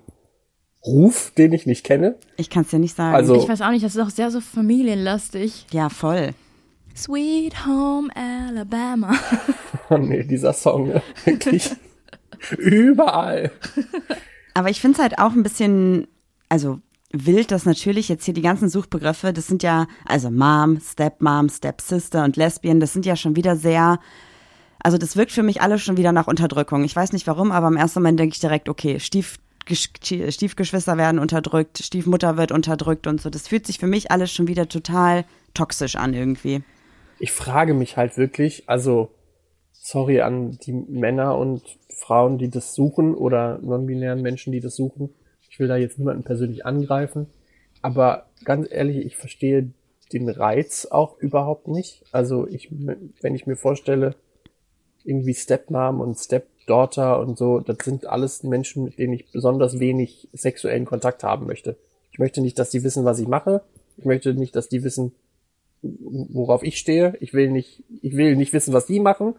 Ruf, 0.85 1.33
den 1.37 1.53
ich 1.53 1.66
nicht 1.66 1.85
kenne? 1.85 2.16
Ich 2.37 2.51
kann 2.51 2.62
es 2.62 2.71
dir 2.71 2.79
nicht 2.79 2.97
sagen. 2.97 3.14
Also- 3.14 3.37
Ich 3.37 3.49
weiß 3.49 3.61
auch 3.62 3.71
nicht, 3.71 3.85
das 3.85 3.95
ist 3.95 4.01
auch 4.03 4.11
sehr 4.11 4.31
so 4.31 4.40
familienlastig. 4.40 5.66
ja, 5.73 5.88
voll. 5.88 6.31
Sweet 6.95 7.66
Home 7.66 8.09
Alabama. 8.14 9.14
Oh 9.90 9.99
nee, 9.99 10.23
dieser 10.25 10.55
Song, 10.55 10.88
ne? 10.88 11.03
wirklich. 11.27 11.71
Überall. 12.59 13.51
Aber 14.55 14.71
ich 14.71 14.81
finde 14.81 14.97
es 14.97 15.03
halt 15.03 15.18
auch 15.18 15.33
ein 15.33 15.42
bisschen, 15.42 16.07
also 16.49 16.79
wild, 17.12 17.51
dass 17.51 17.66
natürlich 17.66 18.09
jetzt 18.09 18.25
hier 18.25 18.33
die 18.35 18.40
ganzen 18.42 18.71
Suchbegriffe, 18.71 19.33
das 19.35 19.47
sind 19.49 19.62
ja, 19.62 19.87
also 20.07 20.31
Mom, 20.31 20.81
Stepmom, 20.81 21.51
Stepsister 21.51 22.25
und 22.25 22.37
Lesbian, 22.37 22.81
das 22.81 22.92
sind 22.95 23.05
ja 23.05 23.16
schon 23.16 23.37
wieder 23.37 23.55
sehr, 23.57 23.99
also 24.83 24.97
das 24.97 25.16
wirkt 25.16 25.33
für 25.33 25.42
mich 25.42 25.61
alles 25.61 25.83
schon 25.83 25.99
wieder 25.99 26.12
nach 26.12 26.27
Unterdrückung. 26.27 26.85
Ich 26.85 26.97
weiß 26.97 27.12
nicht 27.12 27.27
warum, 27.27 27.53
aber 27.53 27.68
im 27.68 27.77
ersten 27.77 28.01
Moment 28.01 28.18
denke 28.18 28.33
ich 28.35 28.40
direkt, 28.40 28.68
okay, 28.71 28.99
Stief, 28.99 29.37
Stiefgeschwister 29.68 30.96
werden 30.96 31.18
unterdrückt, 31.18 31.79
Stiefmutter 31.79 32.37
wird 32.37 32.53
unterdrückt 32.53 33.07
und 33.07 33.20
so. 33.20 33.31
Das 33.31 33.48
fühlt 33.48 33.66
sich 33.66 33.79
für 33.79 33.87
mich 33.87 34.11
alles 34.11 34.33
schon 34.33 34.48
wieder 34.48 34.68
total 34.68 35.25
toxisch 35.55 35.96
an 35.96 36.14
irgendwie. 36.14 36.62
Ich 37.18 37.33
frage 37.33 37.75
mich 37.75 37.96
halt 37.96 38.16
wirklich, 38.16 38.68
also, 38.68 39.11
sorry 39.72 40.20
an 40.20 40.59
die 40.66 40.72
Männer 40.72 41.37
und 41.37 41.62
Frauen, 41.94 42.38
die 42.38 42.51
das 42.51 42.75
suchen 42.75 43.14
oder 43.14 43.59
non-binären 43.62 44.20
Menschen, 44.22 44.53
die 44.53 44.61
das 44.61 44.75
suchen. 44.75 45.11
Ich 45.48 45.59
will 45.59 45.68
da 45.68 45.77
jetzt 45.77 45.98
niemanden 45.98 46.25
persönlich 46.25 46.66
angreifen. 46.66 47.27
Aber 47.83 48.27
ganz 48.44 48.66
ehrlich, 48.70 49.05
ich 49.05 49.16
verstehe 49.16 49.72
den 50.12 50.29
Reiz 50.29 50.87
auch 50.87 51.18
überhaupt 51.18 51.68
nicht. 51.68 52.05
Also 52.12 52.46
ich, 52.46 52.68
wenn 52.70 53.35
ich 53.35 53.46
mir 53.46 53.57
vorstelle, 53.57 54.14
irgendwie 55.05 55.35
Stepmom 55.35 56.01
und 56.01 56.18
Stepdaughter 56.62 57.18
und 57.18 57.37
so, 57.38 57.61
das 57.61 57.79
sind 57.85 58.07
alles 58.07 58.42
Menschen, 58.42 58.85
mit 58.85 58.98
denen 58.98 59.14
ich 59.14 59.31
besonders 59.31 59.79
wenig 59.79 60.29
sexuellen 60.33 60.85
Kontakt 60.85 61.25
haben 61.25 61.46
möchte. 61.46 61.77
Ich 62.12 62.18
möchte 62.18 62.40
nicht, 62.40 62.59
dass 62.59 62.70
die 62.70 62.85
wissen, 62.85 63.05
was 63.05 63.18
ich 63.18 63.29
mache. 63.29 63.62
Ich 63.96 64.05
möchte 64.05 64.35
nicht, 64.35 64.55
dass 64.55 64.68
die 64.68 64.85
wissen, 64.85 65.12
worauf 65.83 66.62
ich 66.62 66.79
stehe. 66.79 67.16
Ich 67.20 67.35
will 67.35 67.51
nicht, 67.51 67.83
ich 68.03 68.16
will 68.16 68.37
nicht 68.37 68.53
wissen, 68.53 68.72
was 68.72 68.87
die 68.87 69.01
machen. 69.01 69.35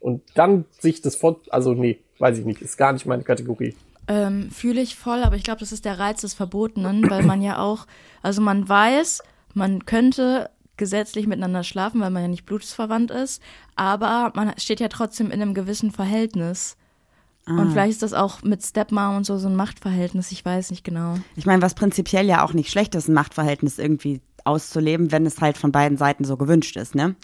Und 0.00 0.22
dann 0.34 0.64
sich 0.78 1.00
das 1.02 1.16
vor, 1.16 1.40
also 1.50 1.74
nee, 1.74 1.98
weiß 2.18 2.38
ich 2.38 2.44
nicht, 2.44 2.62
ist 2.62 2.76
gar 2.76 2.92
nicht 2.92 3.06
meine 3.06 3.22
Kategorie. 3.22 3.74
Ähm, 4.08 4.50
Fühle 4.50 4.80
ich 4.80 4.96
voll, 4.96 5.22
aber 5.22 5.36
ich 5.36 5.42
glaube, 5.42 5.60
das 5.60 5.72
ist 5.72 5.84
der 5.84 5.98
Reiz 5.98 6.20
des 6.20 6.34
Verbotenen, 6.34 7.08
weil 7.10 7.22
man 7.22 7.42
ja 7.42 7.58
auch, 7.58 7.86
also 8.22 8.40
man 8.40 8.68
weiß, 8.68 9.22
man 9.54 9.84
könnte 9.84 10.50
gesetzlich 10.76 11.26
miteinander 11.26 11.64
schlafen, 11.64 12.00
weil 12.00 12.10
man 12.10 12.22
ja 12.22 12.28
nicht 12.28 12.46
blutsverwandt 12.46 13.10
ist, 13.10 13.42
aber 13.74 14.32
man 14.34 14.52
steht 14.58 14.80
ja 14.80 14.88
trotzdem 14.88 15.30
in 15.30 15.40
einem 15.40 15.54
gewissen 15.54 15.90
Verhältnis. 15.90 16.76
Und 17.48 17.70
vielleicht 17.70 17.92
ist 17.92 18.02
das 18.02 18.12
auch 18.12 18.42
mit 18.42 18.64
Stepmom 18.64 19.18
und 19.18 19.24
so 19.24 19.38
so 19.38 19.46
ein 19.46 19.54
Machtverhältnis, 19.54 20.32
ich 20.32 20.44
weiß 20.44 20.72
nicht 20.72 20.82
genau. 20.82 21.16
Ich 21.36 21.46
meine, 21.46 21.62
was 21.62 21.74
prinzipiell 21.74 22.26
ja 22.26 22.44
auch 22.44 22.54
nicht 22.54 22.70
schlecht 22.70 22.96
ist, 22.96 23.06
ein 23.08 23.14
Machtverhältnis 23.14 23.78
irgendwie 23.78 24.20
auszuleben, 24.44 25.12
wenn 25.12 25.26
es 25.26 25.40
halt 25.40 25.56
von 25.56 25.70
beiden 25.70 25.96
Seiten 25.96 26.24
so 26.24 26.36
gewünscht 26.36 26.76
ist, 26.76 26.96
ne? 26.96 27.14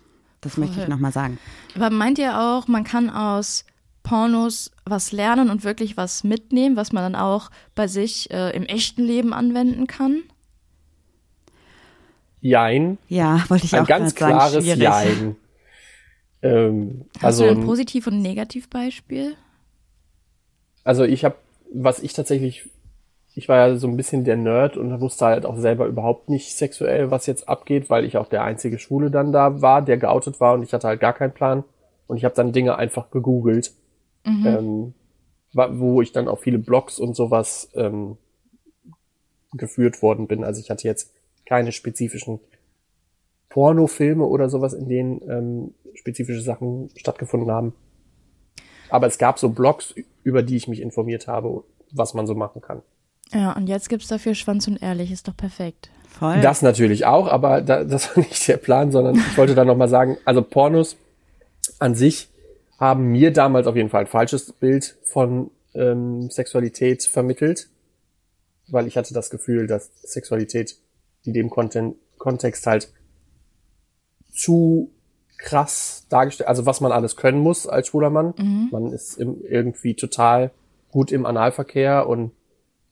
Das 0.40 0.56
möchte 0.56 0.80
ich 0.80 0.88
nochmal 0.88 1.12
sagen. 1.12 1.38
Aber 1.74 1.90
meint 1.90 2.18
ihr 2.18 2.38
auch, 2.38 2.68
man 2.68 2.84
kann 2.84 3.10
aus 3.10 3.64
Pornos 4.02 4.70
was 4.84 5.12
lernen 5.12 5.50
und 5.50 5.64
wirklich 5.64 5.96
was 5.96 6.24
mitnehmen, 6.24 6.76
was 6.76 6.92
man 6.92 7.12
dann 7.12 7.20
auch 7.20 7.50
bei 7.74 7.86
sich 7.88 8.30
äh, 8.30 8.50
im 8.50 8.64
echten 8.64 9.02
Leben 9.02 9.32
anwenden 9.32 9.86
kann? 9.86 10.22
Jein. 12.42 12.98
Ja, 13.08 13.42
wollte 13.48 13.64
ich 13.64 13.72
Ein 13.74 13.82
auch 13.84 13.86
ganz 13.86 14.10
sagen, 14.10 14.32
klares 14.32 14.64
schwierig. 14.64 14.82
Jein. 14.82 15.36
Ähm, 16.42 17.04
Hast 17.16 17.24
also, 17.24 17.44
du 17.44 17.50
ein 17.52 17.64
Positiv- 17.64 18.06
und 18.08 18.14
ein 18.14 18.22
Negativbeispiel? 18.22 19.36
also 20.84 21.04
ich 21.04 21.24
habe, 21.24 21.36
was 21.72 22.00
ich 22.00 22.12
tatsächlich, 22.12 22.68
ich 23.36 23.48
war 23.48 23.56
ja 23.68 23.76
so 23.76 23.86
ein 23.86 23.96
bisschen 23.96 24.24
der 24.24 24.36
Nerd 24.36 24.76
und 24.76 25.00
wusste 25.00 25.26
halt 25.26 25.46
auch 25.46 25.56
selber 25.56 25.86
überhaupt 25.86 26.28
nicht 26.28 26.56
sexuell, 26.56 27.12
was 27.12 27.26
jetzt 27.26 27.48
abgeht, 27.48 27.88
weil 27.88 28.04
ich 28.04 28.16
auch 28.16 28.26
der 28.28 28.42
einzige 28.42 28.80
Schwule 28.80 29.10
dann 29.12 29.30
da 29.30 29.62
war, 29.62 29.80
der 29.82 29.96
geoutet 29.96 30.40
war 30.40 30.54
und 30.54 30.64
ich 30.64 30.72
hatte 30.74 30.88
halt 30.88 30.98
gar 31.00 31.12
keinen 31.12 31.32
Plan. 31.32 31.62
Und 32.08 32.16
ich 32.16 32.24
habe 32.24 32.34
dann 32.34 32.52
Dinge 32.52 32.76
einfach 32.76 33.10
gegoogelt, 33.12 33.72
ähm, 34.26 34.92
wa- 35.52 35.70
wo 35.72 36.02
ich 36.02 36.10
dann 36.10 36.26
auf 36.26 36.40
viele 36.40 36.58
Blogs 36.58 36.98
und 36.98 37.14
sowas 37.14 37.70
ähm, 37.74 38.18
geführt 39.52 40.02
worden 40.02 40.26
bin. 40.26 40.42
Also 40.44 40.60
ich 40.60 40.70
hatte 40.70 40.88
jetzt 40.88 41.12
keine 41.46 41.72
spezifischen 41.72 42.40
Pornofilme 43.48 44.24
oder 44.24 44.48
sowas, 44.48 44.72
in 44.72 44.88
denen 44.88 45.20
ähm, 45.28 45.74
spezifische 45.94 46.40
Sachen 46.40 46.90
stattgefunden 46.96 47.50
haben. 47.50 47.74
Aber 48.88 49.06
es 49.06 49.18
gab 49.18 49.38
so 49.38 49.50
Blogs, 49.50 49.94
über 50.22 50.42
die 50.42 50.56
ich 50.56 50.68
mich 50.68 50.80
informiert 50.80 51.26
habe, 51.26 51.64
was 51.92 52.14
man 52.14 52.26
so 52.26 52.34
machen 52.34 52.62
kann. 52.62 52.82
Ja, 53.32 53.52
und 53.52 53.66
jetzt 53.66 53.88
gibt's 53.88 54.08
dafür 54.08 54.34
Schwanz 54.34 54.68
und 54.68 54.82
Ehrlich, 54.82 55.10
ist 55.10 55.28
doch 55.28 55.36
perfekt. 55.36 55.90
Voll. 56.08 56.40
Das 56.42 56.60
natürlich 56.60 57.06
auch, 57.06 57.26
aber 57.26 57.62
da, 57.62 57.84
das 57.84 58.14
war 58.16 58.22
nicht 58.24 58.46
der 58.46 58.58
Plan, 58.58 58.92
sondern 58.92 59.16
ich 59.16 59.36
wollte 59.36 59.54
dann 59.54 59.66
nochmal 59.66 59.88
sagen, 59.88 60.18
also 60.24 60.42
Pornos 60.42 60.96
an 61.78 61.94
sich 61.94 62.28
haben 62.78 63.06
mir 63.06 63.32
damals 63.32 63.66
auf 63.66 63.76
jeden 63.76 63.88
Fall 63.88 64.02
ein 64.02 64.06
falsches 64.06 64.52
Bild 64.52 64.96
von 65.04 65.50
ähm, 65.74 66.30
Sexualität 66.30 67.04
vermittelt, 67.04 67.68
weil 68.68 68.86
ich 68.86 68.96
hatte 68.96 69.14
das 69.14 69.30
Gefühl, 69.30 69.66
dass 69.66 69.90
Sexualität 70.02 70.76
in 71.24 71.32
dem 71.32 71.50
Konten 71.50 71.96
Kontext 72.18 72.66
halt 72.66 72.92
zu 74.32 74.90
krass 75.38 76.06
dargestellt, 76.08 76.48
also 76.48 76.66
was 76.66 76.80
man 76.80 76.92
alles 76.92 77.16
können 77.16 77.40
muss 77.40 77.66
als 77.66 77.88
schwuler 77.88 78.10
Mann. 78.10 78.34
Man 78.70 78.92
ist 78.92 79.16
im, 79.18 79.42
irgendwie 79.44 79.94
total 79.94 80.52
gut 80.90 81.10
im 81.10 81.26
Analverkehr 81.26 82.08
und 82.08 82.32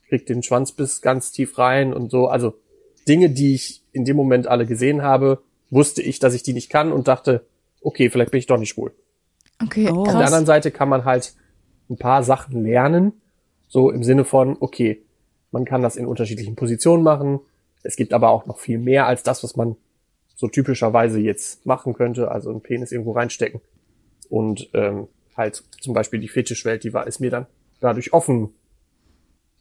kriegt 0.08 0.28
den 0.28 0.42
Schwanz 0.42 0.72
bis 0.72 1.00
ganz 1.00 1.30
tief 1.30 1.58
rein 1.58 1.94
und 1.94 2.10
so. 2.10 2.26
Also 2.26 2.54
Dinge, 3.06 3.30
die 3.30 3.54
ich 3.54 3.84
in 3.92 4.04
dem 4.04 4.16
Moment 4.16 4.48
alle 4.48 4.66
gesehen 4.66 5.02
habe, 5.02 5.42
wusste 5.70 6.02
ich, 6.02 6.18
dass 6.18 6.34
ich 6.34 6.42
die 6.42 6.52
nicht 6.52 6.70
kann 6.70 6.92
und 6.92 7.06
dachte, 7.06 7.46
okay, 7.80 8.10
vielleicht 8.10 8.32
bin 8.32 8.38
ich 8.38 8.46
doch 8.46 8.58
nicht 8.58 8.70
schwul. 8.70 8.92
Okay, 9.62 9.88
Oh. 9.90 10.00
Auf 10.00 10.08
der 10.08 10.26
anderen 10.26 10.46
Seite 10.46 10.70
kann 10.70 10.88
man 10.88 11.04
halt 11.04 11.34
ein 11.88 11.96
paar 11.96 12.22
Sachen 12.22 12.64
lernen, 12.64 13.12
so 13.68 13.90
im 13.90 14.02
Sinne 14.02 14.24
von, 14.24 14.56
okay, 14.58 15.02
man 15.52 15.64
kann 15.64 15.82
das 15.82 15.96
in 15.96 16.06
unterschiedlichen 16.06 16.56
Positionen 16.56 17.02
machen. 17.02 17.40
Es 17.82 17.96
gibt 17.96 18.12
aber 18.12 18.30
auch 18.30 18.46
noch 18.46 18.58
viel 18.58 18.78
mehr 18.78 19.06
als 19.06 19.22
das, 19.22 19.42
was 19.42 19.56
man 19.56 19.76
so 20.34 20.48
typischerweise 20.48 21.20
jetzt 21.20 21.66
machen 21.66 21.94
könnte, 21.94 22.30
also 22.30 22.50
einen 22.50 22.62
Penis 22.62 22.92
irgendwo 22.92 23.12
reinstecken. 23.12 23.60
Und 24.28 24.70
ähm, 24.74 25.08
halt 25.36 25.64
zum 25.80 25.94
Beispiel 25.94 26.20
die 26.20 26.28
Fetischwelt, 26.28 26.84
die 26.84 26.92
war, 26.92 27.06
ist 27.06 27.20
mir 27.20 27.30
dann 27.30 27.46
dadurch 27.80 28.12
offen 28.12 28.50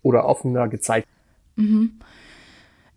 oder 0.01 0.25
offener 0.25 0.67
gezeigt. 0.67 1.08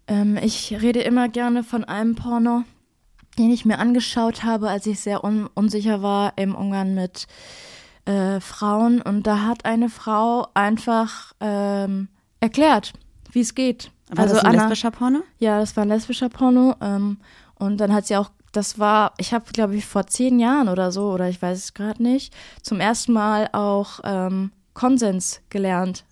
Ähm, 0.06 0.38
ich 0.42 0.80
rede 0.80 1.00
immer 1.00 1.28
gerne 1.28 1.64
von 1.64 1.84
einem 1.84 2.14
Porno, 2.14 2.64
den 3.38 3.50
ich 3.50 3.64
mir 3.64 3.78
angeschaut 3.78 4.44
habe, 4.44 4.68
als 4.68 4.86
ich 4.86 5.00
sehr 5.00 5.24
un 5.24 5.48
unsicher 5.54 6.02
war 6.02 6.34
im 6.36 6.54
Umgang 6.54 6.94
mit 6.94 7.26
äh, 8.04 8.40
Frauen. 8.40 9.00
Und 9.00 9.26
da 9.26 9.46
hat 9.46 9.64
eine 9.64 9.88
Frau 9.88 10.46
einfach 10.54 11.32
ähm, 11.40 12.08
erklärt, 12.40 12.92
wie 13.32 13.40
es 13.40 13.54
geht. 13.54 13.90
War 14.16 14.26
das 14.26 14.38
ein 14.38 14.46
Anna- 14.46 14.62
lesbischer 14.62 14.90
Porno? 14.90 15.20
Ja, 15.38 15.58
das 15.60 15.76
war 15.76 15.84
ein 15.84 15.88
lesbischer 15.88 16.28
Porno. 16.28 16.74
Ähm, 16.80 17.18
und 17.54 17.78
dann 17.78 17.92
hat 17.92 18.06
sie 18.06 18.16
auch, 18.16 18.30
das 18.52 18.78
war, 18.78 19.14
ich 19.18 19.32
habe, 19.32 19.44
glaube 19.52 19.76
ich, 19.76 19.86
vor 19.86 20.06
zehn 20.06 20.38
Jahren 20.38 20.68
oder 20.68 20.92
so, 20.92 21.10
oder 21.12 21.28
ich 21.28 21.40
weiß 21.40 21.56
es 21.58 21.74
gerade 21.74 22.02
nicht, 22.02 22.34
zum 22.62 22.80
ersten 22.80 23.12
Mal 23.12 23.48
auch 23.52 24.00
ähm, 24.04 24.50
Konsens 24.74 25.40
gelernt. 25.50 26.04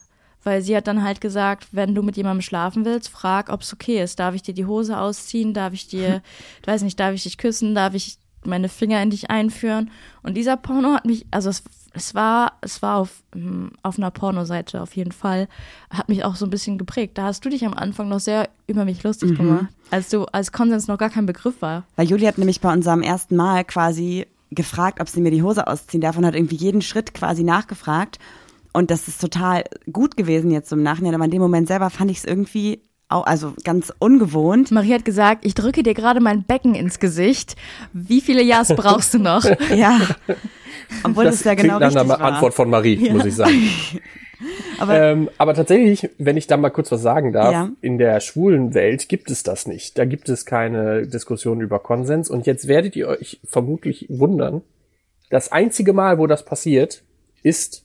Weil 0.42 0.62
sie 0.62 0.74
hat 0.74 0.86
dann 0.86 1.04
halt 1.04 1.20
gesagt, 1.20 1.68
wenn 1.72 1.94
du 1.94 2.02
mit 2.02 2.16
jemandem 2.16 2.40
schlafen 2.40 2.86
willst, 2.86 3.10
frag, 3.10 3.50
ob 3.52 3.60
es 3.60 3.74
okay 3.74 4.02
ist. 4.02 4.18
Darf 4.18 4.34
ich 4.34 4.40
dir 4.42 4.54
die 4.54 4.64
Hose 4.64 4.98
ausziehen? 4.98 5.52
Darf 5.52 5.74
ich 5.74 5.86
dir, 5.86 6.22
weiß 6.64 6.80
nicht, 6.82 6.98
darf 6.98 7.12
ich 7.12 7.24
dich 7.24 7.36
küssen? 7.36 7.74
Darf 7.74 7.92
ich 7.94 8.16
meine 8.44 8.70
Finger 8.70 9.02
in 9.02 9.10
dich 9.10 9.28
einführen? 9.28 9.90
Und 10.22 10.34
dieser 10.38 10.56
Porno 10.56 10.94
hat 10.94 11.04
mich, 11.04 11.26
also 11.30 11.50
es, 11.50 11.62
es 11.92 12.14
war, 12.14 12.52
es 12.60 12.82
war 12.82 12.96
auf, 12.98 13.22
hm, 13.34 13.72
auf 13.82 13.98
einer 13.98 14.10
Pornoseite 14.10 14.80
auf 14.80 14.94
jeden 14.96 15.12
Fall, 15.12 15.48
hat 15.90 16.08
mich 16.08 16.24
auch 16.24 16.36
so 16.36 16.46
ein 16.46 16.50
bisschen 16.50 16.78
geprägt. 16.78 17.18
Da 17.18 17.24
hast 17.24 17.44
du 17.44 17.48
dich 17.48 17.64
am 17.64 17.74
Anfang 17.74 18.08
noch 18.08 18.20
sehr 18.20 18.48
über 18.66 18.84
mich 18.84 19.02
lustig 19.02 19.36
gemacht, 19.36 19.66
als 19.90 20.08
du, 20.08 20.24
als 20.26 20.52
Konsens 20.52 20.86
noch 20.86 20.98
gar 20.98 21.10
kein 21.10 21.26
Begriff 21.26 21.60
war. 21.62 21.84
Weil 21.96 22.08
Juli 22.08 22.26
hat 22.26 22.38
nämlich 22.38 22.60
bei 22.60 22.72
unserem 22.72 23.02
ersten 23.02 23.36
Mal 23.36 23.64
quasi 23.64 24.26
gefragt, 24.50 25.00
ob 25.00 25.08
sie 25.08 25.20
mir 25.20 25.30
die 25.30 25.42
Hose 25.42 25.66
ausziehen 25.66 26.00
darf 26.00 26.16
und 26.16 26.26
hat 26.26 26.34
irgendwie 26.34 26.56
jeden 26.56 26.82
Schritt 26.82 27.14
quasi 27.14 27.42
nachgefragt. 27.42 28.18
Und 28.72 28.90
das 28.90 29.08
ist 29.08 29.20
total 29.20 29.64
gut 29.92 30.16
gewesen 30.16 30.50
jetzt 30.50 30.70
im 30.72 30.82
Nachhinein, 30.82 31.14
aber 31.14 31.24
in 31.24 31.32
dem 31.32 31.42
Moment 31.42 31.66
selber 31.66 31.90
fand 31.90 32.10
ich 32.10 32.18
es 32.18 32.24
irgendwie 32.24 32.80
also 33.10 33.54
ganz 33.64 33.92
ungewohnt. 33.98 34.70
Marie 34.70 34.94
hat 34.94 35.04
gesagt, 35.04 35.44
ich 35.44 35.54
drücke 35.54 35.82
dir 35.82 35.94
gerade 35.94 36.20
mein 36.20 36.44
Becken 36.44 36.74
ins 36.74 36.98
Gesicht. 37.00 37.56
Wie 37.92 38.20
viele 38.20 38.42
Ja's 38.42 38.68
brauchst 38.76 39.14
du 39.14 39.18
noch? 39.18 39.44
Ja. 39.74 40.00
Obwohl 41.04 41.24
das, 41.24 41.44
ja 41.44 41.54
genau 41.54 41.78
klingt 41.78 41.94
nach 41.94 42.00
richtig 42.02 42.12
einer 42.14 42.20
war. 42.20 42.32
Antwort 42.34 42.54
von 42.54 42.70
Marie, 42.70 43.10
muss 43.10 43.24
ich 43.24 43.34
sagen. 43.34 43.52
Aber 44.78 44.98
ähm, 44.98 45.28
aber 45.36 45.52
tatsächlich, 45.52 46.08
wenn 46.16 46.38
ich 46.38 46.46
da 46.46 46.56
mal 46.56 46.70
kurz 46.70 46.90
was 46.90 47.02
sagen 47.02 47.30
darf, 47.32 47.52
Ja. 47.52 47.68
in 47.82 47.98
der 47.98 48.20
schwulen 48.20 48.72
Welt 48.72 49.10
gibt 49.10 49.30
es 49.30 49.42
das 49.42 49.66
nicht. 49.66 49.98
Da 49.98 50.06
gibt 50.06 50.30
es 50.30 50.46
keine 50.46 51.06
Diskussion 51.06 51.60
über 51.60 51.78
Konsens. 51.78 52.30
Und 52.30 52.46
jetzt 52.46 52.66
werdet 52.66 52.96
ihr 52.96 53.08
euch 53.08 53.38
vermutlich 53.44 54.06
wundern, 54.08 54.62
das 55.28 55.52
einzige 55.52 55.92
Mal, 55.92 56.18
wo 56.18 56.26
das 56.26 56.46
passiert, 56.46 57.02
ist, 57.42 57.84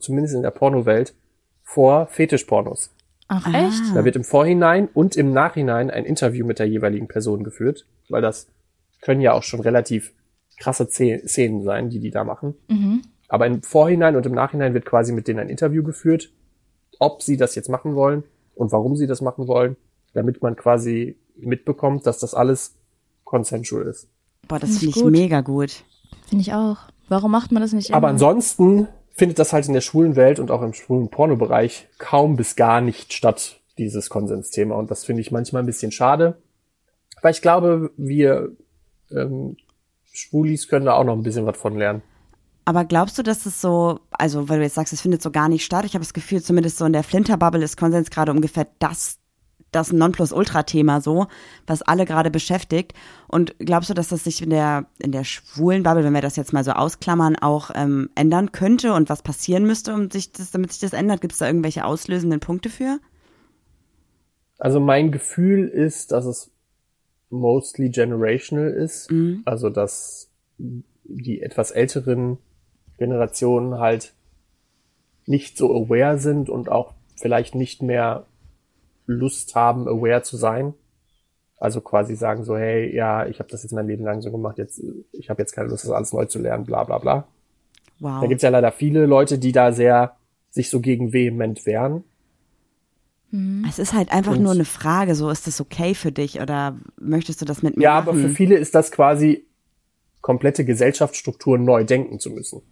zumindest 0.00 0.34
in 0.34 0.42
der 0.42 0.50
Pornowelt, 0.50 1.14
vor 1.62 2.08
Fetischpornos. 2.08 2.90
Ach 3.28 3.46
echt? 3.52 3.82
Ah. 3.90 3.94
Da 3.94 4.04
wird 4.04 4.16
im 4.16 4.24
Vorhinein 4.24 4.88
und 4.92 5.16
im 5.16 5.32
Nachhinein 5.32 5.90
ein 5.90 6.04
Interview 6.04 6.46
mit 6.46 6.58
der 6.58 6.68
jeweiligen 6.68 7.08
Person 7.08 7.42
geführt, 7.44 7.86
weil 8.08 8.22
das 8.22 8.46
können 9.02 9.20
ja 9.20 9.32
auch 9.32 9.42
schon 9.42 9.60
relativ 9.60 10.12
krasse 10.58 10.88
Szenen 10.88 11.62
sein, 11.64 11.90
die 11.90 11.98
die 12.00 12.10
da 12.10 12.24
machen. 12.24 12.54
Aber 13.28 13.46
im 13.46 13.62
Vorhinein 13.62 14.16
und 14.16 14.24
im 14.26 14.32
Nachhinein 14.32 14.74
wird 14.74 14.86
quasi 14.86 15.12
mit 15.12 15.28
denen 15.28 15.40
ein 15.40 15.48
Interview 15.48 15.82
geführt, 15.82 16.30
ob 16.98 17.22
sie 17.22 17.36
das 17.36 17.54
jetzt 17.56 17.68
machen 17.68 17.94
wollen 17.94 18.22
und 18.54 18.72
warum 18.72 18.96
sie 18.96 19.06
das 19.06 19.20
machen 19.20 19.48
wollen, 19.48 19.76
damit 20.14 20.42
man 20.42 20.56
quasi 20.56 21.18
mitbekommt, 21.36 22.06
dass 22.06 22.18
das 22.18 22.32
alles 22.34 22.74
consensual 23.24 23.82
ist. 23.86 24.08
boah, 24.48 24.58
das 24.58 24.70
Find 24.70 24.80
finde 24.80 24.90
ich 24.90 24.96
ich 24.96 25.02
gut. 25.02 25.12
mega 25.12 25.40
gut. 25.42 25.84
Finde 26.28 26.42
ich 26.42 26.54
auch. 26.54 26.78
Warum 27.08 27.30
macht 27.32 27.52
man 27.52 27.60
das 27.62 27.72
nicht 27.72 27.90
immer? 27.90 27.96
Aber 27.98 28.08
ansonsten 28.08 28.88
findet 29.16 29.38
das 29.38 29.52
halt 29.52 29.66
in 29.66 29.74
der 29.74 29.80
schwulen 29.80 30.14
Welt 30.14 30.38
und 30.38 30.50
auch 30.50 30.62
im 30.62 30.74
schwulen 30.74 31.08
Pornobereich 31.08 31.88
kaum 31.98 32.36
bis 32.36 32.54
gar 32.54 32.80
nicht 32.80 33.12
statt, 33.12 33.60
dieses 33.78 34.10
Konsensthema. 34.10 34.74
Und 34.74 34.90
das 34.90 35.04
finde 35.04 35.22
ich 35.22 35.32
manchmal 35.32 35.62
ein 35.62 35.66
bisschen 35.66 35.90
schade, 35.90 36.38
weil 37.22 37.32
ich 37.32 37.42
glaube, 37.42 37.90
wir 37.96 38.50
ähm, 39.10 39.56
Schwulis 40.12 40.68
können 40.68 40.86
da 40.86 40.94
auch 40.94 41.04
noch 41.04 41.14
ein 41.14 41.22
bisschen 41.22 41.46
was 41.46 41.56
von 41.56 41.76
lernen. 41.76 42.02
Aber 42.64 42.84
glaubst 42.84 43.16
du, 43.16 43.22
dass 43.22 43.46
es 43.46 43.60
so, 43.60 44.00
also 44.10 44.48
weil 44.48 44.58
du 44.58 44.64
jetzt 44.64 44.74
sagst, 44.74 44.92
es 44.92 45.00
findet 45.00 45.22
so 45.22 45.30
gar 45.30 45.48
nicht 45.48 45.64
statt, 45.64 45.84
ich 45.84 45.94
habe 45.94 46.04
das 46.04 46.12
Gefühl, 46.12 46.42
zumindest 46.42 46.78
so 46.78 46.84
in 46.84 46.92
der 46.92 47.04
Flinterbubble 47.04 47.62
ist 47.62 47.76
Konsens 47.76 48.10
gerade 48.10 48.32
ungefähr 48.32 48.66
das, 48.80 49.15
das 49.76 49.92
Nonplusultra-Thema 49.92 51.00
so, 51.00 51.26
was 51.66 51.82
alle 51.82 52.04
gerade 52.04 52.30
beschäftigt. 52.30 52.94
Und 53.28 53.54
glaubst 53.58 53.90
du, 53.90 53.94
dass 53.94 54.08
das 54.08 54.24
sich 54.24 54.42
in 54.42 54.50
der, 54.50 54.86
in 54.98 55.12
der 55.12 55.24
schwulen 55.24 55.82
Bubble, 55.82 56.04
wenn 56.04 56.14
wir 56.14 56.22
das 56.22 56.36
jetzt 56.36 56.52
mal 56.52 56.64
so 56.64 56.72
ausklammern, 56.72 57.36
auch 57.36 57.70
ähm, 57.74 58.10
ändern 58.14 58.52
könnte 58.52 58.92
und 58.92 59.08
was 59.08 59.22
passieren 59.22 59.66
müsste, 59.66 59.94
um 59.94 60.10
sich 60.10 60.32
das, 60.32 60.50
damit 60.50 60.72
sich 60.72 60.80
das 60.80 60.92
ändert? 60.92 61.20
Gibt 61.20 61.34
es 61.34 61.38
da 61.38 61.46
irgendwelche 61.46 61.84
auslösenden 61.84 62.40
Punkte 62.40 62.70
für? 62.70 62.98
Also 64.58 64.80
mein 64.80 65.12
Gefühl 65.12 65.68
ist, 65.68 66.12
dass 66.12 66.24
es 66.24 66.50
mostly 67.30 67.90
generational 67.90 68.70
ist. 68.70 69.10
Also 69.44 69.70
dass 69.70 70.30
die 70.58 71.42
etwas 71.42 71.70
älteren 71.70 72.38
Generationen 72.98 73.78
halt 73.78 74.14
nicht 75.26 75.58
so 75.58 75.74
aware 75.74 76.18
sind 76.18 76.48
und 76.48 76.70
auch 76.70 76.94
vielleicht 77.16 77.54
nicht 77.54 77.82
mehr 77.82 78.26
Lust 79.06 79.54
haben, 79.54 79.88
aware 79.88 80.22
zu 80.22 80.36
sein. 80.36 80.74
Also 81.58 81.80
quasi 81.80 82.16
sagen 82.16 82.44
so, 82.44 82.56
hey, 82.56 82.94
ja, 82.94 83.26
ich 83.26 83.38
habe 83.38 83.48
das 83.48 83.62
jetzt 83.62 83.72
mein 83.72 83.86
Leben 83.86 84.04
lang 84.04 84.20
so 84.20 84.30
gemacht, 84.30 84.58
jetzt 84.58 84.82
ich 85.12 85.30
habe 85.30 85.40
jetzt 85.42 85.52
keine 85.52 85.68
Lust, 85.68 85.84
das 85.84 85.90
alles 85.90 86.12
neu 86.12 86.26
zu 86.26 86.38
lernen, 86.38 86.64
bla 86.66 86.84
bla 86.84 86.98
bla. 86.98 87.26
Wow. 87.98 88.20
Da 88.20 88.26
gibt's 88.26 88.42
ja 88.42 88.50
leider 88.50 88.72
viele 88.72 89.06
Leute, 89.06 89.38
die 89.38 89.52
da 89.52 89.72
sehr 89.72 90.16
sich 90.50 90.68
so 90.68 90.80
gegen 90.80 91.12
vehement 91.14 91.64
wehren. 91.64 92.04
Es 93.68 93.78
ist 93.78 93.92
halt 93.92 94.12
einfach 94.12 94.32
Und- 94.36 94.42
nur 94.42 94.52
eine 94.52 94.64
Frage, 94.64 95.14
so 95.14 95.30
ist 95.30 95.46
das 95.46 95.60
okay 95.60 95.94
für 95.94 96.12
dich 96.12 96.40
oder 96.40 96.78
möchtest 96.98 97.40
du 97.40 97.44
das 97.44 97.62
mit 97.62 97.76
mir 97.76 97.82
Ja, 97.82 97.94
machen? 98.00 98.08
aber 98.10 98.18
für 98.18 98.28
viele 98.30 98.56
ist 98.56 98.74
das 98.74 98.90
quasi 98.92 99.46
komplette 100.22 100.64
Gesellschaftsstrukturen 100.64 101.64
neu 101.64 101.84
denken 101.84 102.18
zu 102.18 102.30
müssen. 102.30 102.62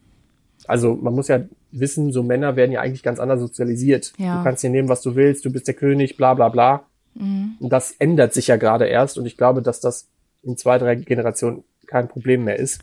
Also 0.66 0.94
man 0.94 1.14
muss 1.14 1.28
ja 1.28 1.40
wissen, 1.78 2.12
so 2.12 2.22
Männer 2.22 2.56
werden 2.56 2.72
ja 2.72 2.80
eigentlich 2.80 3.02
ganz 3.02 3.18
anders 3.18 3.40
sozialisiert. 3.40 4.12
Ja. 4.18 4.38
Du 4.38 4.44
kannst 4.44 4.62
dir 4.62 4.70
nehmen, 4.70 4.88
was 4.88 5.02
du 5.02 5.14
willst, 5.14 5.44
du 5.44 5.50
bist 5.50 5.66
der 5.66 5.74
König, 5.74 6.16
bla 6.16 6.34
bla 6.34 6.48
bla. 6.48 6.86
Und 7.16 7.58
das 7.60 7.92
ändert 7.92 8.34
sich 8.34 8.48
ja 8.48 8.56
gerade 8.56 8.86
erst 8.86 9.18
und 9.18 9.26
ich 9.26 9.36
glaube, 9.36 9.62
dass 9.62 9.78
das 9.78 10.08
in 10.42 10.56
zwei, 10.56 10.78
drei 10.78 10.96
Generationen 10.96 11.62
kein 11.86 12.08
Problem 12.08 12.44
mehr 12.44 12.58
ist. 12.58 12.82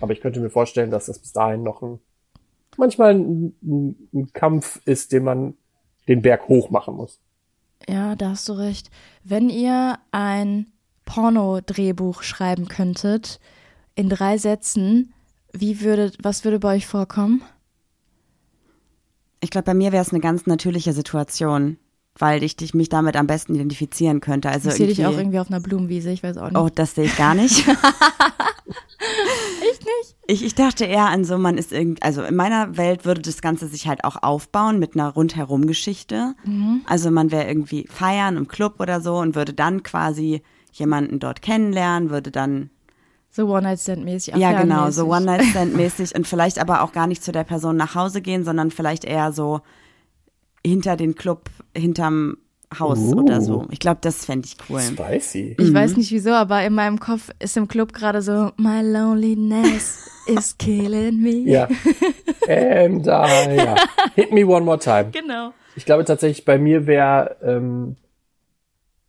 Aber 0.00 0.12
ich 0.12 0.20
könnte 0.20 0.40
mir 0.40 0.50
vorstellen, 0.50 0.90
dass 0.90 1.06
das 1.06 1.18
bis 1.18 1.32
dahin 1.32 1.62
noch 1.62 1.82
ein, 1.82 2.00
manchmal 2.78 3.14
ein, 3.14 3.54
ein, 3.62 4.08
ein 4.14 4.32
Kampf 4.32 4.80
ist, 4.86 5.12
den 5.12 5.24
man 5.24 5.54
den 6.08 6.22
Berg 6.22 6.48
hoch 6.48 6.70
machen 6.70 6.96
muss. 6.96 7.20
Ja, 7.88 8.16
da 8.16 8.30
hast 8.30 8.48
du 8.48 8.54
recht. 8.54 8.90
Wenn 9.22 9.50
ihr 9.50 9.98
ein 10.12 10.72
Porno-Drehbuch 11.04 12.22
schreiben 12.22 12.68
könntet, 12.68 13.38
in 13.94 14.08
drei 14.08 14.38
Sätzen, 14.38 15.12
wie 15.52 15.82
würde, 15.82 16.12
was 16.22 16.44
würde 16.44 16.58
bei 16.58 16.76
euch 16.76 16.86
vorkommen? 16.86 17.42
Ich 19.42 19.50
glaube, 19.50 19.64
bei 19.66 19.74
mir 19.74 19.92
wäre 19.92 20.02
es 20.02 20.10
eine 20.10 20.20
ganz 20.20 20.46
natürliche 20.46 20.92
Situation, 20.94 21.76
weil 22.18 22.42
ich 22.42 22.56
dich, 22.56 22.72
mich 22.74 22.88
damit 22.88 23.16
am 23.16 23.26
besten 23.26 23.54
identifizieren 23.54 24.20
könnte. 24.20 24.48
Also 24.48 24.68
ich 24.70 24.76
sehe 24.76 24.86
dich 24.86 25.04
auch 25.04 25.16
irgendwie- 25.18 25.38
auf 25.40 25.48
einer 25.50 25.60
Blumenwiese, 25.60 26.10
ich 26.10 26.22
weiß 26.22 26.36
auch 26.38 26.48
nicht. 26.48 26.56
Oh, 26.56 26.68
das 26.74 26.94
sehe 26.94 27.04
ich 27.04 27.16
gar 27.16 27.34
nicht. 27.34 27.66
Echt 29.62 29.80
nicht? 29.84 30.16
Ich, 30.26 30.44
ich 30.44 30.54
dachte 30.54 30.84
eher 30.84 31.06
an 31.06 31.24
so, 31.24 31.36
man 31.38 31.58
ist 31.58 31.72
irgendwie, 31.72 32.02
also 32.02 32.22
in 32.22 32.36
meiner 32.36 32.76
Welt 32.76 33.04
würde 33.04 33.20
das 33.20 33.40
Ganze 33.42 33.66
sich 33.66 33.86
halt 33.88 34.04
auch 34.04 34.22
aufbauen 34.22 34.78
mit 34.78 34.94
einer 34.94 35.08
Rundherum-Geschichte. 35.08 36.34
Also 36.86 37.10
man 37.10 37.30
wäre 37.32 37.48
irgendwie 37.48 37.86
feiern 37.90 38.36
im 38.36 38.48
Club 38.48 38.78
oder 38.80 39.00
so 39.00 39.16
und 39.16 39.34
würde 39.34 39.52
dann 39.52 39.82
quasi 39.82 40.42
jemanden 40.72 41.18
dort 41.18 41.42
kennenlernen, 41.42 42.10
würde 42.10 42.30
dann, 42.30 42.70
So 43.34 43.48
One-Night-Stand-mäßig. 43.48 44.36
ja 44.36 44.60
genau, 44.60 44.90
so. 44.90 45.06
One-Night-Stand-mäßig 45.06 46.14
und 46.14 46.26
vielleicht 46.28 46.58
aber 46.58 46.82
auch 46.82 46.92
gar 46.92 47.06
nicht 47.06 47.24
zu 47.24 47.32
der 47.32 47.44
Person 47.44 47.76
nach 47.76 47.94
Hause 47.94 48.20
gehen, 48.20 48.44
sondern 48.44 48.70
vielleicht 48.70 49.04
eher 49.04 49.32
so 49.32 49.60
hinter 50.64 50.96
den 50.96 51.14
Club, 51.14 51.48
hinterm 51.76 52.36
Haus 52.78 52.98
Uh. 52.98 53.20
oder 53.22 53.40
so. 53.40 53.66
Ich 53.70 53.78
glaube, 53.80 53.98
das 54.00 54.24
fände 54.24 54.46
ich 54.46 54.56
cool. 54.68 54.80
Spicy. 54.80 55.56
Ich 55.58 55.74
weiß 55.74 55.96
nicht 55.96 56.10
wieso, 56.10 56.30
aber 56.30 56.64
in 56.64 56.74
meinem 56.74 57.00
Kopf 57.00 57.30
ist 57.38 57.56
im 57.56 57.68
Club 57.68 57.92
gerade 57.92 58.22
so, 58.22 58.50
my 58.56 58.80
loneliness 58.82 60.08
is 60.26 60.56
killing 60.58 61.20
me. 61.20 61.50
Ja. 61.50 61.68
ähm, 62.48 63.02
da, 63.02 63.50
ja. 63.50 63.74
Hit 64.14 64.32
me 64.32 64.46
one 64.46 64.64
more 64.64 64.78
time. 64.78 65.10
Genau. 65.10 65.52
Ich 65.76 65.84
glaube 65.86 66.04
tatsächlich, 66.04 66.44
bei 66.44 66.58
mir 66.58 66.86
wäre, 66.86 67.36
ähm, 67.42 67.96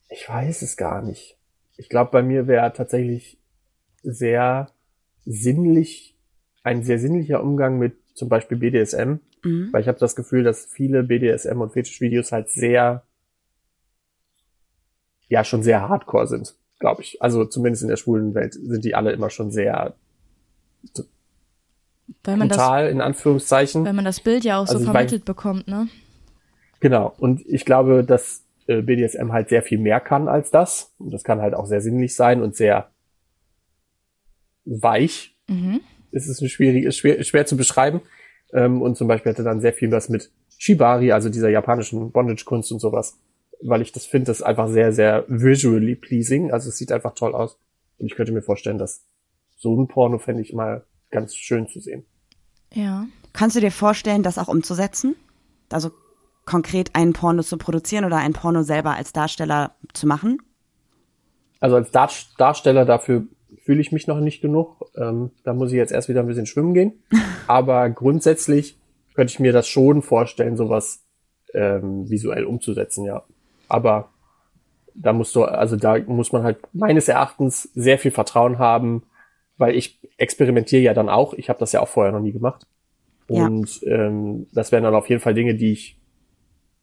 ich 0.10 0.28
weiß 0.28 0.62
es 0.62 0.76
gar 0.78 1.02
nicht. 1.02 1.38
Ich 1.78 1.90
glaube, 1.90 2.12
bei 2.12 2.22
mir 2.24 2.48
wäre 2.48 2.72
tatsächlich 2.74 3.38
sehr 4.04 4.70
sinnlich, 5.26 6.16
ein 6.64 6.84
sehr 6.84 7.00
sinnlicher 7.00 7.42
Umgang 7.44 7.80
mit 7.80 7.96
zum 8.14 8.30
Beispiel 8.30 8.58
BDSM, 8.58 9.16
Mhm. 9.44 9.70
weil 9.74 9.82
ich 9.82 9.88
habe 9.90 10.00
das 10.00 10.16
Gefühl, 10.16 10.44
dass 10.44 10.66
viele 10.66 11.04
BDSM 11.04 11.60
und 11.60 11.74
Fetischvideos 11.74 12.32
halt 12.32 12.50
sehr, 12.50 13.04
ja, 15.28 15.44
schon 15.44 15.64
sehr 15.64 15.88
hardcore 15.90 16.28
sind, 16.28 16.56
glaube 16.80 17.02
ich. 17.02 17.22
Also 17.22 17.44
zumindest 17.46 17.84
in 17.84 17.90
der 17.90 17.98
schwulen 17.98 18.34
Welt 18.36 18.54
sind 18.54 18.86
die 18.86 18.96
alle 18.96 19.12
immer 19.12 19.30
schon 19.30 19.52
sehr 19.52 19.96
Weil 22.24 22.38
man, 22.38 22.48
das, 22.50 22.58
brutal, 22.58 22.90
in 22.90 23.02
Anführungszeichen. 23.02 23.86
weil 23.86 23.94
man 23.94 24.06
das 24.06 24.22
Bild 24.22 24.44
ja 24.46 24.60
auch 24.60 24.68
so 24.68 24.74
Also 24.76 24.86
ich 24.86 24.92
vermittelt 24.92 25.26
bekommt, 25.26 25.68
ne? 25.68 25.88
Genau. 26.80 27.14
Und 27.18 27.42
ich 27.46 27.66
glaube, 27.66 28.04
dass 28.04 28.44
äh, 28.68 28.82
BDSM 28.82 29.32
halt 29.32 29.50
sehr 29.50 29.64
viel 29.64 29.78
mehr 29.80 30.00
kann 30.00 30.28
als 30.28 30.52
das. 30.52 30.94
Und 31.00 31.12
das 31.14 31.24
kann 31.24 31.42
halt 31.42 31.54
auch 31.54 31.66
sehr 31.66 31.82
sinnlich 31.82 32.16
sein 32.16 32.42
und 32.42 32.56
sehr 32.56 32.90
weich. 34.66 35.36
Mhm. 35.48 35.82
Es 36.12 36.28
ist 36.28 36.42
ein 36.42 36.50
schwierig, 36.50 36.86
ist 36.86 36.98
schwer, 36.98 37.24
schwer 37.24 37.46
zu 37.46 37.58
beschreiben. 37.58 38.02
Ähm, 38.54 38.82
und 38.82 38.98
zum 38.98 39.08
Beispiel 39.08 39.32
hatte 39.32 39.44
dann 39.44 39.62
sehr 39.62 39.74
viel 39.74 39.92
was 39.92 40.10
mit 40.10 40.32
Shibari, 40.58 41.12
also 41.12 41.30
dieser 41.30 41.50
japanischen 41.50 42.12
Bondage-Kunst 42.12 42.72
und 42.72 42.80
sowas. 42.80 43.18
Weil 43.62 43.82
ich 43.82 43.92
das 43.92 44.06
finde, 44.06 44.28
das 44.28 44.40
ist 44.40 44.44
einfach 44.44 44.68
sehr, 44.70 44.92
sehr 44.94 45.26
visually 45.28 45.96
pleasing. 45.96 46.52
Also 46.52 46.70
es 46.70 46.78
sieht 46.78 46.92
einfach 46.92 47.16
toll 47.16 47.34
aus. 47.34 47.58
Und 47.98 48.08
ich 48.08 48.16
könnte 48.16 48.32
mir 48.32 48.42
vorstellen, 48.42 48.78
dass 48.78 49.06
so 49.56 49.76
ein 49.76 49.88
Porno 49.88 50.20
fände 50.20 50.42
ich 50.42 50.54
mal 50.54 50.86
ganz 51.10 51.36
schön 51.36 51.68
zu 51.68 51.80
sehen. 51.80 52.06
Ja. 52.74 53.06
Kannst 53.32 53.56
du 53.56 53.62
dir 53.62 53.72
vorstellen, 53.72 54.24
das 54.24 54.38
auch 54.38 54.48
umzusetzen? 54.48 55.16
Also 55.72 55.92
konkret 56.46 56.96
einen 56.96 57.14
Porno 57.14 57.42
zu 57.42 57.58
produzieren 57.58 58.06
oder 58.06 58.18
ein 58.18 58.34
Porno 58.34 58.64
selber 58.64 58.96
als 58.96 59.14
Darsteller 59.14 59.76
zu 59.94 60.08
machen? 60.08 60.42
Also 61.60 61.78
als 61.78 61.92
Dar 61.92 62.12
Darsteller 62.38 62.86
dafür 62.86 63.24
fühle 63.64 63.82
ich 63.82 63.92
mich 63.92 64.08
noch 64.08 64.20
nicht 64.20 64.42
genug. 64.42 64.92
Ähm, 64.96 65.32
da 65.44 65.54
muss 65.54 65.72
ich 65.72 65.78
jetzt 65.78 65.92
erst 65.92 66.10
wieder 66.10 66.20
ein 66.20 66.28
bisschen 66.28 66.46
schwimmen 66.46 66.74
gehen. 66.74 66.94
Aber 67.48 67.90
grundsätzlich 67.90 68.78
könnte 69.16 69.32
ich 69.32 69.40
mir 69.40 69.54
das 69.54 69.68
schon 69.68 70.02
vorstellen, 70.02 70.58
sowas 70.58 71.06
ähm, 71.54 72.10
visuell 72.10 72.46
umzusetzen, 72.46 73.06
ja. 73.06 73.24
Aber 73.70 74.10
da 74.96 75.14
musst 75.14 75.36
du, 75.36 75.44
also 75.44 75.76
da 75.76 75.98
muss 76.00 76.32
man 76.32 76.44
halt 76.44 76.58
meines 76.74 77.08
Erachtens 77.08 77.70
sehr 77.74 77.98
viel 77.98 78.12
Vertrauen 78.12 78.60
haben, 78.60 79.04
weil 79.58 79.76
ich 79.76 80.00
experimentiere 80.18 80.82
ja 80.82 80.94
dann 80.94 81.10
auch. 81.10 81.34
Ich 81.34 81.50
habe 81.50 81.60
das 81.60 81.72
ja 81.72 81.82
auch 81.82 81.88
vorher 81.88 82.12
noch 82.12 82.20
nie 82.20 82.32
gemacht. 82.32 82.68
Ja. 83.30 83.46
Und 83.46 83.82
ähm, 83.86 84.48
das 84.52 84.72
wären 84.72 84.84
dann 84.84 84.96
auf 84.96 85.10
jeden 85.10 85.22
Fall 85.22 85.34
Dinge, 85.34 85.56
die 85.56 85.72
ich 85.72 86.00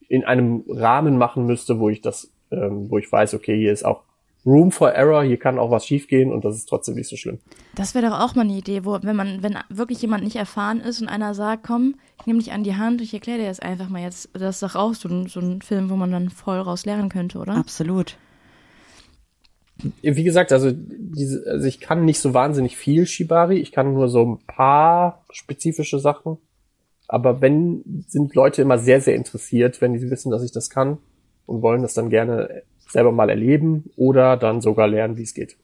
in 0.08 0.24
einem 0.24 0.64
Rahmen 0.68 1.18
machen 1.18 1.46
müsste, 1.46 1.78
wo 1.78 1.88
ich 1.88 2.00
das, 2.00 2.32
ähm, 2.50 2.90
wo 2.90 2.98
ich 2.98 3.10
weiß, 3.10 3.34
okay, 3.34 3.56
hier 3.56 3.72
ist 3.72 3.84
auch 3.84 4.02
Room 4.46 4.70
for 4.70 4.92
Error, 4.92 5.22
hier 5.22 5.38
kann 5.38 5.58
auch 5.58 5.70
was 5.70 5.86
schiefgehen 5.86 6.32
und 6.32 6.44
das 6.44 6.56
ist 6.56 6.66
trotzdem 6.66 6.94
nicht 6.94 7.08
so 7.08 7.16
schlimm. 7.16 7.38
Das 7.74 7.94
wäre 7.94 8.08
doch 8.08 8.20
auch 8.20 8.34
mal 8.34 8.42
eine 8.42 8.54
Idee, 8.54 8.84
wo, 8.84 8.98
wenn 9.02 9.16
man, 9.16 9.42
wenn 9.42 9.58
wirklich 9.68 10.00
jemand 10.00 10.24
nicht 10.24 10.36
erfahren 10.36 10.80
ist 10.80 11.00
und 11.00 11.08
einer 11.08 11.34
sagt, 11.34 11.64
komm, 11.66 11.96
ich 12.20 12.26
nehme 12.26 12.38
dich 12.38 12.52
an 12.52 12.64
die 12.64 12.76
Hand 12.76 13.00
und 13.00 13.04
ich 13.04 13.12
erkläre 13.14 13.38
dir 13.38 13.48
das 13.48 13.60
einfach 13.60 13.88
mal 13.88 14.02
jetzt. 14.02 14.30
Das 14.32 14.56
ist 14.56 14.62
doch 14.62 14.76
auch 14.76 14.94
so 14.94 15.08
ein, 15.08 15.26
so 15.26 15.40
ein 15.40 15.60
Film, 15.60 15.90
wo 15.90 15.96
man 15.96 16.10
dann 16.10 16.30
voll 16.30 16.58
raus 16.58 16.86
lernen 16.86 17.10
könnte, 17.10 17.38
oder? 17.38 17.56
Absolut. 17.56 18.16
Wie 20.02 20.24
gesagt, 20.24 20.52
also, 20.52 20.70
diese, 20.72 21.44
also 21.46 21.66
ich 21.66 21.80
kann 21.80 22.04
nicht 22.04 22.20
so 22.20 22.34
wahnsinnig 22.34 22.76
viel 22.76 23.06
Shibari, 23.06 23.58
ich 23.58 23.72
kann 23.72 23.94
nur 23.94 24.08
so 24.08 24.24
ein 24.24 24.38
paar 24.46 25.24
spezifische 25.30 25.98
Sachen. 25.98 26.38
Aber 27.08 27.40
wenn, 27.40 28.04
sind 28.06 28.34
Leute 28.34 28.62
immer 28.62 28.78
sehr, 28.78 29.00
sehr 29.00 29.16
interessiert, 29.16 29.80
wenn 29.80 29.94
die 29.94 30.10
wissen, 30.10 30.30
dass 30.30 30.44
ich 30.44 30.52
das 30.52 30.70
kann 30.70 30.98
und 31.46 31.62
wollen 31.62 31.82
das 31.82 31.94
dann 31.94 32.08
gerne 32.08 32.62
selber 32.90 33.12
mal 33.12 33.30
erleben 33.30 33.90
oder 33.96 34.36
dann 34.36 34.60
sogar 34.60 34.88
lernen, 34.88 35.16
wie 35.16 35.22
es 35.22 35.34
geht. 35.34 35.56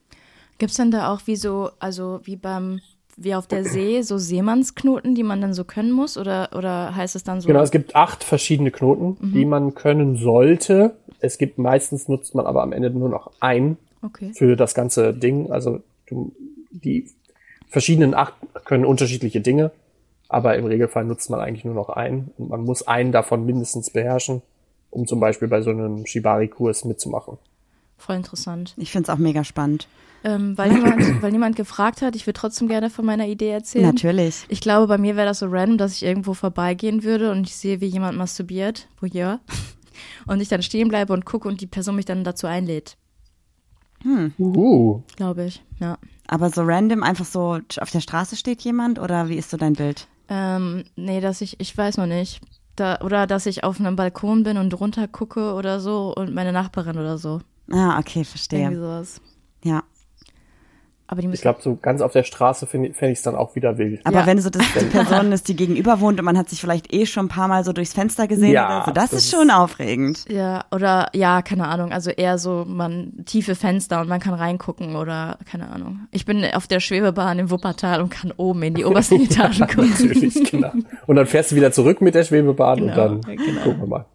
Gibt's 0.57 0.77
denn 0.77 0.91
da 0.91 1.13
auch 1.13 1.21
wie 1.25 1.35
so, 1.35 1.69
also 1.79 2.19
wie 2.23 2.35
beim, 2.35 2.81
wie 3.15 3.35
auf 3.35 3.47
der 3.47 3.63
See, 3.63 4.01
so 4.01 4.17
Seemannsknoten, 4.17 5.13
die 5.13 5.23
man 5.23 5.41
dann 5.41 5.53
so 5.53 5.63
können 5.63 5.91
muss? 5.91 6.17
Oder, 6.17 6.49
oder 6.55 6.95
heißt 6.95 7.15
es 7.15 7.23
dann 7.23 7.41
so? 7.41 7.47
Genau, 7.47 7.61
es 7.61 7.71
gibt 7.71 7.95
acht 7.95 8.23
verschiedene 8.23 8.71
Knoten, 8.71 9.17
die 9.33 9.45
man 9.45 9.75
können 9.75 10.15
sollte. 10.15 10.95
Es 11.19 11.37
gibt 11.37 11.57
meistens 11.57 12.07
nutzt 12.07 12.33
man 12.35 12.45
aber 12.45 12.63
am 12.63 12.71
Ende 12.71 12.89
nur 12.89 13.09
noch 13.09 13.31
einen 13.39 13.77
Okay. 14.01 14.31
für 14.33 14.55
das 14.55 14.73
ganze 14.73 15.13
Ding. 15.13 15.51
Also 15.51 15.81
du, 16.07 16.33
die 16.71 17.09
verschiedenen 17.67 18.13
acht 18.13 18.33
können 18.65 18.85
unterschiedliche 18.85 19.41
Dinge, 19.41 19.71
aber 20.29 20.55
im 20.55 20.65
Regelfall 20.65 21.05
nutzt 21.05 21.29
man 21.29 21.39
eigentlich 21.39 21.65
nur 21.65 21.73
noch 21.73 21.89
einen 21.89 22.31
und 22.37 22.49
man 22.49 22.63
muss 22.63 22.87
einen 22.87 23.11
davon 23.11 23.45
mindestens 23.45 23.89
beherrschen, 23.89 24.41
um 24.89 25.07
zum 25.07 25.19
Beispiel 25.19 25.47
bei 25.47 25.61
so 25.61 25.69
einem 25.69 26.05
Shibari-Kurs 26.05 26.85
mitzumachen. 26.85 27.37
Voll 27.97 28.15
interessant. 28.15 28.73
Ich 28.77 28.91
find's 28.91 29.09
auch 29.09 29.17
mega 29.17 29.43
spannend. 29.43 29.87
Ähm, 30.23 30.57
weil, 30.57 30.71
jemand, 30.71 31.01
weil 31.21 31.31
jemand 31.31 31.55
gefragt 31.55 32.01
hat, 32.01 32.15
ich 32.15 32.27
würde 32.27 32.39
trotzdem 32.39 32.67
gerne 32.67 32.89
von 32.89 33.05
meiner 33.05 33.27
Idee 33.27 33.49
erzählen. 33.49 33.85
Natürlich. 33.85 34.45
Ich 34.49 34.61
glaube, 34.61 34.87
bei 34.87 34.97
mir 34.97 35.15
wäre 35.15 35.27
das 35.27 35.39
so 35.39 35.47
random, 35.47 35.77
dass 35.77 35.93
ich 35.93 36.03
irgendwo 36.03 36.33
vorbeigehen 36.33 37.03
würde 37.03 37.31
und 37.31 37.47
ich 37.47 37.55
sehe, 37.55 37.81
wie 37.81 37.87
jemand 37.87 38.17
masturbiert, 38.17 38.87
wo 38.99 39.05
ja, 39.05 39.39
und 40.27 40.41
ich 40.41 40.47
dann 40.47 40.61
stehen 40.63 40.89
bleibe 40.89 41.13
und 41.13 41.25
gucke 41.25 41.47
und 41.47 41.61
die 41.61 41.67
Person 41.67 41.95
mich 41.95 42.05
dann 42.05 42.23
dazu 42.23 42.47
einlädt, 42.47 42.97
Uh, 44.05 45.01
glaube 45.15 45.45
ich. 45.45 45.63
Ja. 45.79 45.97
Aber 46.27 46.49
so 46.49 46.61
random 46.63 47.03
einfach 47.03 47.25
so 47.25 47.59
auf 47.79 47.91
der 47.91 48.01
Straße 48.01 48.35
steht 48.35 48.61
jemand 48.61 48.99
oder 48.99 49.29
wie 49.29 49.37
ist 49.37 49.49
so 49.49 49.57
dein 49.57 49.73
Bild? 49.73 50.07
Ähm, 50.29 50.83
nee, 50.95 51.21
dass 51.21 51.41
ich, 51.41 51.59
ich 51.59 51.75
weiß 51.75 51.97
noch 51.97 52.05
nicht. 52.05 52.41
Da, 52.77 52.99
oder 53.01 53.25
dass 53.27 53.45
ich 53.47 53.63
auf 53.63 53.79
einem 53.79 53.95
Balkon 53.95 54.43
bin 54.43 54.57
und 54.57 54.79
runter 54.79 55.07
gucke 55.07 55.53
oder 55.55 55.79
so 55.79 56.13
und 56.15 56.33
meine 56.33 56.53
Nachbarin 56.53 56.97
oder 56.97 57.17
so. 57.17 57.41
Ah, 57.71 57.97
okay, 57.99 58.19
Irgendwie 58.19 58.25
verstehe. 58.25 58.75
sowas. 58.75 59.21
Ja. 59.63 59.83
Aber 61.09 61.21
die 61.21 61.27
müssen 61.27 61.35
Ich 61.37 61.41
glaube, 61.41 61.61
so 61.61 61.77
ganz 61.81 62.01
auf 62.01 62.11
der 62.11 62.23
Straße 62.23 62.67
fände 62.67 62.93
fänd 62.93 63.13
ich 63.13 63.19
es 63.19 63.23
dann 63.23 63.35
auch 63.35 63.55
wieder 63.55 63.77
wild. 63.77 64.05
Aber 64.05 64.19
Ja. 64.19 64.25
wenn 64.25 64.41
so 64.41 64.49
das 64.49 64.61
die 64.79 64.85
Person 64.85 65.31
ist, 65.31 65.47
die 65.47 65.55
gegenüber 65.55 66.01
wohnt 66.01 66.19
und 66.19 66.25
man 66.25 66.37
hat 66.37 66.49
sich 66.49 66.59
vielleicht 66.59 66.93
eh 66.93 67.05
schon 67.05 67.27
ein 67.27 67.29
paar 67.29 67.47
Mal 67.47 67.63
so 67.63 67.71
durchs 67.71 67.93
Fenster 67.93 68.27
gesehen 68.27 68.51
Ja, 68.51 68.67
oder 68.79 68.85
so, 68.87 68.91
das, 68.91 69.11
das 69.11 69.13
ist 69.19 69.25
ist- 69.25 69.31
schon 69.31 69.49
aufregend. 69.49 70.25
Ja, 70.29 70.65
oder 70.69 71.07
ja, 71.13 71.41
keine 71.41 71.67
Ahnung. 71.69 71.93
Also 71.93 72.09
eher 72.11 72.37
so 72.37 72.65
man 72.67 73.23
tiefe 73.25 73.55
Fenster 73.55 74.01
und 74.01 74.09
man 74.09 74.19
kann 74.19 74.33
reingucken 74.33 74.97
oder 74.97 75.37
keine 75.49 75.69
Ahnung. 75.69 76.01
Ich 76.11 76.25
bin 76.25 76.43
auf 76.53 76.67
der 76.67 76.81
Schwebebahn 76.81 77.39
im 77.39 77.49
Wuppertal 77.51 78.01
und 78.01 78.09
kann 78.09 78.33
oben 78.35 78.61
in 78.63 78.73
die 78.73 78.83
obersten 78.85 79.21
Etagen 79.21 79.65
gucken. 79.65 79.89
Natürlich, 79.91 80.51
genau. 80.51 80.71
Und 81.05 81.15
dann 81.15 81.25
fährst 81.25 81.51
du 81.51 81.55
wieder 81.55 81.71
zurück 81.71 82.01
mit 82.01 82.15
der 82.15 82.25
Schwebebahn 82.25 82.81
und 82.81 82.87
Genau, 82.89 83.07
dann 83.07 83.21
genau. 83.21 83.61
gucken 83.63 83.79
wir 83.79 83.87
mal. 83.87 84.05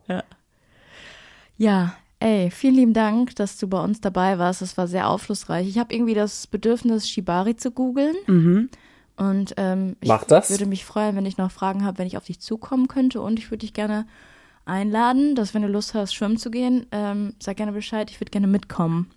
Ja, 1.56 1.94
ey, 2.22 2.50
vielen 2.50 2.74
lieben 2.74 2.92
Dank, 2.94 3.34
dass 3.36 3.58
du 3.58 3.68
bei 3.68 3.82
uns 3.82 4.00
dabei 4.00 4.38
warst. 4.38 4.62
Das 4.62 4.76
war 4.76 4.86
sehr 4.86 5.08
aufschlussreich. 5.08 5.68
Ich 5.68 5.78
habe 5.78 5.94
irgendwie 5.94 6.14
das 6.14 6.46
Bedürfnis, 6.46 7.08
Shibari 7.08 7.56
zu 7.56 7.70
googeln. 7.70 8.16
Und 9.16 9.54
ähm, 9.56 9.96
ich 10.00 10.08
Mach 10.08 10.24
das. 10.24 10.50
würde 10.50 10.66
mich 10.66 10.84
freuen, 10.84 11.16
wenn 11.16 11.26
ich 11.26 11.36
noch 11.36 11.50
Fragen 11.50 11.84
habe, 11.84 11.98
wenn 11.98 12.06
ich 12.06 12.16
auf 12.16 12.24
dich 12.24 12.40
zukommen 12.40 12.88
könnte. 12.88 13.20
Und 13.20 13.38
ich 13.38 13.50
würde 13.50 13.58
dich 13.58 13.74
gerne 13.74 14.06
einladen, 14.64 15.34
dass 15.34 15.54
wenn 15.54 15.62
du 15.62 15.68
Lust 15.68 15.94
hast, 15.94 16.14
schwimmen 16.14 16.36
zu 16.36 16.50
gehen, 16.50 16.86
ähm, 16.92 17.34
sag 17.38 17.56
gerne 17.56 17.72
Bescheid. 17.72 18.10
Ich 18.10 18.20
würde 18.20 18.30
gerne 18.30 18.46
mitkommen. 18.46 19.10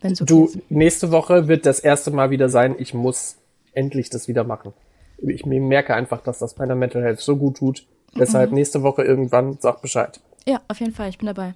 Wenn 0.00 0.14
so 0.14 0.24
Du, 0.24 0.50
nächste 0.68 1.10
Woche 1.10 1.48
wird 1.48 1.66
das 1.66 1.78
erste 1.78 2.10
Mal 2.10 2.30
wieder 2.30 2.48
sein, 2.48 2.74
ich 2.78 2.94
muss 2.94 3.36
endlich 3.72 4.10
das 4.10 4.28
wieder 4.28 4.44
machen. 4.44 4.72
Ich 5.18 5.44
merke 5.44 5.94
einfach, 5.94 6.22
dass 6.22 6.38
das 6.38 6.56
meiner 6.56 6.74
Mental 6.74 7.02
Health 7.02 7.20
so 7.20 7.36
gut 7.36 7.58
tut. 7.58 7.86
Mhm. 8.14 8.18
Deshalb 8.18 8.52
nächste 8.52 8.82
Woche 8.82 9.02
irgendwann, 9.02 9.58
sag 9.60 9.82
Bescheid. 9.82 10.20
Ja, 10.46 10.60
auf 10.68 10.80
jeden 10.80 10.92
Fall. 10.92 11.08
Ich 11.08 11.18
bin 11.18 11.26
dabei. 11.26 11.54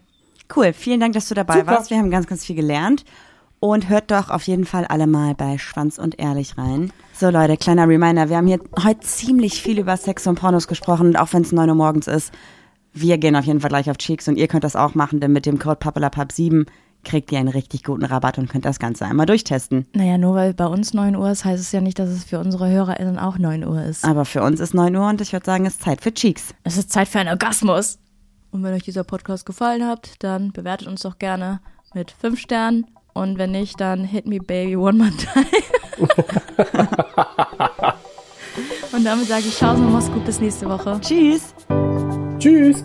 Cool, 0.55 0.73
vielen 0.73 1.01
Dank, 1.01 1.15
dass 1.15 1.29
du 1.29 1.35
dabei 1.35 1.61
Super. 1.61 1.73
warst. 1.73 1.91
Wir 1.91 1.99
haben 1.99 2.11
ganz, 2.11 2.27
ganz 2.27 2.45
viel 2.45 2.57
gelernt. 2.57 3.05
Und 3.61 3.89
hört 3.89 4.11
doch 4.11 4.29
auf 4.29 4.43
jeden 4.43 4.67
Fall 4.67 4.85
alle 4.85 5.07
mal 5.07 5.35
bei 5.35 5.57
Schwanz 5.57 5.99
und 5.99 6.19
Ehrlich 6.19 6.59
rein. 6.59 6.93
So 7.15 7.31
Leute, 7.31 7.57
kleiner 7.57 7.89
Reminder, 7.89 8.29
wir 8.29 8.37
haben 8.37 8.47
hier 8.47 8.61
heute 8.83 9.01
ziemlich 9.01 9.63
viel 9.63 9.79
über 9.79 9.97
Sex 9.97 10.27
und 10.27 10.35
Pornos 10.35 10.69
gesprochen, 10.69 11.07
und 11.09 11.17
auch 11.17 11.33
wenn 11.33 11.43
es 11.43 11.53
9 11.53 11.71
Uhr 11.71 11.75
morgens 11.75 12.07
ist. 12.07 12.31
Wir 12.93 13.17
gehen 13.17 13.35
auf 13.37 13.47
jeden 13.47 13.61
Fall 13.61 13.71
gleich 13.71 13.89
auf 13.89 13.97
Cheeks 13.97 14.29
und 14.29 14.37
ihr 14.37 14.49
könnt 14.49 14.65
das 14.65 14.77
auch 14.77 14.95
machen, 14.95 15.19
denn 15.19 15.33
mit 15.33 15.47
dem 15.47 15.59
Code 15.59 15.79
PAPALAPAP7 15.81 16.67
kriegt 17.05 17.33
ihr 17.33 17.39
einen 17.39 17.49
richtig 17.49 17.85
guten 17.85 18.05
Rabatt 18.05 18.39
und 18.39 18.51
könnt 18.51 18.65
das 18.65 18.79
Ganze 18.79 19.07
einmal 19.07 19.27
durchtesten. 19.27 19.87
Naja, 19.95 20.19
nur 20.19 20.35
weil 20.35 20.53
bei 20.53 20.67
uns 20.67 20.93
9 20.93 21.17
Uhr 21.17 21.31
ist, 21.31 21.45
heißt 21.45 21.63
es 21.63 21.73
ja 21.73 21.81
nicht, 21.81 21.99
dass 21.99 22.11
es 22.11 22.25
für 22.25 22.39
unsere 22.39 22.69
HörerInnen 22.69 23.19
auch 23.19 23.39
9 23.39 23.65
Uhr 23.65 23.83
ist. 23.83 24.05
Aber 24.05 24.25
für 24.25 24.43
uns 24.43 24.61
ist 24.61 24.75
9 24.75 24.95
Uhr 24.95 25.09
und 25.09 25.21
ich 25.21 25.33
würde 25.33 25.47
sagen, 25.47 25.65
es 25.65 25.75
ist 25.75 25.83
Zeit 25.85 26.03
für 26.03 26.13
Cheeks. 26.13 26.55
Es 26.65 26.77
ist 26.77 26.91
Zeit 26.91 27.09
für 27.09 27.19
einen 27.19 27.31
Orgasmus. 27.31 27.99
Und 28.55 28.63
wenn 28.63 28.73
euch 28.73 28.85
dieser 28.85 29.03
Podcast 29.03 29.45
gefallen 29.47 29.85
hat, 29.85 30.15
dann 30.21 30.53
bewertet 30.53 30.87
uns 30.87 31.03
doch 31.03 31.19
gerne 31.19 31.61
mit 31.93 32.13
5 32.13 32.39
Sternen. 32.39 32.87
Und 33.13 33.37
wenn 33.37 33.51
nicht, 33.51 33.81
dann 33.81 34.05
hit 34.05 34.27
me 34.27 34.39
baby 34.39 34.77
one 34.77 34.97
more 34.97 35.11
time. 35.11 35.45
Und 38.93 39.05
damit 39.05 39.27
sage 39.27 39.47
ich 39.49 39.57
Ciao, 39.57 39.77
mach's 39.77 40.09
gut, 40.09 40.25
bis 40.25 40.39
nächste 40.39 40.69
Woche. 40.69 41.01
Tschüss! 41.01 41.53
Tschüss! 42.39 42.85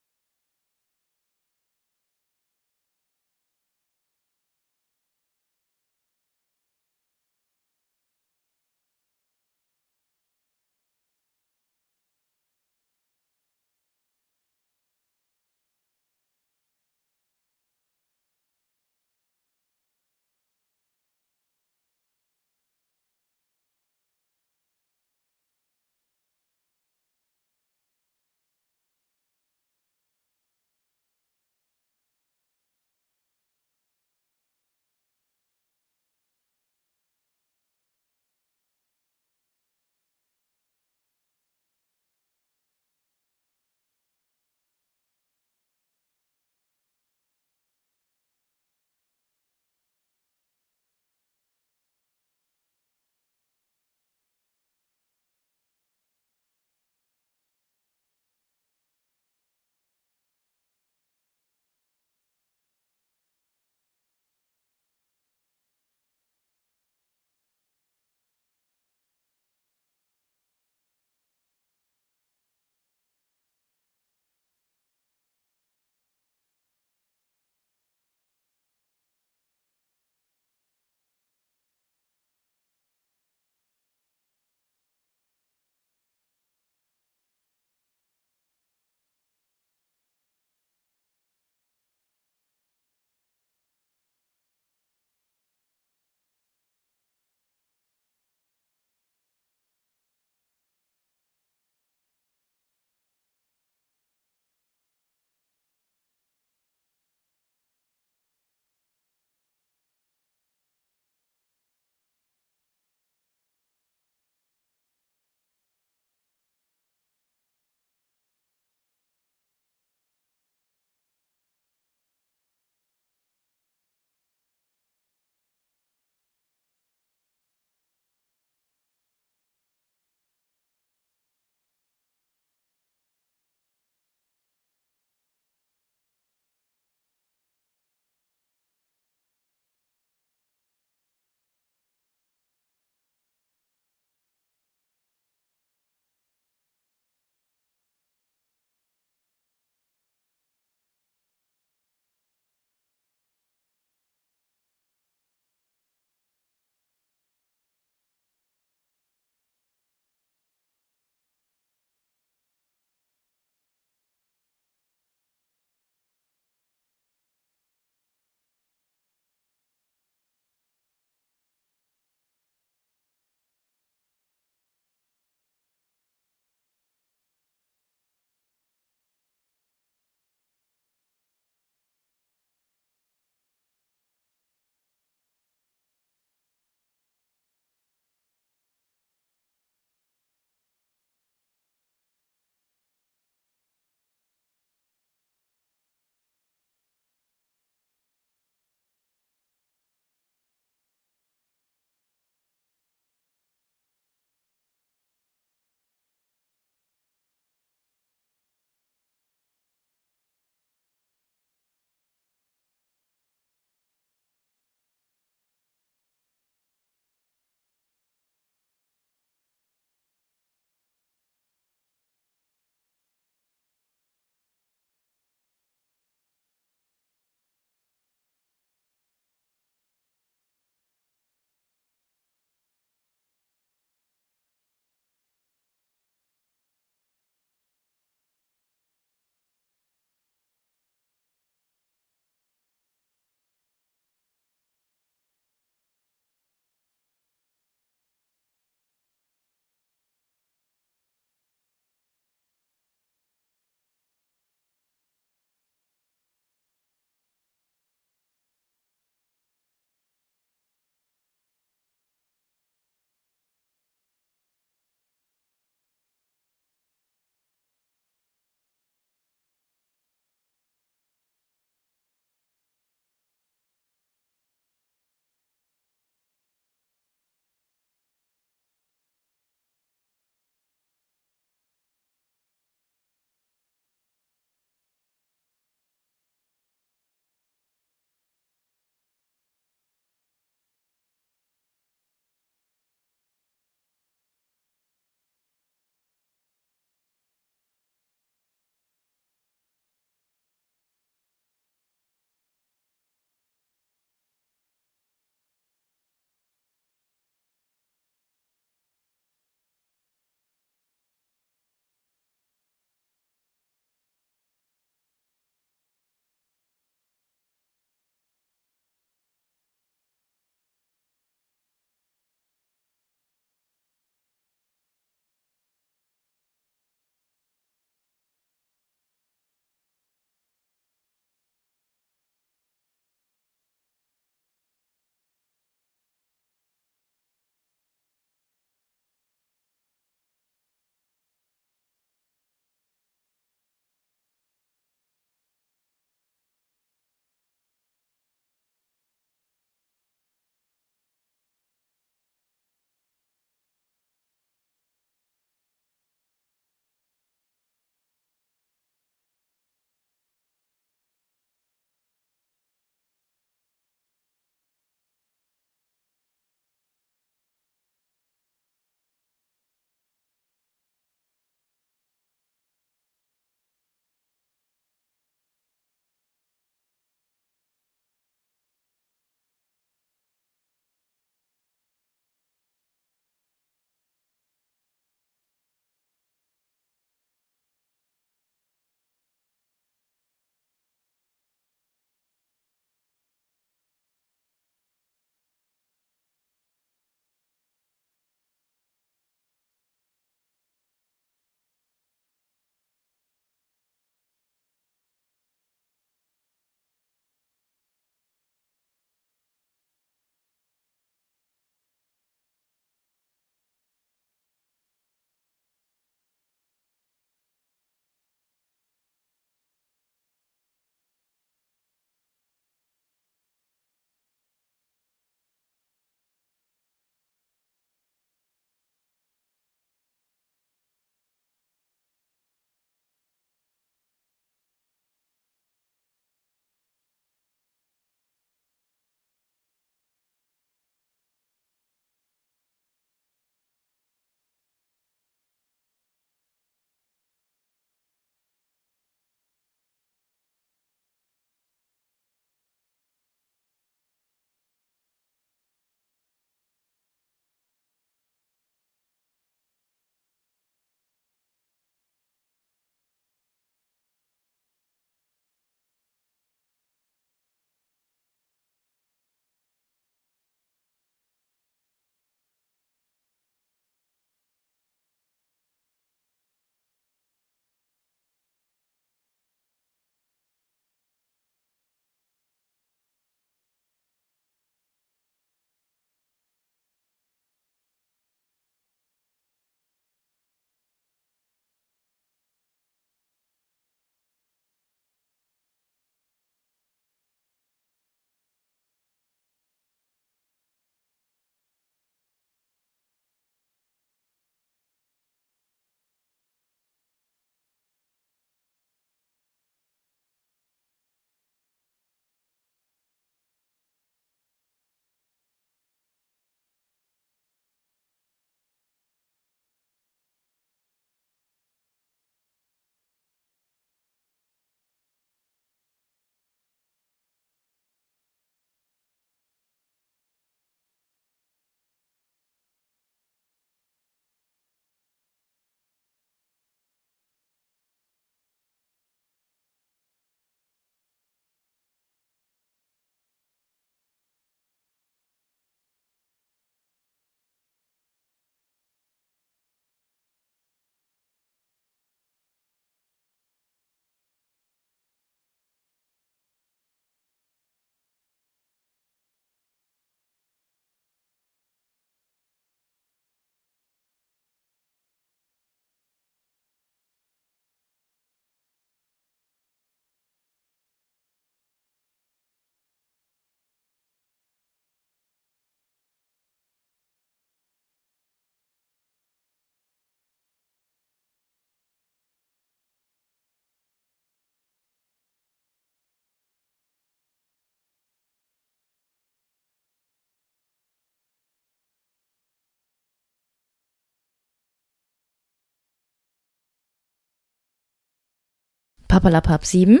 Papalapap 599.12 599.60
7. 599.60 600.00